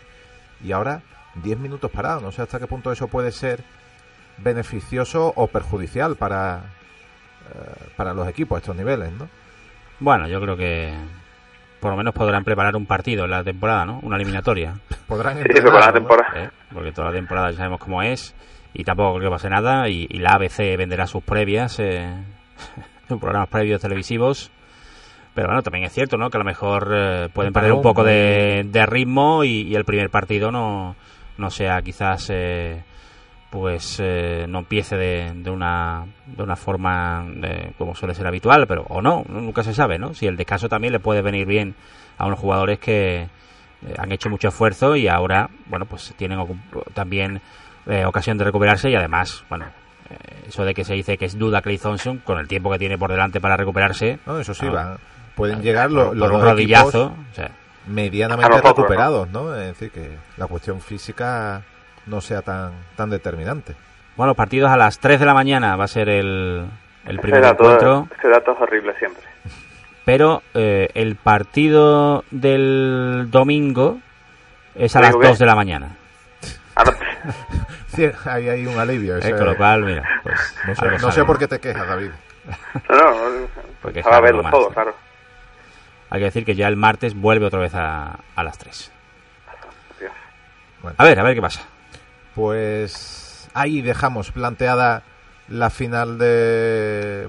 y 0.64 0.72
ahora 0.72 1.02
10 1.42 1.58
minutos 1.58 1.90
parados. 1.90 2.22
No 2.22 2.32
sé 2.32 2.42
hasta 2.42 2.58
qué 2.58 2.66
punto 2.66 2.90
eso 2.90 3.06
puede 3.08 3.32
ser 3.32 3.62
beneficioso 4.42 5.32
o 5.34 5.46
perjudicial 5.46 6.16
para, 6.16 6.62
eh, 7.54 7.88
para 7.96 8.14
los 8.14 8.28
equipos 8.28 8.56
a 8.56 8.60
estos 8.60 8.76
niveles, 8.76 9.12
¿no? 9.12 9.28
Bueno, 9.98 10.28
yo 10.28 10.40
creo 10.40 10.56
que 10.56 10.94
por 11.80 11.90
lo 11.90 11.96
menos 11.96 12.14
podrán 12.14 12.44
preparar 12.44 12.76
un 12.76 12.86
partido 12.86 13.24
en 13.24 13.30
la 13.30 13.44
temporada, 13.44 13.86
¿no? 13.86 14.00
Una 14.02 14.16
eliminatoria. 14.16 14.74
Podrán 15.06 15.42
para 15.42 15.80
la 15.80 15.86
¿no? 15.86 15.92
temporada. 15.92 16.44
¿eh? 16.44 16.50
porque 16.72 16.92
toda 16.92 17.08
la 17.08 17.14
temporada 17.14 17.50
ya 17.50 17.56
sabemos 17.56 17.80
cómo 17.80 18.02
es 18.02 18.34
y 18.72 18.84
tampoco 18.84 19.18
creo 19.18 19.30
que 19.30 19.34
pase 19.34 19.50
nada 19.50 19.88
y, 19.88 20.06
y 20.08 20.18
la 20.18 20.34
ABC 20.34 20.76
venderá 20.76 21.06
sus 21.06 21.22
previas 21.24 21.80
eh, 21.80 22.08
sus 23.08 23.18
programas 23.18 23.48
previos 23.48 23.80
televisivos 23.80 24.52
pero 25.34 25.48
bueno 25.48 25.62
también 25.62 25.84
es 25.84 25.92
cierto 25.92 26.16
¿no? 26.16 26.30
que 26.30 26.36
a 26.36 26.38
lo 26.38 26.44
mejor 26.44 26.92
eh, 26.94 27.28
pueden 27.32 27.52
perder 27.52 27.72
un 27.72 27.82
poco 27.82 28.04
de 28.04 28.86
ritmo 28.86 29.42
y, 29.42 29.62
y 29.62 29.74
el 29.74 29.84
primer 29.84 30.10
partido 30.10 30.52
no, 30.52 30.94
no 31.40 31.50
sea 31.50 31.82
quizás 31.82 32.30
eh, 32.30 32.84
pues 33.50 33.98
eh, 34.00 34.46
no 34.48 34.60
empiece 34.60 34.96
de, 34.96 35.32
de 35.34 35.50
una 35.50 36.04
de 36.26 36.42
una 36.42 36.54
forma 36.56 37.26
eh, 37.42 37.72
como 37.76 37.94
suele 37.96 38.14
ser 38.14 38.26
habitual 38.26 38.66
pero 38.68 38.82
o 38.88 39.02
no 39.02 39.24
nunca 39.28 39.64
se 39.64 39.74
sabe 39.74 39.98
no 39.98 40.14
si 40.14 40.26
el 40.28 40.36
descanso 40.36 40.68
también 40.68 40.92
le 40.92 41.00
puede 41.00 41.20
venir 41.20 41.46
bien 41.46 41.74
a 42.16 42.26
unos 42.26 42.38
jugadores 42.38 42.78
que 42.78 43.22
eh, 43.22 43.28
han 43.98 44.12
hecho 44.12 44.28
mucho 44.30 44.48
esfuerzo 44.48 44.94
y 44.94 45.08
ahora, 45.08 45.48
bueno, 45.66 45.86
pues 45.86 46.12
tienen 46.16 46.38
también 46.94 47.40
eh, 47.86 48.04
ocasión 48.04 48.36
de 48.36 48.44
recuperarse 48.44 48.90
y 48.90 48.94
además, 48.94 49.42
bueno, 49.48 49.64
eh, 50.10 50.44
eso 50.48 50.64
de 50.66 50.74
que 50.74 50.84
se 50.84 50.92
dice 50.92 51.16
que 51.16 51.24
es 51.24 51.38
duda 51.38 51.62
Clay 51.62 51.78
Thompson, 51.78 52.18
con 52.18 52.38
el 52.38 52.46
tiempo 52.46 52.70
que 52.70 52.78
tiene 52.78 52.98
por 52.98 53.10
delante 53.10 53.40
para 53.40 53.56
recuperarse, 53.56 54.18
No, 54.26 54.38
eso 54.38 54.52
sí, 54.52 54.66
Ah. 54.68 54.70
van- 54.70 54.96
pueden 55.34 55.62
llegar 55.62 55.88
por, 55.88 55.96
los, 55.96 56.06
por 56.08 56.16
los 56.18 56.30
un 56.30 56.34
dos 56.40 56.44
rodillazo, 56.44 57.06
equipos 57.06 57.26
o 57.32 57.34
sea, 57.34 57.50
medianamente 57.86 58.60
recuperados, 58.60 59.30
¿no? 59.30 59.54
Es 59.56 59.68
decir, 59.68 59.90
que 59.90 60.10
la 60.36 60.46
cuestión 60.46 60.80
física 60.82 61.62
no 62.06 62.20
sea 62.20 62.42
tan, 62.42 62.72
tan 62.96 63.10
determinante. 63.10 63.74
bueno, 64.16 64.34
partidos 64.34 64.70
a 64.70 64.76
las 64.76 64.98
3 64.98 65.20
de 65.20 65.26
la 65.26 65.34
mañana 65.34 65.76
va 65.76 65.84
a 65.84 65.88
ser 65.88 66.08
el, 66.08 66.66
el 67.06 67.12
Ese 67.12 67.22
primer 67.22 67.42
dato, 67.42 67.64
encuentro, 67.64 68.08
ese 68.18 68.28
dato 68.28 68.52
es 68.52 68.60
horrible 68.60 68.94
siempre. 68.98 69.22
pero 70.04 70.42
eh, 70.54 70.88
el 70.94 71.16
partido 71.16 72.24
del 72.30 73.28
domingo 73.30 73.98
es 74.74 74.94
a 74.96 75.00
las 75.00 75.10
¿Domingo 75.12 75.22
qué? 75.22 75.28
2 75.28 75.38
de 75.38 75.46
la 75.46 75.54
mañana, 75.54 75.96
Ah, 76.76 76.84
no, 76.84 76.92
Sí, 77.88 78.08
ahí 78.24 78.48
hay 78.48 78.66
un 78.66 78.78
alivio. 78.78 79.16
eh, 79.16 79.18
ese- 79.20 79.32
con 79.36 79.46
lo 79.46 79.56
cual, 79.56 79.82
mira, 79.84 80.02
pues 80.22 80.54
no 80.66 80.74
sé, 80.74 80.84
algo 80.86 80.98
no 80.98 81.12
sé 81.12 81.24
por 81.24 81.38
qué 81.38 81.48
te 81.48 81.58
quejas, 81.60 81.86
David. 81.86 82.10
no, 82.88 82.96
no, 82.96 83.46
Porque 83.82 83.98
a 83.98 84.02
está 84.02 84.20
verlo 84.20 84.42
todo, 84.50 84.68
sí. 84.68 84.74
claro. 84.74 84.94
hay 86.10 86.20
que 86.20 86.24
decir 86.26 86.44
que 86.44 86.54
ya 86.54 86.68
el 86.68 86.76
martes 86.76 87.14
vuelve 87.14 87.46
otra 87.46 87.58
vez 87.60 87.74
a, 87.74 88.18
a 88.36 88.44
las 88.44 88.56
3. 88.58 88.92
Dios. 89.98 90.12
A 90.96 91.04
ver, 91.04 91.18
a 91.18 91.22
ver 91.22 91.34
qué 91.34 91.42
pasa. 91.42 91.60
Pues 92.40 93.48
ahí 93.52 93.82
dejamos 93.82 94.32
planteada 94.32 95.02
la 95.48 95.68
final 95.68 96.16
de 96.16 97.28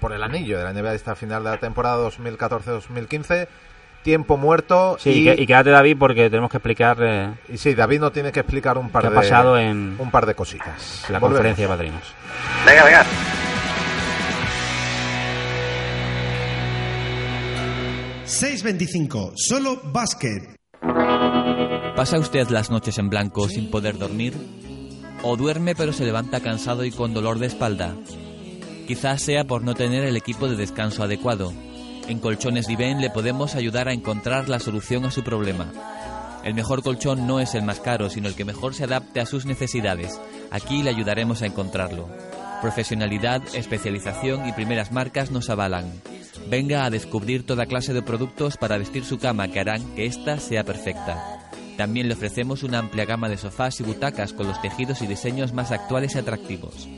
por 0.00 0.14
el 0.14 0.22
anillo 0.22 0.56
de 0.56 0.64
la 0.64 0.72
NBA 0.72 0.94
esta 0.94 1.14
final 1.14 1.44
de 1.44 1.50
la 1.50 1.58
temporada 1.58 2.08
2014-2015 2.08 3.46
tiempo 4.02 4.38
muerto 4.38 4.96
Sí, 4.98 5.28
y, 5.28 5.46
quédate 5.46 5.68
David 5.68 5.96
porque 5.98 6.30
tenemos 6.30 6.50
que 6.50 6.56
explicar 6.56 6.96
eh, 7.02 7.34
y 7.50 7.58
sí 7.58 7.74
David 7.74 8.00
nos 8.00 8.12
tiene 8.14 8.32
que 8.32 8.40
explicar 8.40 8.78
un 8.78 8.88
par 8.88 9.02
qué 9.02 9.08
ha 9.08 9.10
de 9.10 9.16
pasado 9.16 9.58
en 9.58 9.96
un 9.98 10.10
par 10.10 10.24
de 10.24 10.34
cositas 10.34 11.04
la 11.10 11.18
Volvemos. 11.18 11.40
conferencia 11.40 11.64
de 11.64 11.68
padrinos. 11.68 12.14
Venga, 12.64 12.84
venga. 12.84 13.04
...6.25... 18.24 19.32
Solo 19.36 19.80
básquet. 19.84 20.57
¿Pasa 21.98 22.16
usted 22.16 22.48
las 22.50 22.70
noches 22.70 22.96
en 22.98 23.10
blanco 23.10 23.48
sin 23.48 23.72
poder 23.72 23.98
dormir? 23.98 24.32
¿O 25.24 25.36
duerme 25.36 25.74
pero 25.74 25.92
se 25.92 26.04
levanta 26.04 26.38
cansado 26.38 26.84
y 26.84 26.92
con 26.92 27.12
dolor 27.12 27.40
de 27.40 27.48
espalda? 27.48 27.96
Quizás 28.86 29.20
sea 29.20 29.42
por 29.42 29.64
no 29.64 29.74
tener 29.74 30.04
el 30.04 30.16
equipo 30.16 30.46
de 30.46 30.54
descanso 30.54 31.02
adecuado. 31.02 31.52
En 32.06 32.20
Colchones 32.20 32.68
Diven 32.68 33.00
le 33.00 33.10
podemos 33.10 33.56
ayudar 33.56 33.88
a 33.88 33.92
encontrar 33.92 34.48
la 34.48 34.60
solución 34.60 35.06
a 35.06 35.10
su 35.10 35.24
problema. 35.24 35.72
El 36.44 36.54
mejor 36.54 36.84
colchón 36.84 37.26
no 37.26 37.40
es 37.40 37.56
el 37.56 37.64
más 37.64 37.80
caro, 37.80 38.10
sino 38.10 38.28
el 38.28 38.36
que 38.36 38.44
mejor 38.44 38.74
se 38.74 38.84
adapte 38.84 39.18
a 39.18 39.26
sus 39.26 39.44
necesidades. 39.44 40.20
Aquí 40.52 40.84
le 40.84 40.90
ayudaremos 40.90 41.42
a 41.42 41.46
encontrarlo. 41.46 42.08
Profesionalidad, 42.62 43.42
especialización 43.54 44.48
y 44.48 44.52
primeras 44.52 44.92
marcas 44.92 45.32
nos 45.32 45.50
avalan. 45.50 45.90
Venga 46.48 46.84
a 46.84 46.90
descubrir 46.90 47.44
toda 47.44 47.66
clase 47.66 47.92
de 47.92 48.02
productos 48.02 48.56
para 48.56 48.78
vestir 48.78 49.04
su 49.04 49.18
cama 49.18 49.48
que 49.48 49.58
harán 49.58 49.82
que 49.96 50.06
ésta 50.06 50.38
sea 50.38 50.62
perfecta. 50.62 51.37
También 51.78 52.08
le 52.08 52.14
ofrecemos 52.14 52.64
una 52.64 52.80
amplia 52.80 53.04
gama 53.04 53.28
de 53.28 53.36
sofás 53.36 53.78
y 53.78 53.84
butacas 53.84 54.32
con 54.32 54.48
los 54.48 54.60
tejidos 54.60 55.00
y 55.00 55.06
diseños 55.06 55.52
más 55.52 55.70
actuales 55.70 56.16
y 56.16 56.18
atractivos. 56.18 56.88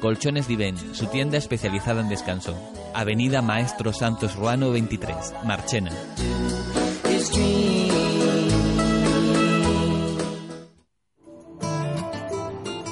Colchones 0.00 0.48
Diven, 0.48 0.78
su 0.94 1.06
tienda 1.08 1.36
especializada 1.36 2.00
en 2.00 2.08
descanso. 2.08 2.56
Avenida 2.94 3.42
Maestro 3.42 3.92
Santos 3.92 4.34
Ruano 4.34 4.70
23, 4.70 5.34
Marchena. 5.44 5.92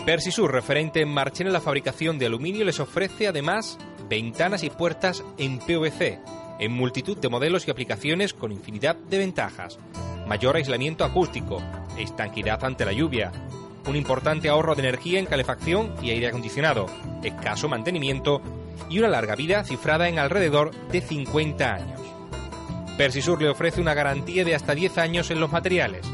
Persisur, 0.04 0.52
referente 0.52 1.00
en 1.00 1.08
Marchena 1.08 1.48
en 1.48 1.54
la 1.54 1.62
fabricación 1.62 2.18
de 2.18 2.26
aluminio, 2.26 2.66
les 2.66 2.80
ofrece 2.80 3.28
además 3.28 3.78
ventanas 4.10 4.62
y 4.62 4.68
puertas 4.68 5.24
en 5.38 5.58
PVC, 5.58 6.18
en 6.58 6.72
multitud 6.72 7.16
de 7.16 7.30
modelos 7.30 7.66
y 7.66 7.70
aplicaciones 7.70 8.34
con 8.34 8.52
infinidad 8.52 8.96
de 8.96 9.16
ventajas. 9.16 9.78
Mayor 10.30 10.54
aislamiento 10.54 11.04
acústico, 11.04 11.60
estanquidad 11.98 12.62
ante 12.62 12.84
la 12.84 12.92
lluvia, 12.92 13.32
un 13.88 13.96
importante 13.96 14.48
ahorro 14.48 14.76
de 14.76 14.82
energía 14.82 15.18
en 15.18 15.26
calefacción 15.26 15.92
y 16.00 16.10
aire 16.10 16.28
acondicionado, 16.28 16.86
escaso 17.24 17.68
mantenimiento 17.68 18.40
y 18.88 19.00
una 19.00 19.08
larga 19.08 19.34
vida 19.34 19.64
cifrada 19.64 20.08
en 20.08 20.20
alrededor 20.20 20.70
de 20.92 21.00
50 21.00 21.74
años. 21.74 22.00
Persisur 22.96 23.42
le 23.42 23.48
ofrece 23.48 23.80
una 23.80 23.92
garantía 23.92 24.44
de 24.44 24.54
hasta 24.54 24.76
10 24.76 24.98
años 24.98 25.32
en 25.32 25.40
los 25.40 25.50
materiales. 25.50 26.06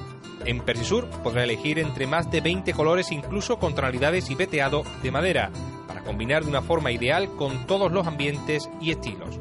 En 0.46 0.60
Persisur 0.60 1.10
podrá 1.22 1.44
elegir 1.44 1.78
entre 1.78 2.06
más 2.06 2.30
de 2.30 2.40
20 2.40 2.72
colores 2.72 3.12
incluso 3.12 3.58
con 3.58 3.74
tonalidades 3.74 4.30
y 4.30 4.34
veteado 4.34 4.82
de 5.02 5.10
madera, 5.10 5.50
para 5.86 6.00
combinar 6.00 6.42
de 6.42 6.48
una 6.48 6.62
forma 6.62 6.90
ideal 6.90 7.28
con 7.36 7.66
todos 7.66 7.92
los 7.92 8.06
ambientes 8.06 8.70
y 8.80 8.92
estilos. 8.92 9.38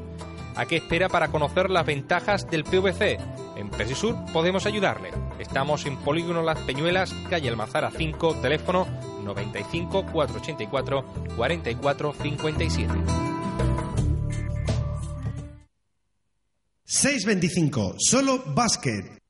¿A 0.57 0.65
qué 0.65 0.75
espera 0.75 1.07
para 1.07 1.29
conocer 1.29 1.69
las 1.69 1.85
ventajas 1.85 2.49
del 2.49 2.65
PVC? 2.65 3.44
En 3.55 3.69
Persisur 3.69 4.15
podemos 4.33 4.65
ayudarle. 4.65 5.11
Estamos 5.39 5.85
en 5.85 5.97
Polígono 5.97 6.41
Las 6.41 6.59
Peñuelas, 6.59 7.13
calle 7.29 7.49
Almazara 7.49 7.91
5, 7.91 8.35
teléfono 8.35 8.87
95 9.23 10.05
484 10.11 11.05
44 11.35 12.13
57. 12.21 12.93
6.25... 16.87 17.95
Solo 17.97 18.43
básquet. 18.53 19.24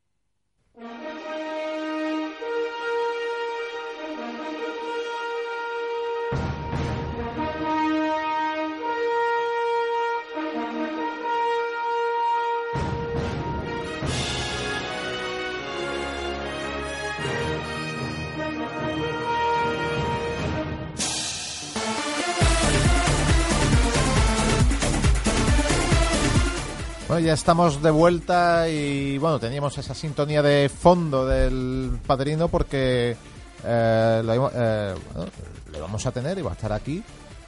Bueno, 27.15 27.27
ya 27.27 27.33
estamos 27.35 27.81
de 27.81 27.91
vuelta 27.91 28.67
y 28.67 29.17
bueno, 29.19 29.39
teníamos 29.39 29.77
esa 29.77 29.93
sintonía 29.95 30.41
de 30.41 30.67
fondo 30.67 31.25
del 31.25 31.97
padrino 32.05 32.49
porque 32.49 33.15
eh, 33.63 34.21
lo 34.21 34.51
eh, 34.53 34.93
bueno, 35.13 35.31
le 35.71 35.79
vamos 35.79 36.05
a 36.05 36.11
tener 36.11 36.37
y 36.37 36.41
va 36.41 36.49
a 36.49 36.55
estar 36.55 36.73
aquí, 36.73 37.01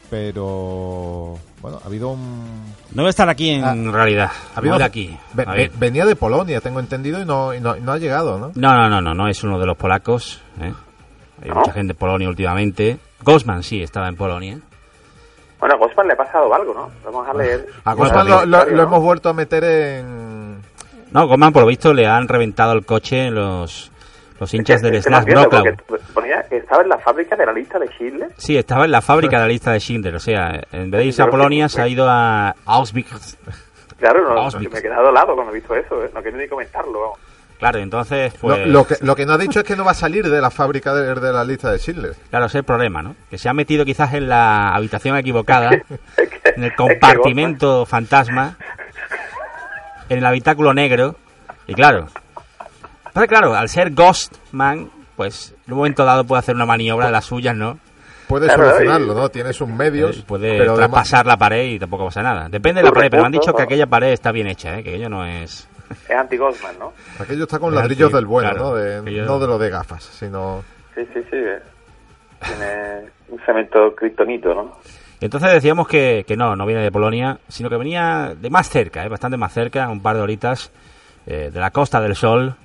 pero 0.09 1.38
bueno, 1.61 1.82
ha 1.84 1.86
habido 1.86 2.11
un... 2.11 2.63
No 2.93 3.01
voy 3.03 3.07
a 3.07 3.09
estar 3.09 3.28
aquí 3.28 3.49
en 3.49 3.65
Ah, 3.65 3.91
realidad. 3.91 4.32
ha 4.55 4.59
habido- 4.59 4.78
de 4.78 4.86
aquí. 4.86 5.18
venía 5.78 6.05
de 6.05 6.15
Polonia, 6.15 6.61
tengo 6.61 6.80
entendido, 6.80 7.22
y 7.22 7.26
no, 7.26 7.53
y 7.53 7.59
no, 7.59 7.76
y 7.76 7.82
no 7.82 7.91
ha 7.91 7.97
llegado, 7.97 8.39
¿no? 8.39 8.53
No, 8.55 8.74
no, 8.74 8.89
no, 8.89 9.01
no, 9.01 9.13
no 9.13 9.28
es 9.28 9.43
uno 9.43 9.59
de 9.59 9.65
los 9.65 9.76
polacos. 9.76 10.39
¿eh? 10.61 10.72
Hay 11.43 11.51
mucha 11.51 11.74
gente 11.74 11.91
en 11.91 11.97
Polonia 11.99 12.30
últimamente. 12.30 12.99
Gosman 13.22 13.63
sí 13.63 13.82
estaba 13.84 14.07
en 14.07 14.15
Polonia. 14.15 14.59
Bueno, 15.60 15.76
a 15.76 15.78
Gosman 15.78 16.08
le 16.08 16.14
ha 16.14 16.18
pasado 16.18 16.53
algo, 16.53 16.74
¿no? 16.74 16.91
Vamos 17.03 17.28
a 17.28 17.34
leer. 17.34 17.66
A 17.84 17.91
el 17.93 17.97
lo, 17.97 18.03
lo- 18.03 18.10
comentario, 18.12 18.45
lo 18.45 18.78
¿no? 18.78 18.84
hemos 18.84 19.01
vuelto 19.01 19.30
a 19.30 19.34
meter 19.34 19.64
en... 19.64 20.58
No, 21.12 21.28
Gosman 21.28 21.51
por 21.53 21.64
lo 21.64 21.68
visto 21.68 21.93
le 21.93 22.05
han 22.05 22.28
reventado 22.28 22.74
el 22.74 22.86
coche 22.86 23.32
los, 23.32 23.91
los 24.39 24.53
hinchas 24.53 24.82
del 24.82 24.95
Es 24.95 25.05
que 25.05 25.10
que 26.49 26.58
estaba 26.58 26.82
en 26.84 26.89
la 26.89 26.99
fábrica 26.99 27.36
de 27.36 27.45
la 27.45 27.53
lista 27.53 27.80
de 27.80 27.88
Schindler. 27.88 28.30
Sí, 28.38 28.58
estaba 28.58 28.86
en 28.86 28.91
la 28.91 29.01
fábrica 29.01 29.38
de 29.38 29.43
la 29.43 29.47
lista 29.51 29.72
de 29.72 29.80
Schindler. 29.80 30.16
O 30.16 30.20
sea, 30.20 30.62
en 30.72 30.91
vez 30.91 30.99
de 30.99 31.05
irse 31.05 31.22
a 31.22 31.26
que- 31.26 31.32
Polonia, 31.32 31.70
se 31.70 31.82
ha 31.82 31.88
ido 31.88 32.08
a 32.08 32.53
Auschwitz. 32.66 33.38
Claro, 33.97 34.22
no, 34.34 34.41
Auschwitz. 34.41 34.72
me 34.72 34.80
he 34.80 34.82
quedado 34.84 35.10
helado 35.10 35.34
cuando 35.34 35.51
he 35.51 35.55
visto 35.55 35.74
eso, 35.76 36.03
¿eh? 36.03 36.12
no 36.14 36.22
quiero 36.22 36.38
ni 36.38 36.47
comentarlo, 36.47 36.99
vamos. 37.01 37.20
Claro, 37.60 37.80
entonces, 37.80 38.34
Lo, 38.36 38.39
pues. 38.39 38.68
lo 38.68 38.86
que, 38.88 38.95
lo 39.01 39.16
que 39.16 39.26
no 39.26 39.34
ha 39.34 39.38
dicho 39.39 39.60
es 39.60 39.66
que 39.66 39.76
no 39.76 39.84
va 39.84 39.91
a 39.91 39.95
salir 39.95 40.30
de 40.30 40.41
la 40.41 40.51
fábrica 40.51 40.93
de, 40.93 41.16
de 41.16 41.34
la 41.34 41.43
lista 41.43 41.72
de 41.72 41.80
Schindler. 41.80 42.16
Claro, 42.30 42.45
ese 42.45 42.58
es 42.58 42.62
el 42.62 42.66
problema, 42.66 43.01
¿no? 43.01 43.16
Que 43.32 43.38
se 43.39 43.49
ha 43.49 43.53
metido 43.53 43.84
quizás 43.84 44.14
en 44.14 44.30
la 44.30 44.76
habitación 44.76 45.18
equivocada, 45.18 45.72
en 46.55 46.64
el 46.64 46.76
compartimento 46.76 47.86
fantasma, 47.88 48.58
en 50.10 50.20
el 50.20 50.26
habitáculo 50.26 50.74
negro. 50.74 51.16
Y 51.66 51.74
claro, 51.74 52.08
pero 53.14 53.28
claro, 53.28 53.55
al 53.55 53.70
ser 53.70 53.91
Ghostman, 53.91 54.89
pues 55.16 55.55
en 55.66 55.74
un 55.74 55.78
momento 55.80 56.05
dado 56.05 56.24
puede 56.26 56.39
hacer 56.39 56.55
una 56.55 56.66
maniobra 56.68 57.08
de 57.08 57.12
las 57.12 57.26
suyas, 57.26 57.55
¿no? 57.55 57.80
Puede 58.28 58.45
Claro, 58.47 58.66
solucionarlo, 58.66 59.14
¿no? 59.14 59.30
Tiene 59.30 59.53
sus 59.53 59.68
medios, 59.70 60.18
Eh, 60.18 60.24
puede 60.28 60.58
pero 60.60 60.74
además- 60.74 60.89
traspasar 60.91 61.26
la 61.26 61.38
pared 61.38 61.64
y 61.72 61.80
tampoco 61.80 62.05
pasa 62.05 62.22
nada. 62.22 62.49
Depende 62.49 62.82
de 62.82 62.88
la 62.88 62.91
pared, 62.93 63.10
pero 63.10 63.24
me 63.24 63.28
han 63.28 63.32
dicho 63.32 63.53
que 63.53 63.64
aquella 63.64 63.88
pared 63.88 64.10
está 64.12 64.32
bien 64.32 64.47
hecha, 64.47 64.78
¿eh? 64.78 64.84
que 64.84 64.89
aquello 64.89 65.10
no 65.10 65.26
es... 65.26 65.68
Es 65.90 66.12
anti-Gosman, 66.16 66.80
¿no? 66.80 66.94
aquello 67.20 67.44
está 67.44 67.60
con 67.60 67.74
Es 67.74 67.80
ladrillos 67.80 68.08
anti- 68.08 68.16
del 68.16 68.26
bueno, 68.26 68.50
claro, 68.50 68.64
¿no? 68.66 68.76
De- 68.76 68.98
aquello- 69.00 69.26
No 69.26 69.40
de 69.40 69.48
lo 69.48 69.58
de 69.58 69.70
gafas, 69.70 70.04
sino... 70.04 70.64
Sí, 70.96 71.02
sí, 71.14 71.20
sí. 71.30 71.36
eh. 71.38 71.60
Tiene 72.46 73.10
un 73.30 73.40
cemento 73.46 73.96
kriptonito, 73.96 74.54
¿no? 74.54 74.78
Entonces 75.20 75.52
decíamos 75.52 75.88
que, 75.88 76.24
que 76.28 76.38
no, 76.38 76.56
no 76.56 76.66
viene 76.66 76.84
de 76.84 76.92
Polonia, 76.92 77.40
sino 77.48 77.70
que 77.70 77.78
venía 77.78 78.36
de 78.40 78.50
más 78.50 78.70
cerca, 78.70 79.04
¿eh? 79.04 79.10
bastante 79.10 79.38
más 79.38 79.52
cerca, 79.54 79.90
un 79.90 80.02
par 80.02 80.16
de 80.16 80.22
horitas, 80.22 80.72
eh, 81.26 81.50
de 81.52 81.60
la 81.60 81.72
Costa 81.72 82.00
del 82.02 82.16
Sol. 82.16 82.56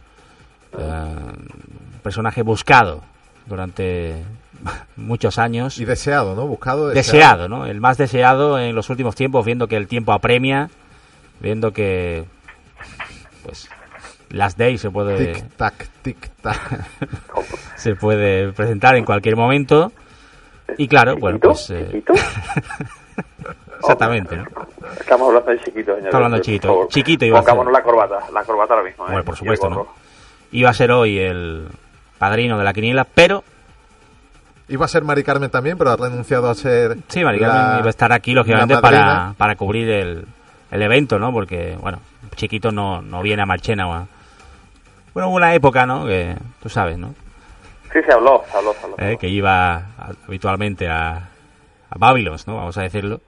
eh, 0.76 0.82
un 0.82 2.00
personaje 2.02 2.42
buscado 2.42 3.02
durante 3.46 4.22
muchos 4.96 5.38
años. 5.38 5.78
Y 5.78 5.84
deseado, 5.84 6.34
¿no? 6.34 6.46
Buscado, 6.46 6.88
deseado, 6.90 7.48
¿no? 7.48 7.66
El 7.66 7.80
más 7.80 7.96
deseado 7.96 8.58
en 8.58 8.74
los 8.74 8.90
últimos 8.90 9.14
tiempos, 9.14 9.44
viendo 9.46 9.66
que 9.68 9.76
el 9.76 9.88
tiempo 9.88 10.12
apremia, 10.12 10.68
viendo 11.40 11.72
que, 11.72 12.24
pues, 13.42 13.68
Last 14.30 14.58
Day 14.58 14.78
se 14.78 14.90
puede, 14.90 15.34
Tic-tac, 15.34 15.74
tic-tac. 16.02 16.86
se 17.76 17.94
puede 17.94 18.52
presentar 18.52 18.96
en 18.96 19.04
cualquier 19.04 19.36
momento. 19.36 19.92
Y 20.78 20.88
claro, 20.88 21.16
bueno, 21.16 21.38
pues... 21.40 21.70
eh, 21.70 21.86
¿Chiquito? 21.90 22.14
exactamente, 23.80 24.36
¿no? 24.36 24.44
Estamos 24.98 25.28
hablando 25.28 25.50
de 25.50 25.58
chiquito, 25.58 25.92
señor. 25.94 26.04
Está 26.06 26.16
hablando 26.16 26.36
de 26.38 26.42
chiquito. 26.42 26.86
Chiquito 26.88 27.24
iba 27.24 27.38
a 27.38 27.42
Pongámonos 27.42 27.72
la 27.72 27.82
corbata, 27.82 28.18
la 28.32 28.44
corbata 28.44 28.74
ahora 28.74 28.86
mismo. 28.86 29.04
¿eh? 29.04 29.08
Bueno, 29.10 29.24
por 29.24 29.36
supuesto. 29.36 29.68
¿no? 29.68 29.86
Iba 30.52 30.70
a 30.70 30.74
ser 30.74 30.90
hoy 30.92 31.18
el 31.18 31.66
padrino 32.18 32.58
de 32.58 32.64
la 32.64 32.72
quiniela, 32.72 33.04
pero 33.04 33.44
Iba 34.68 34.86
a 34.86 34.88
ser 34.88 35.02
Mari 35.02 35.22
Carmen 35.22 35.50
también, 35.50 35.76
pero 35.76 35.90
ha 35.90 35.96
renunciado 35.96 36.48
a 36.48 36.54
ser... 36.54 36.96
sí, 37.08 37.22
Mari 37.22 37.38
Carmen 37.40 37.56
la- 37.72 37.78
iba 37.80 37.86
a 37.88 37.90
estar 37.90 38.10
aquí, 38.12 38.32
lógicamente, 38.32 38.78
para, 38.78 39.34
para 39.36 39.54
cubrir 39.56 39.90
el, 39.90 40.24
el 40.70 40.82
evento, 40.82 41.18
¿no? 41.18 41.30
Porque, 41.30 41.76
bueno, 41.78 41.98
chiquito 42.36 42.70
no, 42.72 43.02
no 43.02 43.22
viene 43.22 43.42
a 43.42 43.46
Marchena. 43.46 43.88
o 43.88 43.92
a- 43.92 44.06
Bueno, 45.14 45.28
hubo 45.28 45.36
una 45.36 45.54
época, 45.54 45.86
¿no? 45.86 46.06
Que 46.06 46.36
tú 46.62 46.68
sabes, 46.68 46.98
¿no? 46.98 47.14
Sí, 47.92 47.98
se 48.06 48.12
habló, 48.12 48.42
se 48.50 48.56
habló, 48.56 48.72
se 48.74 48.84
habló. 48.84 48.96
Eh, 48.98 49.16
que 49.20 49.28
iba 49.28 49.74
a- 49.76 50.12
habitualmente 50.26 50.88
a, 50.88 51.16
a 51.16 51.98
Babylos, 51.98 52.46
¿no? 52.46 52.56
Vamos 52.56 52.76
a 52.78 52.82
decirlo. 52.82 53.20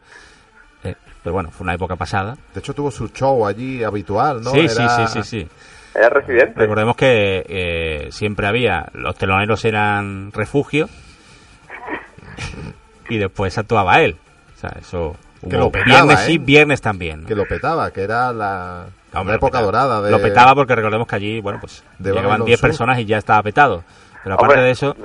Eh, 0.85 0.95
pero 1.23 1.35
bueno, 1.35 1.51
fue 1.51 1.65
una 1.65 1.75
época 1.75 1.97
pasada. 1.97 2.37
De 2.55 2.61
hecho, 2.61 2.73
tuvo 2.75 2.91
su 2.91 3.09
show 3.09 3.47
allí 3.47 3.85
habitual, 3.85 4.43
¿no? 4.43 4.51
sí, 4.51 4.69
sí, 4.69 4.83
sí, 4.89 5.07
sí, 5.09 5.23
sí. 5.23 5.49
Era 5.95 6.09
residente. 6.09 6.59
Recordemos 6.59 6.97
que 6.97 7.45
eh, 7.49 8.09
siempre 8.11 8.47
había, 8.49 8.89
los 8.95 9.15
teloneros 9.17 9.65
eran 9.65 10.33
refugio 10.33 10.89
y 13.09 13.19
después 13.19 13.57
actuaba 13.59 14.01
él. 14.01 14.17
O 14.57 14.59
sea, 14.59 14.71
eso 14.81 15.15
Que 15.49 15.57
lo 15.57 15.71
petaba, 15.71 16.03
viernes 16.05 16.21
sí, 16.21 16.35
¿eh? 16.35 16.39
viernes 16.39 16.81
también. 16.81 17.23
¿no? 17.23 17.29
Que 17.29 17.35
lo 17.35 17.47
petaba, 17.47 17.91
que 17.91 18.03
era 18.03 18.33
la, 18.33 18.87
No, 19.13 19.21
época 19.23 19.37
petaba. 19.59 19.63
dorada 19.63 20.03
de... 20.03 20.11
Lo 20.11 20.21
petaba 20.21 20.55
porque 20.55 20.75
recordemos 20.75 21.07
que 21.07 21.17
allí, 21.17 21.41
bueno, 21.41 21.59
pues 21.61 21.85
De 21.99 22.11
llegaban 22.11 22.31
Babylon 22.31 22.47
10 22.47 22.61
Sur. 22.61 22.69
personas 22.69 22.99
y 22.99 23.05
ya 23.05 23.19
estaba 23.19 23.43
petado. 23.43 23.85
Pero 24.23 24.35
aparte 24.35 24.55
Hombre, 24.55 24.65
de 24.67 24.71
eso, 24.73 24.97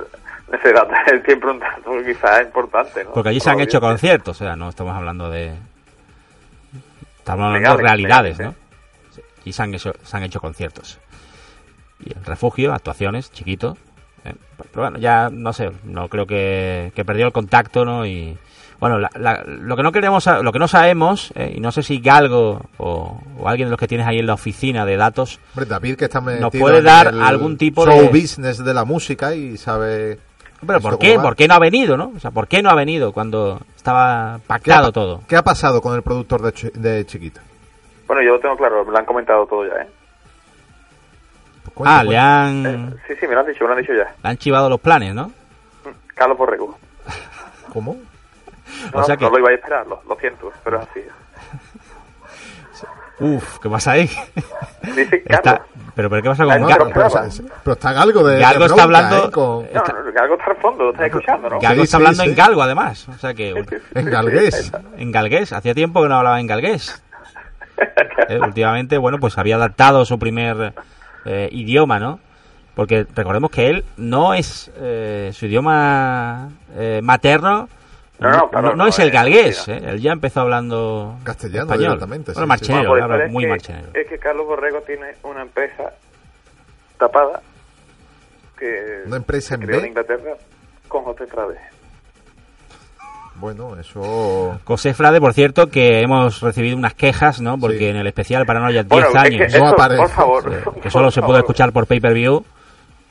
Ese 0.52 0.72
dato 0.72 0.92
es 1.14 1.22
siempre 1.24 1.50
un 1.50 1.58
dato 1.58 1.90
quizás 2.04 2.42
importante, 2.42 3.04
¿no? 3.04 3.12
porque 3.12 3.28
allí 3.28 3.40
se 3.40 3.50
han 3.50 3.60
hecho 3.60 3.80
conciertos, 3.80 4.40
o 4.40 4.44
sea, 4.44 4.56
no 4.56 4.68
estamos 4.68 4.96
hablando 4.96 5.30
de... 5.30 5.54
Estamos 7.18 7.46
hablando 7.46 7.76
de 7.76 7.82
realidades, 7.82 8.38
legales, 8.38 8.56
¿no? 8.56 9.22
Y 9.44 9.52
se 9.52 9.62
han, 9.62 9.74
hecho, 9.74 9.92
se 10.02 10.16
han 10.16 10.22
hecho 10.22 10.40
conciertos. 10.40 10.98
Y 12.00 12.12
el 12.16 12.24
refugio, 12.24 12.72
actuaciones, 12.72 13.30
chiquito. 13.30 13.76
¿eh? 14.24 14.34
Pero 14.72 14.82
bueno, 14.82 14.98
ya 14.98 15.28
no 15.30 15.52
sé, 15.52 15.70
no 15.84 16.08
creo 16.08 16.26
que, 16.26 16.92
que 16.94 17.04
perdió 17.04 17.26
el 17.26 17.32
contacto, 17.32 17.84
¿no? 17.84 18.06
Y 18.06 18.36
bueno, 18.80 18.98
la- 18.98 19.10
la- 19.14 19.44
lo 19.46 19.76
que 19.76 19.82
no 19.82 19.92
queremos, 19.92 20.26
lo 20.26 20.52
que 20.52 20.58
no 20.58 20.66
sabemos, 20.66 21.32
¿eh? 21.36 21.52
y 21.56 21.60
no 21.60 21.70
sé 21.70 21.82
si 21.82 22.00
Galgo 22.00 22.62
o, 22.78 23.20
o 23.38 23.48
alguien 23.48 23.66
de 23.68 23.70
los 23.70 23.78
que 23.78 23.86
tienes 23.86 24.06
ahí 24.06 24.18
en 24.18 24.26
la 24.26 24.34
oficina 24.34 24.84
de 24.86 24.96
datos 24.96 25.38
Hombre, 25.54 25.66
David 25.66 25.96
que 25.96 26.06
está 26.06 26.20
metido 26.20 26.50
puede 26.50 26.78
en 26.78 26.84
dar 26.84 27.08
el 27.08 27.22
algún 27.22 27.56
tipo 27.58 27.84
show 27.86 28.00
de- 28.00 28.08
business 28.08 28.64
de 28.64 28.74
la 28.74 28.84
música 28.84 29.34
y 29.34 29.56
sabe... 29.58 30.18
Pero 30.66 30.80
¿por 30.80 30.98
qué? 30.98 31.18
¿Por 31.18 31.36
qué 31.36 31.48
no 31.48 31.54
ha 31.54 31.58
venido, 31.58 31.96
no? 31.96 32.12
O 32.14 32.20
sea, 32.20 32.30
¿por 32.32 32.46
qué 32.48 32.62
no 32.62 32.68
ha 32.70 32.74
venido 32.74 33.12
cuando 33.12 33.60
estaba 33.76 34.36
¿Qué 34.38 34.42
ha, 34.44 34.48
pactado 34.48 34.86
pa- 34.88 34.92
todo? 34.92 35.22
¿Qué 35.26 35.36
ha 35.36 35.42
pasado 35.42 35.80
con 35.80 35.94
el 35.94 36.02
productor 36.02 36.42
de, 36.42 36.70
de 36.74 37.06
Chiquito? 37.06 37.40
Bueno, 38.06 38.22
yo 38.22 38.32
lo 38.32 38.40
tengo 38.40 38.56
claro, 38.58 38.84
me 38.84 38.92
lo 38.92 38.98
han 38.98 39.04
comentado 39.06 39.46
todo 39.46 39.64
ya, 39.66 39.72
¿eh? 39.82 39.88
Pues 41.64 41.74
cuenta, 41.74 41.98
Ah, 41.98 42.02
le 42.02 42.08
cuenta. 42.08 42.44
han, 42.46 42.66
Eh, 42.66 42.94
Sí, 43.08 43.14
sí, 43.20 43.26
me 43.26 43.34
lo 43.34 43.40
han 43.40 43.46
dicho, 43.46 43.64
me 43.64 43.68
lo 43.68 43.74
han 43.74 43.80
dicho 43.80 43.92
ya. 43.94 44.14
le 44.22 44.28
han 44.28 44.36
chivado 44.36 44.68
los 44.68 44.80
planes, 44.80 45.14
¿no? 45.14 45.32
Carlos 46.14 46.36
Borrego. 46.36 46.76
¿Cómo? 47.72 47.96
No, 48.92 49.00
O 49.00 49.04
sea 49.04 49.16
que- 49.16 49.24
no 49.24 49.30
lo 49.30 49.38
iba 49.38 49.50
a 49.50 49.54
esperar, 49.54 49.86
lo, 49.86 50.02
lo 50.08 50.16
siento, 50.16 50.52
pero 50.64 50.80
es 50.80 50.88
así. 50.88 51.00
Uf, 53.20 53.58
¿qué 53.58 53.68
pasa 53.68 53.92
ahí? 53.92 54.08
Dice 54.94 55.22
Está- 55.26 55.62
pero, 55.94 56.08
pero 56.08 56.22
¿qué 56.22 56.28
pasa 56.30 56.44
con 56.44 56.60
no, 56.62 56.68
Ga- 56.68 56.76
pero, 56.78 56.90
pero, 57.64 57.72
está 57.74 57.92
Galgo 57.92 58.26
de, 58.26 58.38
Galgo 58.40 58.64
está 58.64 58.82
hablando- 58.84 59.26
¿eh? 59.26 59.30
con- 59.30 59.62
No, 59.64 59.66
está- 59.66 59.92
no, 59.92 60.10
que 60.12 60.18
algo 60.18 60.34
está 60.36 60.50
al 60.52 60.56
fondo, 60.56 60.84
lo 60.84 60.90
estás 60.92 61.06
escuchando, 61.08 61.50
¿no? 61.50 61.60
Galgo 61.60 61.82
Sí, 61.82 61.84
está 61.84 61.96
sí, 61.98 62.02
hablando 62.02 62.22
sí. 62.22 62.28
en 62.30 62.34
galgo, 62.36 62.62
además. 62.62 63.08
O 63.10 63.18
sea 63.18 63.34
que 63.34 63.50
en 63.94 64.10
galgués. 64.10 64.72
en 64.96 65.12
galgués. 65.12 65.52
Hacía 65.52 65.74
tiempo 65.74 66.02
que 66.02 66.08
no 66.08 66.16
hablaba 66.16 66.40
en 66.40 66.46
galgués. 66.46 67.02
Eh, 68.28 68.38
últimamente, 68.40 68.96
bueno, 68.96 69.18
pues 69.18 69.36
había 69.36 69.56
adaptado 69.56 70.04
su 70.06 70.18
primer 70.18 70.72
eh, 71.26 71.48
idioma, 71.52 71.98
¿no? 71.98 72.20
Porque 72.74 73.06
recordemos 73.14 73.50
que 73.50 73.68
él 73.68 73.84
no 73.98 74.32
es 74.32 74.70
eh, 74.76 75.30
su 75.34 75.44
idioma 75.46 76.48
eh, 76.76 77.00
materno. 77.02 77.68
No, 78.20 78.30
no, 78.30 78.50
claro, 78.50 78.68
no 78.70 78.76
no, 78.76 78.86
es 78.86 78.98
el 78.98 79.08
eh, 79.08 79.12
galgués. 79.12 79.66
eh, 79.68 79.80
Él 79.82 80.00
ya 80.00 80.12
empezó 80.12 80.40
hablando 80.42 81.16
Castellano 81.24 81.64
español. 81.64 81.84
directamente, 81.92 82.32
Bueno, 82.32 82.44
sí, 82.44 82.48
marchenero, 82.48 82.88
Bueno, 82.90 83.06
pues, 83.06 83.08
claro, 83.16 83.24
es 83.26 83.32
muy 83.32 83.44
que- 83.44 83.50
marchenero. 83.50 83.88
Es 83.94 84.08
que 84.08 84.18
Carlos 84.18 84.46
Borrego 84.46 84.80
tiene 84.82 85.06
una 85.22 85.42
empresa 85.42 85.92
tapada 86.98 87.40
que 88.58 89.02
Una 89.06 89.16
empresa 89.16 89.54
en 89.54 89.60
creó 89.62 89.80
en. 89.80 89.86
Inglaterra 89.86 90.32
con 90.88 91.02
José 91.04 91.26
Frade. 91.26 91.56
Bueno, 93.36 93.74
eso... 93.80 94.58
José 94.64 94.92
Frade, 94.92 95.18
por 95.18 95.32
cierto, 95.32 95.70
que 95.70 96.02
hemos 96.02 96.42
recibido 96.42 96.76
unas 96.76 96.92
quejas, 96.92 97.40
¿no? 97.40 97.56
Porque 97.58 97.78
Sí. 97.78 97.86
en 97.86 97.96
el 97.96 98.06
especial 98.06 98.44
Paranoia 98.44 98.82
10 98.82 98.88
Bueno, 98.88 99.06
es 99.06 99.12
que 99.12 99.18
años, 99.18 99.54
eso, 99.54 99.66
aparece. 99.66 100.02
por 100.02 100.10
favor. 100.10 100.74
que 100.74 100.80
por 100.82 100.90
solo 100.92 101.10
se 101.10 101.22
puede 101.22 101.38
escuchar 101.38 101.72
por 101.72 101.86
pay-per-view, 101.86 102.44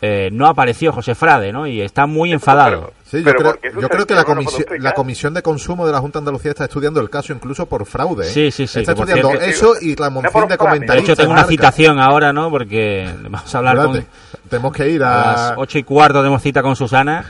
eh, 0.02 0.30
no 0.32 0.48
apareció 0.48 0.92
José 0.94 1.14
Frade, 1.16 1.52
¿no? 1.52 1.68
Y 1.68 1.82
está 1.82 2.06
muy 2.06 2.32
enfadado. 2.32 2.94
Sí, 3.06 3.24
yo 3.24 3.34
creo, 3.34 3.56
yo 3.62 4.06
que 4.06 4.14
la, 4.14 4.24
comisión, 4.24 4.66
la 4.80 4.94
Comisión 4.94 5.34
de 5.34 5.42
Consumo 5.42 5.86
de 5.86 5.92
la 5.92 6.00
Junta 6.00 6.20
de 6.20 6.22
Andalucía 6.22 6.52
está 6.52 6.66
estudiando 6.66 7.02
el 7.02 7.10
caso 7.10 7.34
incluso 7.34 7.66
por 7.66 7.86
fraude. 7.86 8.28
¿eh? 8.28 8.30
Sí, 8.30 8.52
sí, 8.52 8.68
sí, 8.68 8.80
Está 8.82 8.92
estudiando 8.94 9.30
cierto- 9.30 9.46
eso 9.46 9.74
y 9.82 9.96
la 9.96 10.10
monción 10.10 10.24
de 10.24 10.32
fraude. 10.32 10.48
De 10.54 10.58
comentaristas. 10.58 11.10
hecho, 11.10 11.16
tengo 11.16 11.32
una 11.32 11.42
marca. 11.42 11.50
citación 11.52 12.00
ahora, 12.00 12.32
¿no? 12.32 12.50
Porque 12.52 13.10
vamos 13.24 13.54
a 13.54 13.58
hablar 13.58 13.78
con... 13.78 13.96
Espérate, 13.98 14.10
tenemos 14.50 14.74
que 14.74 14.90
ir 14.90 15.04
A 15.04 15.08
a... 15.22 15.34
las 15.50 15.54
ocho 15.58 15.78
y 15.80 15.84
cuarto 15.84 16.20
tenemos 16.20 16.42
cita 16.42 16.62
con 16.62 16.76
Susana 16.76 17.26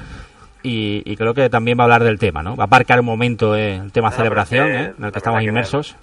y, 0.62 1.02
y 1.10 1.16
creo 1.16 1.34
que 1.34 1.50
también 1.50 1.78
va 1.80 1.84
a 1.84 1.86
hablar 1.86 2.04
del 2.04 2.20
tema, 2.20 2.44
¿no? 2.44 2.56
Va 2.58 2.66
a 2.66 2.68
aparcar 2.68 3.00
un 3.00 3.06
momento 3.06 3.56
eh, 3.56 3.78
el 3.78 3.92
tema 3.94 4.10
No, 4.10 4.16
celebración, 4.18 4.68
que 4.68 4.76
¿eh? 4.76 4.94
En 4.98 5.06
el 5.06 5.12
que 5.14 5.18
estamos 5.20 5.40
que 5.40 5.46
inmersos. 5.46 5.96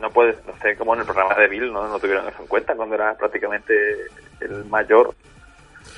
No 0.00 0.08
puedes, 0.10 0.36
no 0.46 0.52
sé, 0.62 0.76
como 0.76 0.94
en 0.94 1.00
el 1.00 1.04
programa 1.06 1.34
de 1.34 1.48
Bill 1.48 1.72
no, 1.72 1.86
no 1.88 1.98
tuvieron 1.98 2.26
eso 2.28 2.36
en 2.40 2.46
cuenta 2.46 2.74
cuando 2.76 2.94
era 2.94 3.12
prácticamente 3.14 3.74
el 4.40 4.64
mayor, 4.66 5.14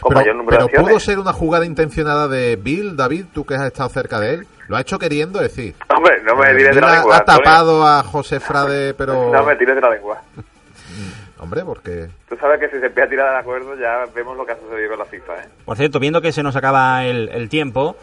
con 0.01 0.15
mayor 0.15 0.25
Pero, 0.25 0.37
número 0.39 0.51
pero 0.51 0.59
de 0.61 0.65
acciones. 0.67 0.89
pudo 0.91 1.01
ser 1.01 1.19
una 1.19 1.33
jugada 1.33 1.65
intencionada 1.67 2.29
de 2.29 2.57
Bill, 2.57 2.97
David, 2.97 3.27
tú 3.33 3.45
que 3.45 3.55
has 3.55 3.65
estado 3.67 3.89
cerca 3.89 4.19
de 4.21 4.35
él. 4.35 4.47
Lo 4.69 4.77
ha 4.77 4.81
hecho 4.81 4.99
queriendo 4.99 5.39
decir. 5.41 5.75
Hombre, 5.95 6.23
no 6.23 6.35
me 6.37 6.51
Eh, 6.51 6.57
tires 6.57 6.75
de 6.75 6.81
la 6.81 6.93
lengua. 6.97 7.15
ha 7.17 7.19
Antonio. 7.19 7.43
tapado 7.43 7.87
a 7.87 8.03
José 8.03 8.41
Frade, 8.41 8.95
pero... 8.95 9.31
No 9.33 9.45
me 9.45 9.57
tires 9.57 9.75
de 9.75 9.81
la 9.81 9.91
lengua. 9.91 10.21
Hombre, 11.39 11.65
porque... 11.65 12.09
Tú 12.29 12.37
sabes 12.37 12.61
que 12.61 12.69
si 12.69 12.79
se 12.79 12.87
empieza 12.87 13.07
a 13.07 13.11
tirar 13.11 13.31
de 13.33 13.39
acuerdo 13.39 13.75
ya 13.77 14.05
vemos 14.15 14.37
lo 14.37 14.47
que 14.47 14.53
ha 14.53 14.57
sucedido 14.59 14.91
con 14.91 14.99
la 15.01 15.05
FIFA, 15.07 15.33
¿eh? 15.43 15.49
Por 15.65 15.77
cierto, 15.77 15.99
viendo 15.99 16.21
que 16.23 16.31
se 16.33 16.43
nos 16.43 16.55
acaba 16.55 17.05
el, 17.05 17.29
el 17.31 17.49
tiempo, 17.49 17.97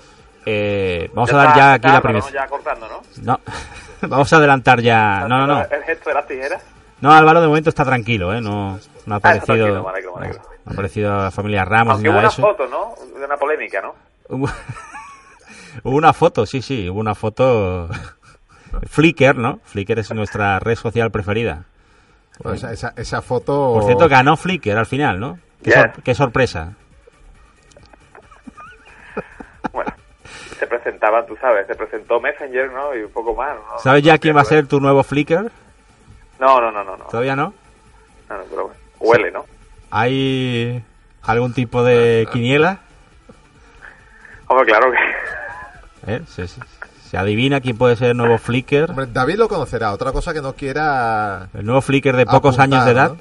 eh, 0.46 1.10
vamos 1.14 1.30
Ya 1.32 1.36
a 1.36 1.38
dar 1.40 1.48
está- 1.48 1.60
ya 1.60 1.74
aquí 1.74 1.88
la 1.88 2.02
primera... 2.02 2.26
¿no? 2.26 2.32
Ya 2.34 2.48
cortando, 2.48 2.88
¿no? 2.90 3.02
No, 3.24 3.40
vamos 4.10 4.34
a 4.34 4.36
adelantar 4.36 4.82
ya... 4.82 5.26
No, 5.28 5.38
no, 5.40 5.48
no. 5.48 5.62
El 5.72 5.84
gesto 5.84 6.10
de 6.10 6.14
las 6.16 6.28
tijeras. 6.28 6.62
No, 7.00 7.14
Álvaro 7.14 7.40
de 7.40 7.48
momento 7.48 7.70
está 7.70 7.86
tranquilo, 7.86 8.34
¿eh? 8.34 8.42
No, 8.42 8.78
no 9.06 9.16
ha 9.16 9.20
Ah, 9.24 9.40
ha 10.70 10.74
aparecido 10.74 11.24
la 11.24 11.32
familia 11.32 11.66
Ramos 11.66 11.96
Aunque 11.96 12.10
hubo 12.10 12.16
nada 12.22 12.30
de 12.30 12.42
una 12.42 12.48
eso. 12.48 12.58
foto, 12.58 12.68
¿no? 12.68 13.20
De 13.20 13.26
una 13.26 13.38
polémica, 13.38 13.82
¿no? 13.82 13.96
Hubo 14.30 14.48
hubo 15.84 15.96
una 15.98 16.14
foto, 16.14 16.46
sí, 16.46 16.62
sí, 16.62 16.90
hubo 16.90 17.00
una 17.00 17.16
foto... 17.16 17.90
Flickr, 18.88 19.36
¿no? 19.36 19.60
Flickr 19.66 19.98
es 20.00 20.14
nuestra 20.14 20.60
red 20.60 20.76
social 20.76 21.10
preferida. 21.10 21.64
bueno, 22.44 22.56
esa, 22.56 22.72
esa, 22.72 22.94
esa 22.96 23.22
foto... 23.24 23.74
Por 23.74 23.84
cierto, 23.86 24.08
ganó 24.08 24.38
Flickr 24.38 24.78
al 24.78 24.86
final, 24.86 25.20
¿no? 25.20 25.40
Qué, 25.64 25.72
Ya. 25.72 25.82
sor- 25.94 26.04
qué 26.04 26.14
sorpresa. 26.16 26.74
Bueno, 29.74 29.92
se 30.58 30.68
presentaban, 30.68 31.26
tú 31.28 31.36
sabes, 31.40 31.68
se 31.68 31.76
presentó 31.76 32.20
Messenger, 32.20 32.72
¿no? 32.72 32.96
Y 32.96 33.04
un 33.04 33.12
poco 33.12 33.34
más, 33.36 33.56
¿no? 33.56 33.80
¿Sabes 33.80 34.04
ya 34.04 34.14
No 34.14 34.20
quién 34.20 34.36
va 34.36 34.42
a 34.42 34.46
ser 34.46 34.68
tu 34.68 34.80
nuevo 34.80 35.04
Flickr? 35.04 35.52
No, 36.40 36.62
no, 36.62 36.72
no, 36.72 36.84
no, 36.84 36.96
no. 36.98 37.06
¿Todavía 37.06 37.36
no? 37.36 37.54
No, 38.30 38.38
no, 38.38 38.44
pero 38.50 38.64
bueno. 38.66 38.80
Huele, 39.00 39.32
¿no? 39.32 39.46
¿Hay 39.92 40.84
algún 41.24 41.54
tipo 41.54 41.84
de 41.84 42.28
quiniela? 42.32 42.80
Hombre, 44.48 44.66
claro 44.66 44.92
que... 44.92 46.12
¿Eh? 46.14 46.22
Se, 46.28 46.48
se- 46.48 46.62
se 47.10 47.18
adivina 47.18 47.60
quién 47.60 47.78
puede 47.78 47.96
ser 47.96 48.12
el 48.12 48.18
nuevo 48.18 48.38
Flickr. 48.38 48.90
Hombre, 48.92 49.08
David 49.12 49.36
lo 49.38 49.48
conocerá. 49.48 49.92
Otra 49.94 50.12
cosa 50.12 50.34
que 50.34 50.42
no 50.42 50.54
quiera... 50.54 51.50
El 51.54 51.66
nuevo 51.66 51.82
Flickr 51.82 52.16
de 52.16 52.26
pocos 52.26 52.60
apuntar, 52.60 52.80
años 52.80 52.86
de 52.86 52.92
edad. 52.92 53.12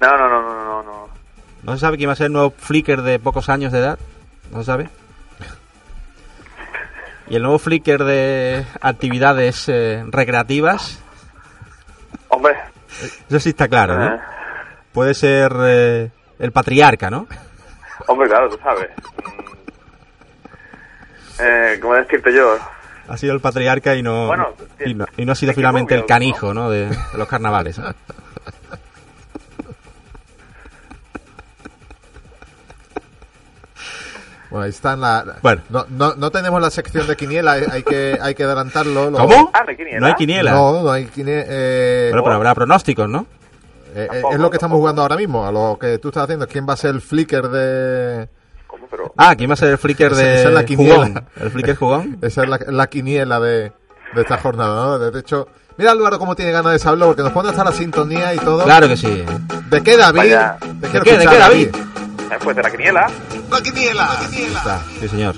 ¿no? 0.00 0.06
No, 0.08 0.16
no, 0.18 0.28
no, 0.28 0.42
no, 0.42 0.64
no, 0.64 0.82
no. 0.82 1.08
¿No 1.62 1.72
se 1.74 1.80
sabe 1.80 1.96
quién 1.96 2.08
va 2.08 2.12
a 2.12 2.16
ser 2.16 2.26
el 2.26 2.32
nuevo 2.32 2.54
Flickr 2.56 3.02
de 3.02 3.18
pocos 3.18 3.48
años 3.48 3.72
de 3.72 3.80
edad? 3.80 3.98
¿No 4.52 4.60
se 4.60 4.66
sabe? 4.66 4.88
¿Y 7.28 7.34
el 7.34 7.42
nuevo 7.42 7.58
Flickr 7.58 8.04
de 8.04 8.64
actividades 8.80 9.68
eh, 9.68 10.04
recreativas? 10.06 11.00
Hombre, 12.28 12.54
Eso 13.28 13.40
sí 13.40 13.48
está 13.48 13.66
claro, 13.66 13.98
¿no? 13.98 14.20
Puede 14.96 15.12
ser 15.12 15.52
eh, 15.60 16.10
el 16.38 16.52
patriarca, 16.52 17.10
¿no? 17.10 17.26
hombre, 18.06 18.28
claro, 18.30 18.48
tú 18.48 18.58
sabes. 18.62 18.88
Mm. 18.88 20.52
Eh, 21.42 21.78
¿Cómo 21.82 21.92
decirte 21.96 22.32
yo? 22.32 22.56
Ha 23.06 23.16
sido 23.18 23.34
el 23.34 23.40
patriarca 23.40 23.94
y 23.94 24.02
no, 24.02 24.26
Bueno, 24.26 24.54
y 24.84 24.94
no, 24.94 25.04
y 25.18 25.26
no 25.26 25.32
ha 25.32 25.34
sido 25.34 25.52
finalmente 25.52 25.94
el 25.94 26.06
canijo, 26.06 26.54
¿no? 26.54 26.70
De, 26.70 26.88
de 26.88 27.18
los 27.18 27.28
carnavales. 27.28 27.78
¿no? 27.78 27.90
Bueno, 34.50 34.64
ahí 34.64 34.70
están 34.70 35.00
la... 35.00 35.24
Bueno. 35.42 35.62
No, 35.70 35.86
no, 35.90 36.14
no 36.14 36.30
tenemos 36.30 36.60
la 36.62 36.70
sección 36.70 37.06
de 37.08 37.16
quiniela, 37.16 37.52
hay, 37.52 37.64
hay 37.70 37.82
que, 37.82 38.16
hay 38.20 38.34
que 38.34 38.44
adelantarlo. 38.44 39.10
lo- 39.10 39.18
¿Cómo? 39.18 39.50
Ah, 39.52 39.62
no 39.64 39.70
hay 39.70 39.76
quiniela. 39.76 40.00
No 40.00 40.06
hay 40.06 40.14
quiniela. 40.14 40.50
No, 40.52 40.82
no 40.82 40.90
hay 40.92 41.06
quiniela. 41.06 41.44
eh, 41.48 42.08
Bueno, 42.10 42.22
pero 42.24 42.36
habrá 42.36 42.54
pronósticos, 42.54 43.08
¿no? 43.08 43.26
Eh, 43.94 44.04
eh, 44.04 44.08
Tampoco, 44.10 44.34
es 44.34 44.40
lo 44.40 44.50
que 44.50 44.56
estamos 44.56 44.76
jugando 44.78 45.02
ahora 45.02 45.16
mismo, 45.16 45.46
a 45.46 45.52
lo 45.52 45.78
que 45.80 45.98
tú 45.98 46.08
estás 46.08 46.24
haciendo. 46.24 46.46
¿Quién 46.46 46.66
va 46.68 46.74
a 46.74 46.76
ser 46.76 46.90
el 46.94 47.00
flicker 47.00 47.48
de...? 47.48 48.28
¿Cómo? 48.66 48.86
Pero... 48.90 49.12
Ah, 49.16 49.34
¿quién 49.36 49.48
va 49.50 49.54
a 49.54 49.56
ser 49.56 49.70
el 49.70 49.78
Flickr 49.78 50.06
Esa- 50.12 50.16
de 50.22 50.40
esa 50.40 50.48
es 50.48 50.54
la 50.54 50.64
quiniela. 50.64 50.94
jugón? 50.94 51.26
¿El 51.40 51.50
Flickr 51.50 51.76
jugón? 51.76 52.18
Esa 52.22 52.42
es 52.42 52.48
la, 52.48 52.58
la 52.68 52.86
quiniela 52.88 53.38
de, 53.40 53.72
de 54.14 54.20
esta 54.22 54.38
jornada, 54.38 54.74
¿no? 54.74 54.98
De 54.98 55.18
hecho, 55.20 55.48
Mira 55.78 55.90
Álvaro 55.92 56.18
cómo 56.18 56.34
tiene 56.34 56.52
ganas 56.52 56.72
de 56.72 56.78
saberlo 56.78 57.06
porque 57.08 57.22
nos 57.22 57.32
pone 57.32 57.50
hasta 57.50 57.62
la 57.62 57.70
sintonía 57.72 58.32
y 58.34 58.38
todo. 58.38 58.64
Claro 58.64 58.88
que 58.88 58.96
sí. 58.96 59.24
¿De 59.70 59.82
qué, 59.82 59.96
David? 59.98 60.18
Vaya. 60.18 60.56
Quiero 60.90 61.04
qué, 61.04 61.10
de 61.10 61.16
escuchar, 61.18 61.32
qué, 61.32 61.38
David? 61.38 61.68
Eh, 61.76 62.38
Pues 62.42 62.56
de 62.56 62.62
la 62.62 62.70
quiniela. 62.70 63.10
La 63.50 63.60
quiniela. 63.60 64.08
Está. 64.32 64.80
Sí, 65.00 65.06
señor. 65.08 65.34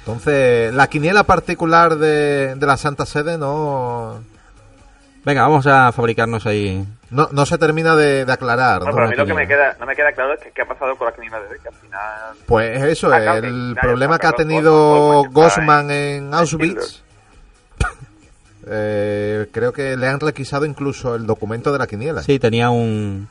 Entonces, 0.00 0.74
la 0.74 0.86
quiniela 0.88 1.22
particular 1.24 1.96
de, 1.96 2.54
de 2.56 2.66
la 2.66 2.76
Santa 2.76 3.06
Sede 3.06 3.38
no, 3.38 4.20
Venga, 5.24 5.42
vamos 5.42 5.66
a 5.66 5.92
fabricarnos 5.92 6.44
ahí. 6.46 6.84
No, 7.12 7.28
no 7.30 7.46
se 7.46 7.56
termina 7.58 7.94
de, 7.94 8.24
de 8.24 8.32
aclarar. 8.32 8.80
No, 8.80 8.86
¿no? 8.88 8.92
pero 8.94 9.04
a 9.06 9.08
mí 9.10 9.16
lo 9.16 9.24
que 9.26 9.34
me 9.34 9.46
queda, 9.46 9.76
no 9.78 9.86
me 9.86 9.94
queda 9.94 10.12
claro 10.12 10.34
es 10.34 10.40
que 10.40 10.50
qué 10.50 10.62
ha 10.62 10.66
pasado 10.66 10.96
con 10.96 11.06
la 11.06 11.14
quiniela 11.14 11.40
de 11.40 11.48
hoy, 11.48 11.58
que 11.62 11.68
al 11.68 11.74
final... 11.74 12.36
Pues 12.46 12.82
eso, 12.82 13.12
Ah, 13.12 13.36
el 13.38 13.76
problema 13.80 14.18
que 14.18 14.26
ha 14.26 14.32
tenido 14.32 15.24
está 15.26 15.80
en 15.92 16.32
Auschwitz, 16.34 17.02
eh, 18.66 19.48
creo 19.52 19.72
que 19.72 19.96
le 19.96 20.08
han 20.08 20.20
requisado 20.20 20.64
incluso 20.64 21.14
el 21.14 21.26
documento 21.26 21.72
de 21.72 21.78
la 21.78 21.86
quiniela. 21.86 22.22
Sí, 22.22 22.38
tenía 22.38 22.70
un, 22.70 23.28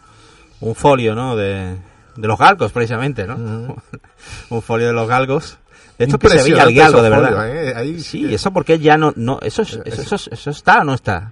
un 0.60 0.76
folio, 0.76 1.16
¿no? 1.16 1.36
De, 1.36 1.76
de 2.16 2.28
los 2.28 2.38
galgos, 2.38 2.72
precisamente, 2.72 3.26
¿no? 3.26 3.36
Un 4.50 4.62
folio 4.62 4.88
de 4.88 4.94
los 4.94 5.08
galgos. 5.08 5.58
De 5.98 6.06
esto 6.06 6.20
que 6.20 6.30
se 6.30 6.44
veía 6.44 6.64
el 6.64 6.76
galgo, 6.76 7.02
de 7.02 7.10
verdad. 7.10 7.50
¿eh? 7.50 7.74
Ahí 7.76 8.00
Sí, 8.02 8.34
eso 8.34 8.52
porque 8.52 8.80
ya 8.80 8.98
no... 8.98 9.14
no 9.16 9.40
eso, 9.42 9.62
es- 9.62 9.80
eso, 9.86 10.16
eso, 10.16 10.30
eso 10.32 10.50
está 10.52 10.82
o 10.82 10.84
no 10.84 10.94
está. 10.94 11.32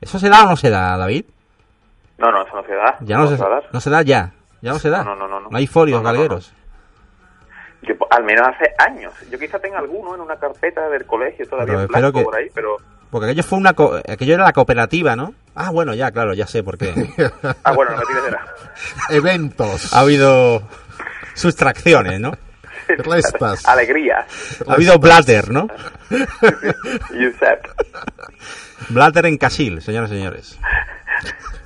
¿Eso 0.00 0.18
se 0.18 0.28
da 0.28 0.44
o 0.44 0.48
no 0.48 0.56
se 0.56 0.70
da, 0.70 0.96
David? 0.96 1.24
No, 2.18 2.30
no, 2.32 2.42
eso 2.46 2.54
no 2.56 2.62
se 2.64 2.74
da. 2.74 2.96
Ya 3.00 3.16
no, 3.16 3.26
se, 3.28 3.42
a 3.42 3.48
dar. 3.48 3.62
no 3.72 3.80
se 3.80 3.90
da 3.90 4.02
ya. 4.02 4.32
Ya 4.60 4.72
no 4.72 4.78
se 4.78 4.90
da. 4.90 5.04
No, 5.04 5.14
no, 5.14 5.28
no, 5.28 5.40
no. 5.40 5.48
hay 5.56 5.66
folios 5.66 6.02
No, 6.02 6.02
no, 6.02 6.12
no, 6.12 6.18
galgueros. 6.18 6.52
Yo, 7.82 7.94
al 8.10 8.24
menos 8.24 8.46
hace 8.48 8.72
años. 8.78 9.12
Yo 9.30 9.38
quizá 9.38 9.58
tenga 9.60 9.78
alguno 9.78 10.14
en 10.16 10.20
una 10.20 10.36
carpeta 10.36 10.88
del 10.88 11.06
colegio 11.06 11.46
todavía 11.48 11.66
Pero 11.74 11.78
en 11.78 11.84
espero 11.84 12.00
blanco 12.00 12.18
que- 12.18 12.24
por 12.24 12.36
ahí, 12.36 12.46
pero... 12.54 12.76
Porque 13.10 13.26
aquello 13.26 13.42
fue 13.44 13.58
una... 13.58 13.72
co- 13.72 13.96
aquello 14.06 14.34
era 14.34 14.44
la 14.44 14.52
cooperativa, 14.52 15.14
¿no? 15.16 15.32
Ah, 15.54 15.70
bueno, 15.70 15.94
ya, 15.94 16.10
claro, 16.10 16.34
ya 16.34 16.46
sé 16.46 16.62
por 16.64 16.76
qué. 16.76 16.92
Ah, 17.64 17.72
bueno, 17.72 17.92
no 17.92 17.98
me 17.98 18.04
tires 18.04 18.24
de 18.24 18.30
la... 18.32 18.44
Eventos. 19.10 19.94
ha 19.94 20.00
habido 20.00 20.62
sustracciones, 21.34 22.18
¿no? 22.20 22.32
Restas. 22.88 23.66
Alegría. 23.68 24.26
Ha 24.66 24.72
habido 24.72 24.98
blatter, 24.98 25.50
¿no? 25.50 25.68
Giuseppe. 27.10 27.68
Blatter 28.90 29.26
en 29.26 29.36
Casil, 29.38 29.82
señoras 29.82 30.10
y 30.10 30.14
señores. 30.16 30.58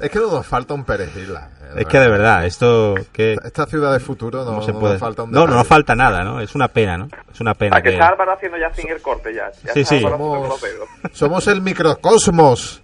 Es 0.01 0.11
que 0.11 0.19
no 0.19 0.31
nos 0.31 0.47
falta 0.47 0.75
un 0.75 0.85
perejil. 0.85 1.33
la- 1.35 1.49
Es 1.77 1.87
que 1.87 1.99
de 1.99 2.09
verdad, 2.09 2.45
esto 2.45 2.95
que 3.13 3.35
Esta 3.45 3.67
ciudad 3.67 3.93
de 3.93 4.01
futuro 4.01 4.45
no, 4.45 4.53
no 4.53 4.63
se 4.63 4.73
no 4.73 4.81
puede. 4.81 4.95
nos 4.95 5.01
falta 5.01 5.23
un 5.23 5.31
No, 5.31 5.47
no 5.47 5.55
nos 5.55 5.67
falta 5.67 5.95
nada, 5.95 6.23
¿no? 6.25 6.41
Es 6.41 6.55
una 6.55 6.69
pena, 6.69 6.99
¿no? 6.99 7.09
Es 7.33 7.41
una 7.41 7.55
pena 7.55 7.77
A 7.77 7.83
que 7.83 7.91
que 7.91 7.95
está 7.95 8.09
Álvaro 8.09 8.33
haciendo 8.33 8.59
ya 8.59 8.73
sin 8.75 8.89
el 8.91 9.01
corte 9.01 9.33
ya. 9.35 9.51
ya 9.65 9.73
Sí, 9.73 9.85
sí. 9.85 10.01
Somos, 11.13 11.47
el 11.49 11.63
microcosmos 11.63 12.83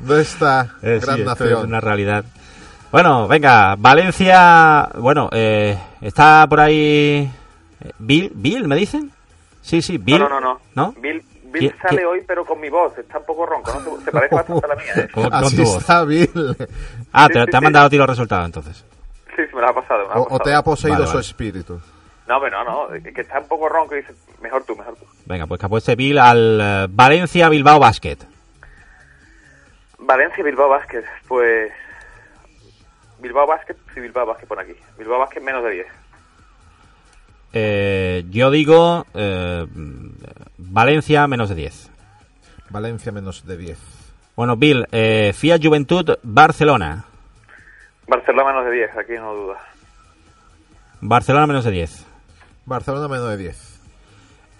de 0.00 0.20
esta 0.22 0.74
Eh, 0.82 0.98
sí, 1.00 1.06
gran 1.06 1.20
esto 1.20 1.32
es 1.32 1.40
nación. 1.40 1.66
una 1.66 1.80
realidad. 1.80 2.24
Bueno, 2.90 3.26
venga, 3.28 3.74
Valencia, 3.78 4.88
bueno, 4.98 5.28
eh, 5.32 5.78
está 6.00 6.46
por 6.48 6.60
ahí 6.60 7.30
eh, 7.80 7.92
Bill, 7.98 8.32
Bill, 8.34 8.68
¿me 8.68 8.76
dicen? 8.76 9.10
Sí, 9.62 9.80
sí, 9.80 9.96
Bill. 9.98 10.18
No, 10.18 10.28
no, 10.28 10.40
no. 10.40 10.60
no. 10.74 10.86
¿No? 10.86 10.94
Bill, 11.00 11.22
Bill 11.52 11.70
¿Qué- 11.72 11.78
sale 11.80 11.98
qué? 11.98 12.06
hoy, 12.06 12.24
pero 12.26 12.44
con 12.44 12.58
mi 12.60 12.68
voz. 12.70 12.96
Está 12.98 13.18
un 13.18 13.24
poco 13.26 13.46
ronco. 13.46 13.72
¿no? 13.72 13.98
Se, 13.98 14.04
se 14.06 14.10
parece 14.12 14.34
bastante 14.34 14.64
a 14.64 14.68
la 14.68 14.74
mía. 14.76 14.92
¿eh? 14.96 15.08
Con, 15.12 15.24
con 15.24 15.34
Así 15.34 15.56
tu 15.56 15.62
voz. 15.64 15.76
está 15.78 16.04
Bill. 16.04 16.56
Ah, 17.12 17.26
Sí, 17.26 17.32
te, 17.34 17.40
sí, 17.40 17.46
te 17.50 17.56
ha 17.56 17.60
mandado 17.60 17.86
a 17.86 17.90
ti 17.90 17.96
los 17.98 18.06
resultados 18.08 18.46
entonces. 18.46 18.84
Sí, 19.36 19.42
sí, 19.48 19.54
me 19.54 19.60
lo 19.60 19.68
ha 19.68 19.74
pasado. 19.74 20.00
me 20.00 20.06
lo 20.06 20.12
ha 20.14 20.18
O, 20.20 20.24
pasado. 20.24 20.40
te 20.44 20.54
ha 20.54 20.62
poseído 20.62 20.94
Vale, 20.98 21.06
su 21.06 21.12
vale. 21.14 21.26
espíritu. 21.26 21.80
No, 22.26 22.40
pero 22.40 22.64
no, 22.64 22.88
no. 22.88 23.02
Que 23.02 23.20
está 23.20 23.38
un 23.40 23.48
poco 23.48 23.68
ronco 23.68 23.94
y 23.94 23.98
dice, 24.00 24.14
mejor 24.40 24.64
tú, 24.64 24.74
mejor 24.76 24.96
tú. 24.96 25.04
Venga, 25.26 25.46
pues 25.46 25.58
que 25.60 25.66
apueste 25.66 25.94
Bill 25.96 26.18
al 26.18 26.60
eh, 26.60 26.86
Valencia 26.90 27.48
Bilbao 27.48 27.78
Basket. 27.78 28.16
Valencia 29.98 30.40
y 30.40 30.44
Bilbao 30.44 30.68
Basket. 30.68 31.04
Pues... 31.28 31.72
Bilbao 33.20 33.46
Basket, 33.46 33.76
sí, 33.94 34.00
Bilbao 34.00 34.26
Basket 34.26 34.46
pone 34.48 34.62
aquí. 34.62 34.74
Bilbao 34.98 35.18
Basket 35.20 35.40
menos 35.40 35.62
de 35.62 35.70
10. 35.70 35.86
Eh, 37.54 38.24
yo 38.30 38.50
digo 38.50 39.06
eh, 39.14 39.66
Valencia 40.72 41.26
menos 41.26 41.50
de 41.50 41.54
10. 41.54 41.90
Valencia 42.70 43.12
menos 43.12 43.46
de 43.46 43.58
10. 43.58 43.78
Bueno, 44.34 44.56
Bill, 44.56 44.86
eh, 44.90 45.34
Fiat 45.34 45.60
Juventud 45.62 46.16
Barcelona. 46.22 47.04
Barcelona 48.08 48.52
menos 48.52 48.64
de 48.64 48.70
10, 48.70 48.96
aquí 48.96 49.12
no 49.12 49.34
duda. 49.34 49.58
Barcelona 51.02 51.46
menos 51.46 51.66
de 51.66 51.72
10. 51.72 52.06
Barcelona 52.64 53.06
menos 53.06 53.28
de 53.28 53.36
10. 53.36 53.80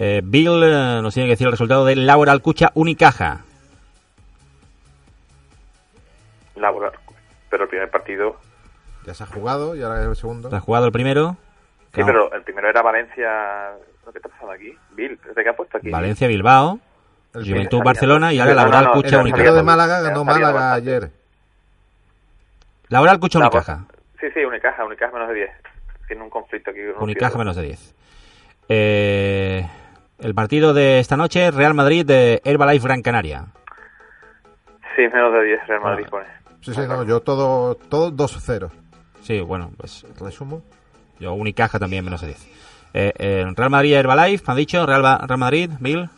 Eh, 0.01 0.21
Bill 0.23 0.63
eh, 0.63 1.01
nos 1.01 1.15
tiene 1.15 1.29
que 1.29 1.33
decir 1.33 1.47
el 1.47 1.53
resultado 1.53 1.87
de 1.87 1.97
Laura 1.97 2.33
Alcucha 2.33 2.73
Unicaja. 2.75 3.41
Laura. 6.57 6.93
Pero 7.49 7.63
el 7.63 7.71
primer 7.71 7.91
partido... 7.91 8.37
Ya 9.07 9.15
se 9.15 9.25
ha 9.25 9.27
jugado 9.29 9.75
y 9.75 9.83
ahora 9.83 10.03
es 10.03 10.09
el 10.09 10.17
segundo. 10.17 10.51
¿Te 10.51 10.57
has 10.57 10.63
jugado 10.63 10.85
el 10.85 10.93
primero? 10.93 11.39
Sí, 11.95 12.01
No. 12.01 12.07
pero 12.07 12.33
el 12.33 12.43
primero 12.43 12.69
era 12.69 12.83
Valencia... 12.83 13.73
¿Qué 14.13 14.19
está 14.19 14.29
pasando 14.29 14.53
aquí? 14.53 14.77
Bill, 14.93 15.19
¿desde 15.25 15.43
qué 15.43 15.49
ha 15.49 15.57
puesto 15.57 15.79
aquí? 15.79 15.91
Valencia 15.91 16.27
Bilbao, 16.29 16.79
El 17.35 17.45
Juventud 17.49 17.79
salía- 17.79 17.85
Barcelona 17.85 18.33
y 18.33 18.41
ahora 18.41 18.53
No, 18.55 18.61
Laura 18.63 18.79
no, 18.81 18.85
no, 18.85 18.93
Alcucha 18.95 19.21
El 19.23 19.31
partido 19.31 19.55
de 19.55 19.63
Málaga 19.63 20.01
ganó 20.01 20.25
Málaga 20.25 20.53
bastante. 20.53 20.91
ayer. 20.91 21.11
Laura 22.89 23.13
Alcucha 23.13 23.39
La- 23.39 23.47
Unicaja. 23.47 23.85
Sí, 24.21 24.27
sí, 24.35 24.41
Unicaja, 24.45 24.85
Unicaja 24.85 25.13
menos 25.13 25.29
de 25.29 25.35
10. 25.35 25.51
Tiene 26.09 26.23
un 26.23 26.31
conflicto 26.31 26.71
aquí. 26.71 26.81
con 26.89 26.97
un 26.97 27.03
Unicaja 27.05 27.39
menos 27.39 27.57
de 27.57 27.63
10. 27.63 27.95
Eh, 28.69 29.67
el 30.19 30.35
partido 30.35 30.75
de 30.75 30.99
esta 30.99 31.17
noche, 31.17 31.51
Real 31.51 31.75
Madrid 31.75 32.05
de 32.05 32.41
Herbalife 32.45 32.87
Gran 32.87 33.03
Canaria. 33.03 33.47
Sí, 34.97 35.03
menos 35.03 35.33
de 35.33 35.45
10, 35.45 35.67
Real 35.69 35.81
Madrid 35.81 36.05
Ah. 36.07 36.11
pone. 36.11 36.27
Sí, 36.61 36.75
sí, 36.75 36.81
no, 36.87 37.03
yo 37.05 37.21
todo, 37.21 37.75
todo 37.77 38.11
2-0. 38.11 38.71
Sí, 39.23 39.41
bueno, 39.41 39.71
pues 39.77 40.05
Resumo. 40.21 40.63
Yo 41.23 41.33
Unicaja 41.35 41.79
también 41.79 42.05
menos 42.05 42.21
de 42.21 42.27
10. 42.29 42.49
Eh, 42.95 43.13
eh, 43.17 43.45
Real 43.57 43.71
Madrid 43.71 43.95
Herbalife, 43.95 44.45
me 44.47 44.51
han 44.53 44.57
dicho, 44.59 44.85
Real, 44.85 45.01
Ba- 45.03 45.25
Real 45.27 45.39
Madrid, 45.39 45.71
Bill, 45.81 46.11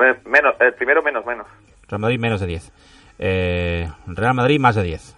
Eh, 0.00 0.14
Menos, 0.26 0.54
el 0.60 0.74
primero 0.74 1.02
menos, 1.02 1.24
menos. 1.26 1.46
Real 1.88 2.00
Madrid 2.00 2.18
menos 2.18 2.40
de 2.40 2.46
10. 2.46 2.72
Eh, 3.18 3.90
Real 4.06 4.34
Madrid 4.34 4.58
más 4.60 4.74
de 4.76 4.82
10. 4.84 5.14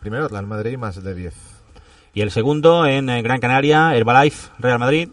Primero 0.00 0.28
Real 0.28 0.46
Madrid 0.46 0.76
más 0.78 1.02
de 1.02 1.14
10. 1.14 1.34
Y 2.14 2.20
el 2.20 2.30
segundo 2.30 2.86
en 2.86 3.08
eh, 3.08 3.22
Gran 3.22 3.40
Canaria, 3.40 3.94
Herbalife, 3.96 4.50
Real 4.58 4.78
Madrid. 4.78 5.08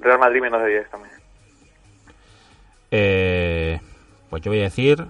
Real 0.00 0.18
Madrid 0.18 0.40
menos 0.40 0.60
de 0.62 0.68
10 0.68 0.90
también. 0.90 1.14
Eh, 2.90 3.80
pues 4.30 4.42
yo 4.42 4.50
voy 4.50 4.60
a 4.60 4.64
decir 4.64 5.04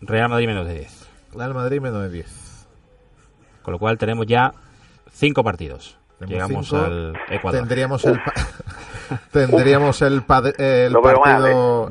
Real 0.00 0.28
Madrid 0.28 0.46
menos 0.46 0.66
de 0.66 0.74
10. 0.80 1.08
Real 1.34 1.54
Madrid 1.54 1.80
menos 1.80 2.02
de 2.02 2.10
10. 2.10 2.66
Con 3.62 3.72
lo 3.72 3.78
cual 3.78 3.96
tenemos 3.98 4.26
ya 4.26 4.52
cinco 5.14 5.42
partidos. 5.42 5.98
Llegamos 6.26 6.68
cinco. 6.68 6.82
al 6.84 7.14
Ecuador. 7.28 7.60
Tendríamos 7.60 8.04
el, 8.04 8.18
pa- 8.22 8.32
tendríamos 9.32 10.00
el, 10.02 10.12
el 10.14 10.20
mal, 10.92 11.02
partido 11.02 11.88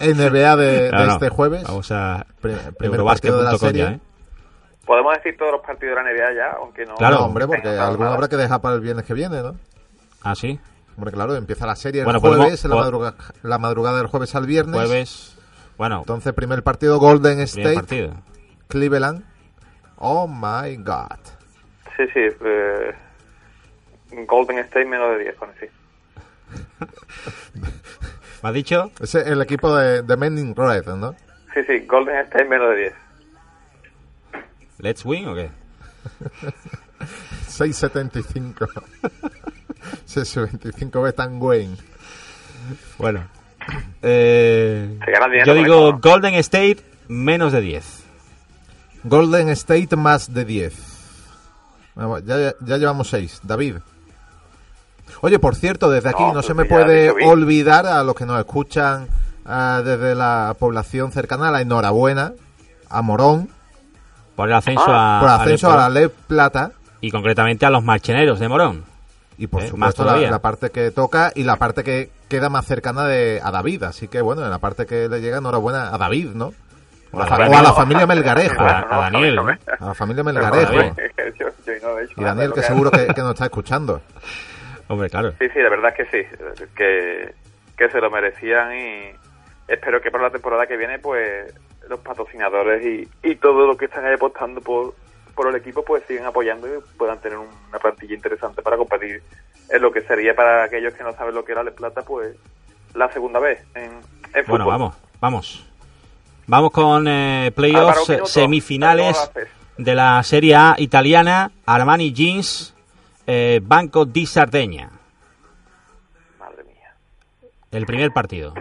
NBA 0.00 0.56
de, 0.56 0.66
de 0.82 0.90
No, 0.92 1.06
no. 1.06 1.12
este 1.12 1.28
jueves. 1.28 1.62
Vamos 1.64 1.90
a 1.92 2.26
Pri- 2.40 2.54
primer 2.78 3.02
partido 3.04 3.38
de 3.38 3.44
la 3.44 3.50
eurobasket.com 3.52 3.58
serie. 3.58 3.82
ya, 3.82 3.90
¿eh? 3.92 4.00
Podemos 4.84 5.14
decir 5.16 5.36
todos 5.38 5.52
los 5.52 5.60
partidos 5.62 5.96
de 5.96 6.02
la 6.02 6.10
NBA 6.10 6.34
ya, 6.34 6.56
aunque 6.60 6.84
no. 6.84 6.94
Claro. 6.96 7.16
No, 7.20 7.26
hombre, 7.26 7.46
porque 7.46 7.68
alguno 7.68 8.10
habrá 8.10 8.28
que 8.28 8.36
dejar 8.36 8.60
para 8.60 8.74
el 8.74 8.80
viernes 8.80 9.04
que 9.04 9.14
viene, 9.14 9.42
¿no? 9.42 9.56
Ah, 10.22 10.34
sí. 10.34 10.58
Hombre, 10.96 11.12
claro, 11.12 11.34
empieza 11.36 11.66
la 11.66 11.76
serie 11.76 12.00
el 12.00 12.04
Bueno, 12.04 12.20
jueves, 12.20 12.62
podemos- 12.62 12.64
la, 12.64 12.76
madruga- 12.76 13.14
la 13.42 13.58
madrugada 13.58 13.98
del 13.98 14.06
jueves 14.08 14.34
al 14.34 14.46
viernes. 14.46 14.76
Jueves. 14.76 15.36
Bueno, 15.78 15.98
Entonces, 16.00 16.32
primer 16.34 16.62
partido 16.62 16.98
Golden 16.98 17.32
primer 17.32 17.44
State, 17.48 17.74
partido. 17.74 18.14
Cleveland. 18.68 19.24
Oh 19.98 20.26
my 20.28 20.76
God. 20.76 21.18
Sí, 21.96 22.04
sí. 22.12 22.20
eh, 22.44 22.94
Golden 24.26 24.58
State 24.58 24.84
menos 24.86 25.16
de 25.16 25.24
10 25.24 25.34
pone, 25.36 25.52
sí. 25.60 25.66
¿Me 28.42 28.48
has 28.48 28.54
dicho? 28.54 28.90
Es 29.00 29.14
el 29.14 29.40
equipo 29.42 29.74
de, 29.74 30.02
de 30.02 30.16
Men 30.16 30.38
in 30.38 30.54
Red, 30.54 30.86
¿no? 30.94 31.14
Sí, 31.54 31.60
sí, 31.66 31.80
Golden 31.86 32.16
State 32.26 32.44
menos 32.44 32.70
de 32.70 32.76
10. 32.76 32.94
¿Let's 34.78 35.04
win 35.04 35.28
o 35.28 35.34
qué? 35.34 35.50
6.75. 37.48 38.68
6.25 40.06 41.02
Betan 41.02 41.40
Wayne. 41.40 41.76
Bueno. 42.98 43.26
Eh, 44.02 44.98
yo 45.44 45.54
con 45.54 45.64
digo. 45.64 45.98
Golden 45.98 46.34
State 46.34 46.78
menos 47.08 47.52
de 47.52 47.60
10. 47.60 48.04
Golden 49.04 49.48
State 49.50 49.96
más 49.96 50.32
de 50.32 50.44
10. 50.44 50.95
Ya, 51.96 52.36
ya- 52.38 52.54
ya 52.60 52.76
llevamos 52.76 53.08
6. 53.08 53.40
David. 53.42 53.76
Oye, 55.22 55.38
por 55.38 55.54
cierto, 55.54 55.88
desde 55.90 56.10
aquí 56.10 56.20
No, 56.22 56.28
no, 56.28 56.32
pues 56.34 56.46
se 56.46 56.54
me 56.54 56.64
puede 56.66 57.10
olvidar 57.26 57.86
a 57.86 58.02
los 58.02 58.14
que 58.14 58.26
nos 58.26 58.38
escuchan 58.38 59.08
ah, 59.46 59.80
desde 59.84 60.14
la 60.14 60.54
población 60.58 61.12
cercana 61.12 61.50
la 61.50 61.60
enhorabuena 61.62 62.32
a 62.90 63.02
Morón 63.02 63.48
Por 64.34 64.48
el 64.48 64.54
ascenso 64.54 64.84
Ah, 64.88 65.18
a, 65.18 65.20
por 65.20 65.28
al 65.30 65.40
ascenso 65.40 65.70
a 65.72 65.76
la 65.76 65.88
Le 65.88 66.08
Plata 66.08 66.72
y 67.00 67.10
concretamente 67.10 67.64
a 67.66 67.70
los 67.70 67.82
marcheneros 67.84 68.38
de 68.40 68.48
Morón. 68.48 68.84
y 69.38 69.46
por 69.46 69.62
Eh, 69.62 69.68
supuesto 69.68 70.04
la, 70.04 70.38
parte 70.40 70.70
que 70.70 70.90
toca 70.90 71.30
y 71.34 71.44
la 71.44 71.56
parte 71.56 71.84
que 71.84 72.10
queda 72.28 72.48
más 72.48 72.66
cercana 72.66 73.04
de, 73.06 73.40
a 73.42 73.50
David. 73.52 73.84
Así 73.84 74.08
que 74.08 74.20
bueno, 74.20 74.42
en 74.42 74.50
la 74.50 74.58
parte 74.58 74.86
que 74.86 75.08
le 75.08 75.20
llega, 75.20 75.38
enhorabuena 75.38 75.94
a 75.94 75.98
David, 75.98 76.30
¿no? 76.34 76.52
O 77.12 77.20
a, 77.22 77.38
la, 77.38 77.48
o 77.62 77.66
a 77.68 77.72
familia 77.74 78.06
Melgarejo. 78.06 78.60
A, 78.60 78.80
a 78.90 78.98
Daniel. 79.10 79.38
A 79.38 79.86
la 79.86 79.94
familia 79.94 80.24
Melgarejo. 80.24 80.72
Yo- 81.86 81.92
yo 81.92 81.94
no 81.94 81.98
he 82.00 82.04
hecho 82.04 82.14
Y 82.20 82.24
Daniel, 82.24 82.52
que 82.52 82.62
seguro 82.62 82.90
que, 82.90 83.06
que 83.08 83.20
nos 83.22 83.32
está 83.34 83.44
escuchando. 83.46 84.00
Hombre, 84.88 85.10
claro. 85.10 85.32
Sí, 85.38 85.48
sí, 85.52 85.58
la 85.60 85.68
verdad 85.70 85.92
es 85.96 86.06
que 86.08 86.22
sí, 86.22 86.28
que, 86.76 87.34
que 87.76 87.90
se 87.90 88.00
lo 88.00 88.10
merecían 88.10 88.72
y 88.76 89.10
espero 89.68 90.00
que 90.00 90.10
para 90.10 90.24
la 90.24 90.30
temporada 90.30 90.66
que 90.66 90.76
viene, 90.76 90.98
pues 90.98 91.52
los 91.88 92.00
patrocinadores 92.00 92.84
y, 92.84 93.08
y 93.28 93.36
todo 93.36 93.66
lo 93.66 93.76
que 93.76 93.86
están 93.86 94.04
ahí 94.04 94.14
apostando 94.14 94.60
por, 94.60 94.94
por 95.34 95.48
el 95.48 95.56
equipo, 95.56 95.84
pues 95.84 96.02
sigan 96.06 96.26
apoyando 96.26 96.66
y 96.68 96.78
puedan 96.96 97.18
tener 97.20 97.38
una 97.38 97.78
plantilla 97.80 98.14
interesante 98.14 98.62
para 98.62 98.76
competir 98.76 99.22
en 99.68 99.82
lo 99.82 99.90
que 99.92 100.00
sería 100.02 100.34
para 100.34 100.64
aquellos 100.64 100.94
que 100.94 101.02
no 101.02 101.12
saben 101.12 101.34
lo 101.34 101.44
que 101.44 101.52
era 101.52 101.60
el 101.62 101.72
Plata, 101.72 102.02
pues 102.02 102.36
la 102.94 103.10
segunda 103.12 103.40
vez 103.40 103.60
en, 103.74 103.90
en 104.34 104.44
fútbol. 104.44 104.44
Bueno, 104.46 104.66
vamos, 104.66 104.94
vamos. 105.20 105.66
Vamos 106.48 106.70
con 106.70 107.06
eh, 107.08 107.50
playoffs, 107.54 108.12
semifinales. 108.26 109.30
De 109.78 109.94
la 109.94 110.22
Serie 110.22 110.54
A 110.56 110.74
italiana, 110.78 111.50
Armani 111.66 112.12
Jeans, 112.12 112.74
eh, 113.26 113.60
Banco 113.62 114.04
di 114.04 114.26
Sardegna. 114.26 114.90
Madre 116.38 116.64
mía. 116.64 116.94
El 117.70 117.86
primer 117.86 118.12
partido. 118.12 118.54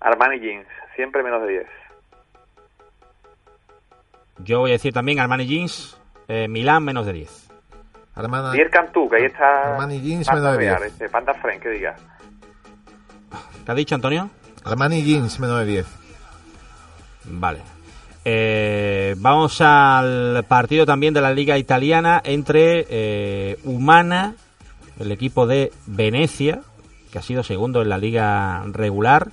Armani 0.00 0.38
Jeans, 0.40 0.66
siempre 0.96 1.22
menos 1.22 1.42
de 1.42 1.48
10. 1.48 1.66
Yo 4.38 4.60
voy 4.60 4.70
a 4.70 4.74
decir 4.74 4.92
también 4.92 5.20
Armani 5.20 5.46
Jeans, 5.46 5.98
eh, 6.28 6.48
Milán 6.48 6.84
menos 6.84 7.06
de 7.06 7.12
10. 7.12 7.48
Armana- 8.16 8.52
Dier 8.52 8.70
Cantú, 8.70 9.08
que 9.08 9.16
ahí 9.16 9.24
está 9.24 9.72
Armani 9.72 10.00
Jeans, 10.00 10.28
menos 10.28 10.52
de 10.52 10.56
Real, 10.58 10.78
10. 10.80 10.92
este, 10.92 11.08
Panda 11.08 11.34
Fren, 11.34 11.60
que 11.60 11.68
diga. 11.70 11.96
¿Qué 13.64 13.72
ha 13.72 13.74
dicho 13.74 13.94
Antonio? 13.94 14.30
Armani 14.64 15.02
Jeans, 15.02 15.40
menos 15.40 15.58
de 15.60 15.64
10. 15.66 15.86
Vale. 17.24 17.60
Eh, 18.24 19.14
vamos 19.18 19.60
al 19.60 20.44
partido 20.48 20.86
también 20.86 21.12
de 21.12 21.20
la 21.20 21.32
Liga 21.32 21.58
Italiana 21.58 22.22
entre 22.24 22.86
eh, 22.88 23.58
Humana, 23.64 24.34
el 24.98 25.12
equipo 25.12 25.46
de 25.46 25.72
Venecia, 25.86 26.62
que 27.12 27.18
ha 27.18 27.22
sido 27.22 27.42
segundo 27.42 27.82
en 27.82 27.90
la 27.90 27.98
liga 27.98 28.64
regular. 28.66 29.30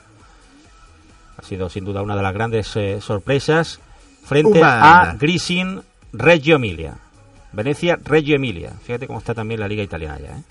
Ha 1.37 1.43
sido 1.43 1.69
sin 1.69 1.85
duda 1.85 2.01
una 2.01 2.15
de 2.15 2.21
las 2.21 2.33
grandes 2.33 2.75
eh, 2.75 2.99
sorpresas. 3.01 3.79
Frente 4.23 4.59
Humana. 4.59 5.01
a 5.01 5.13
Grisin 5.15 5.81
Reggio 6.13 6.57
Emilia. 6.57 6.97
Venecia, 7.53 7.97
Reggio 8.03 8.35
Emilia. 8.35 8.73
Fíjate 8.83 9.07
cómo 9.07 9.19
está 9.19 9.33
también 9.33 9.59
la 9.59 9.67
liga 9.67 9.83
italiana 9.83 10.19
ya. 10.19 10.37
¿eh? 10.37 10.43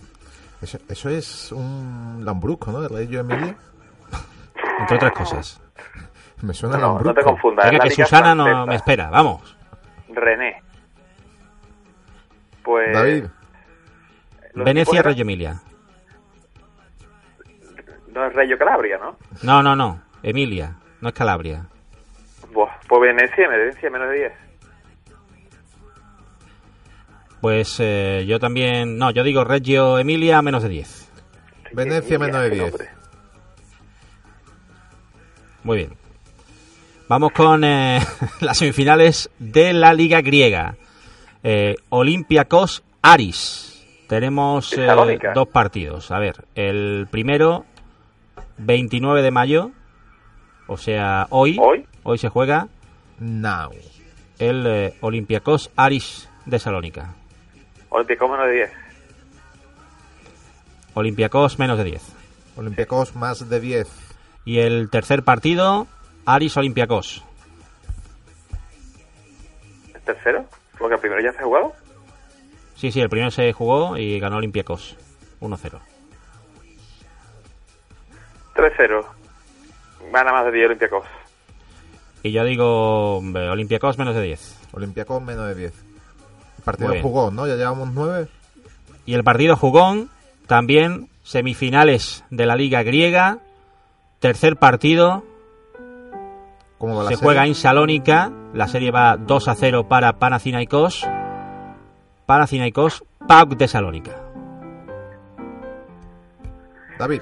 Eso, 0.63 0.79
eso 0.89 1.09
es 1.09 1.53
un 1.53 2.23
lambrusco, 2.25 2.73
¿no? 2.73 2.81
De 2.81 2.89
Reggio 2.89 3.21
Emilia. 3.21 3.57
Entre 4.81 4.97
otras 4.97 5.13
cosas. 5.13 5.61
Me 6.43 6.55
suena 6.55 6.79
No, 6.79 6.99
no 7.01 7.15
te 7.15 7.23
confundas. 7.23 7.67
es 7.67 7.71
Venga, 7.73 7.85
que 7.85 7.91
Susana 7.91 8.35
no 8.35 8.67
me 8.67 8.75
espera. 8.77 9.11
Vamos. 9.11 9.57
René. 10.09 10.63
Pues. 12.63 12.93
David, 12.93 13.25
¿los 14.55 14.65
Venecia, 14.65 15.03
Reggio 15.03 15.23
Emilia. 15.23 15.61
No 18.13 18.27
es 18.27 18.33
Reggio 18.35 18.59
Calabria, 18.59 18.99
¿no? 18.99 19.17
No, 19.43 19.63
no, 19.63 19.77
no. 19.77 20.03
Emilia. 20.23 20.77
No 21.01 21.09
es 21.09 21.15
Calabria. 21.15 21.67
Buah, 22.53 22.69
pues 22.89 23.01
Venecia, 23.03 23.49
Venecia 23.49 23.91
menos 23.91 24.11
de 24.11 24.17
10. 24.17 24.33
Pues 27.41 27.77
eh, 27.81 28.25
yo 28.27 28.39
también. 28.39 28.99
No, 28.99 29.11
yo 29.11 29.23
digo 29.23 29.45
Reggio 29.45 29.99
Emilia 29.99 30.43
menos 30.43 30.63
de 30.63 30.69
10. 30.69 31.11
Venecia, 31.73 32.19
menos 32.19 32.43
de 32.43 32.49
Qué 32.51 32.55
10. 32.57 32.69
nombre. 32.71 32.89
Muy 35.63 35.77
bien. 35.77 36.00
Vamos 37.11 37.33
con 37.33 37.65
eh, 37.65 37.99
las 38.41 38.59
semifinales 38.59 39.31
de 39.41 39.73
la 39.73 39.93
Liga 39.95 40.21
Griega. 40.21 40.77
Eh, 41.43 41.75
Olympiacos 41.89 42.85
Aris. 43.03 43.85
Tenemos 44.07 44.73
eh, 44.79 44.87
dos 45.35 45.49
partidos. 45.49 46.13
A 46.13 46.21
ver, 46.21 46.45
el 46.55 47.09
primero, 47.11 47.65
29 48.59 49.23
de 49.23 49.31
mayo. 49.33 49.73
O 50.69 50.77
sea, 50.77 51.27
hoy. 51.31 51.59
¿Hoy? 51.61 51.85
Hoy 52.05 52.17
se 52.17 52.29
juega 52.29 52.69
Now. 53.19 53.73
el 54.39 54.65
eh, 54.69 54.95
Olympiacos 55.01 55.73
Aris 55.75 56.29
de 56.47 56.61
Salónica. 56.61 57.17
Olympiacos 57.89 58.31
menos 58.31 58.47
de 58.47 58.53
10. 58.53 58.71
Olympiacos 60.95 61.59
menos 61.59 61.77
de 61.77 61.85
10. 61.85 62.03
Olympiacos 62.55 63.17
más 63.17 63.49
de 63.49 63.59
10. 63.59 63.89
Y 64.45 64.61
el 64.61 64.91
tercer 64.91 65.25
partido, 65.25 65.89
Aris 66.35 66.57
Olympiacos. 66.57 67.25
¿El 69.95 70.01
tercero? 70.03 70.45
Porque 70.79 70.95
el 70.95 71.01
primero 71.01 71.23
ya 71.23 71.33
se 71.33 71.39
ha 71.39 71.45
jugado. 71.45 71.73
Sí, 72.77 72.91
sí, 72.91 73.01
el 73.01 73.11
primero 73.11 73.31
se 73.31 73.53
jugó 73.53 73.97
y 73.97 74.19
ganó 74.19 74.37
Olympiacos 74.37 74.97
1-0. 75.41 75.79
3-0. 78.55 79.05
Gana 80.13 80.33
más 80.33 80.45
de 80.47 80.53
10 80.53 80.67
Olympiacos. 80.67 81.05
Y 82.23 82.33
yo 82.33 82.45
digo 82.45 83.19
hombre, 83.19 83.49
Olympiacos 83.49 83.99
menos 83.99 84.15
de 84.15 84.23
10. 84.23 84.59
Olympiacos 84.73 85.23
menos 85.23 85.49
de 85.49 85.55
10. 85.55 85.73
El 86.59 86.65
partido 86.65 86.89
Muy 86.89 86.97
bien. 86.97 87.03
jugó, 87.03 87.31
¿no? 87.31 87.47
Ya 87.47 87.57
llevamos 87.57 87.91
9. 87.93 88.29
Y 89.07 89.15
el 89.15 89.25
partido 89.25 89.57
jugón, 89.57 90.11
también 90.47 91.09
semifinales 91.23 92.25
de 92.31 92.47
la 92.47 92.57
Liga 92.57 92.83
Griega. 92.83 93.39
Tercer 94.19 94.57
partido, 94.57 95.25
¿Cómo 96.81 96.97
va 96.97 97.03
la 97.05 97.11
se 97.11 97.17
serie? 97.17 97.27
juega 97.27 97.47
en 97.47 97.55
Salónica. 97.55 98.33
La 98.55 98.67
serie 98.67 98.91
va 98.91 99.17
2 99.17 99.49
a 99.49 99.55
0 99.55 99.87
para 99.87 100.15
Panathinaikos. 100.15 101.07
Panathinaikos, 102.27 103.05
PAOK 103.29 103.51
de 103.57 103.69
Salónica. 103.69 104.13
David. 106.99 107.21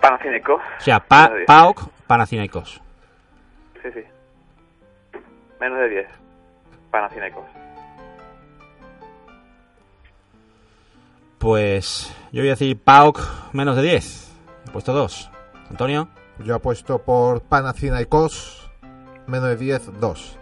Panathinaikos. 0.00 0.60
O 0.78 0.80
sea, 0.80 0.98
Pa- 1.00 1.16
Menos 1.24 1.30
de 1.32 1.36
10. 1.40 1.46
PAOK, 1.46 1.88
Panathinaikos. 2.06 2.80
Sí, 3.82 3.88
sí. 3.94 4.00
Menos 5.60 5.78
de 5.78 5.88
10. 5.90 6.06
Panathinaikos. 6.90 7.44
Pues 11.38 12.14
yo 12.32 12.40
voy 12.42 12.48
a 12.48 12.52
decir 12.52 12.78
PAOK 12.82 13.20
menos 13.52 13.76
de 13.76 13.82
10. 13.82 14.32
He 14.66 14.70
puesto 14.70 14.92
2. 14.92 15.30
Antonio. 15.70 16.08
Yo 16.44 16.54
apuesto 16.54 16.98
por 17.02 17.42
Panathinaikos 17.42 18.69
menos 19.30 19.48
de 19.48 19.56
10, 19.56 20.00
2. 20.00 20.36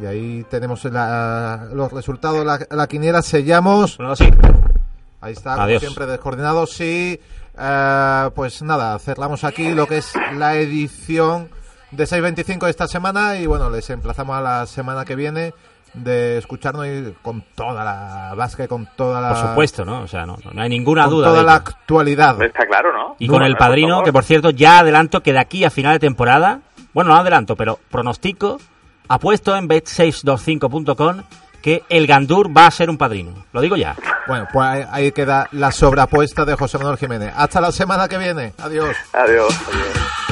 Y 0.00 0.06
ahí 0.06 0.44
tenemos 0.50 0.84
la- 0.84 1.68
los 1.72 1.92
resultados. 1.92 2.44
La, 2.44 2.58
la 2.70 2.86
quiniela 2.86 3.22
sellamos. 3.22 3.96
Bueno, 3.96 4.16
sí. 4.16 4.28
Ahí 5.20 5.32
está, 5.32 5.56
como 5.56 5.78
siempre 5.78 6.06
descoordinados. 6.06 6.70
Sí, 6.72 7.18
eh, 7.58 8.30
pues 8.34 8.62
nada, 8.62 8.98
cerramos 8.98 9.44
aquí 9.44 9.72
lo 9.72 9.86
que 9.86 9.98
es 9.98 10.12
la 10.34 10.56
edición 10.56 11.48
de 11.92 12.04
6.25 12.04 12.64
de 12.64 12.70
esta 12.70 12.88
semana. 12.88 13.36
Y 13.36 13.46
bueno, 13.46 13.70
les 13.70 13.88
emplazamos 13.90 14.36
a 14.36 14.40
la 14.40 14.66
semana 14.66 15.04
que 15.04 15.14
viene 15.16 15.54
de 15.94 16.38
escucharnos 16.38 16.86
y 16.88 17.14
con 17.22 17.44
toda 17.54 17.84
la 17.84 18.34
básquet, 18.36 18.68
con 18.68 18.88
toda 18.96 19.20
la. 19.20 19.28
Por 19.28 19.48
supuesto, 19.50 19.84
¿no? 19.84 20.02
O 20.02 20.08
sea, 20.08 20.26
no, 20.26 20.36
no 20.52 20.60
hay 20.60 20.68
ninguna 20.68 21.04
con 21.04 21.10
duda. 21.14 21.28
toda 21.28 21.38
de 21.38 21.44
la 21.46 21.52
ello. 21.52 21.62
actualidad. 21.68 22.42
Está 22.42 22.66
claro, 22.66 22.92
¿no? 22.92 23.14
Y 23.20 23.28
con 23.28 23.44
el 23.44 23.56
padrino, 23.56 24.02
que 24.02 24.12
por 24.12 24.24
cierto, 24.24 24.50
ya 24.50 24.80
adelanto 24.80 25.22
que 25.22 25.32
de 25.32 25.38
aquí 25.38 25.64
a 25.64 25.70
final 25.70 25.92
de 25.92 26.00
temporada, 26.00 26.60
bueno, 26.94 27.10
no 27.10 27.16
adelanto, 27.16 27.56
pero 27.56 27.78
pronostico, 27.90 28.58
apuesto 29.08 29.54
en 29.56 29.68
bet625.com 29.68 31.22
que 31.60 31.82
el 31.88 32.06
Gandur 32.06 32.54
va 32.54 32.66
a 32.66 32.70
ser 32.70 32.90
un 32.90 32.98
padrino. 32.98 33.46
Lo 33.52 33.60
digo 33.60 33.76
ya. 33.76 33.96
Bueno, 34.26 34.46
pues 34.52 34.68
ahí, 34.68 34.84
ahí 34.90 35.12
queda 35.12 35.48
la 35.52 35.72
sobreapuesta 35.72 36.44
de 36.44 36.54
José 36.56 36.78
Manuel 36.78 36.98
Jiménez. 36.98 37.32
Hasta 37.34 37.60
la 37.60 37.72
semana 37.72 38.06
que 38.06 38.18
viene. 38.18 38.52
Adiós. 38.58 38.94
Adiós. 39.12 39.54
adiós. 39.68 40.23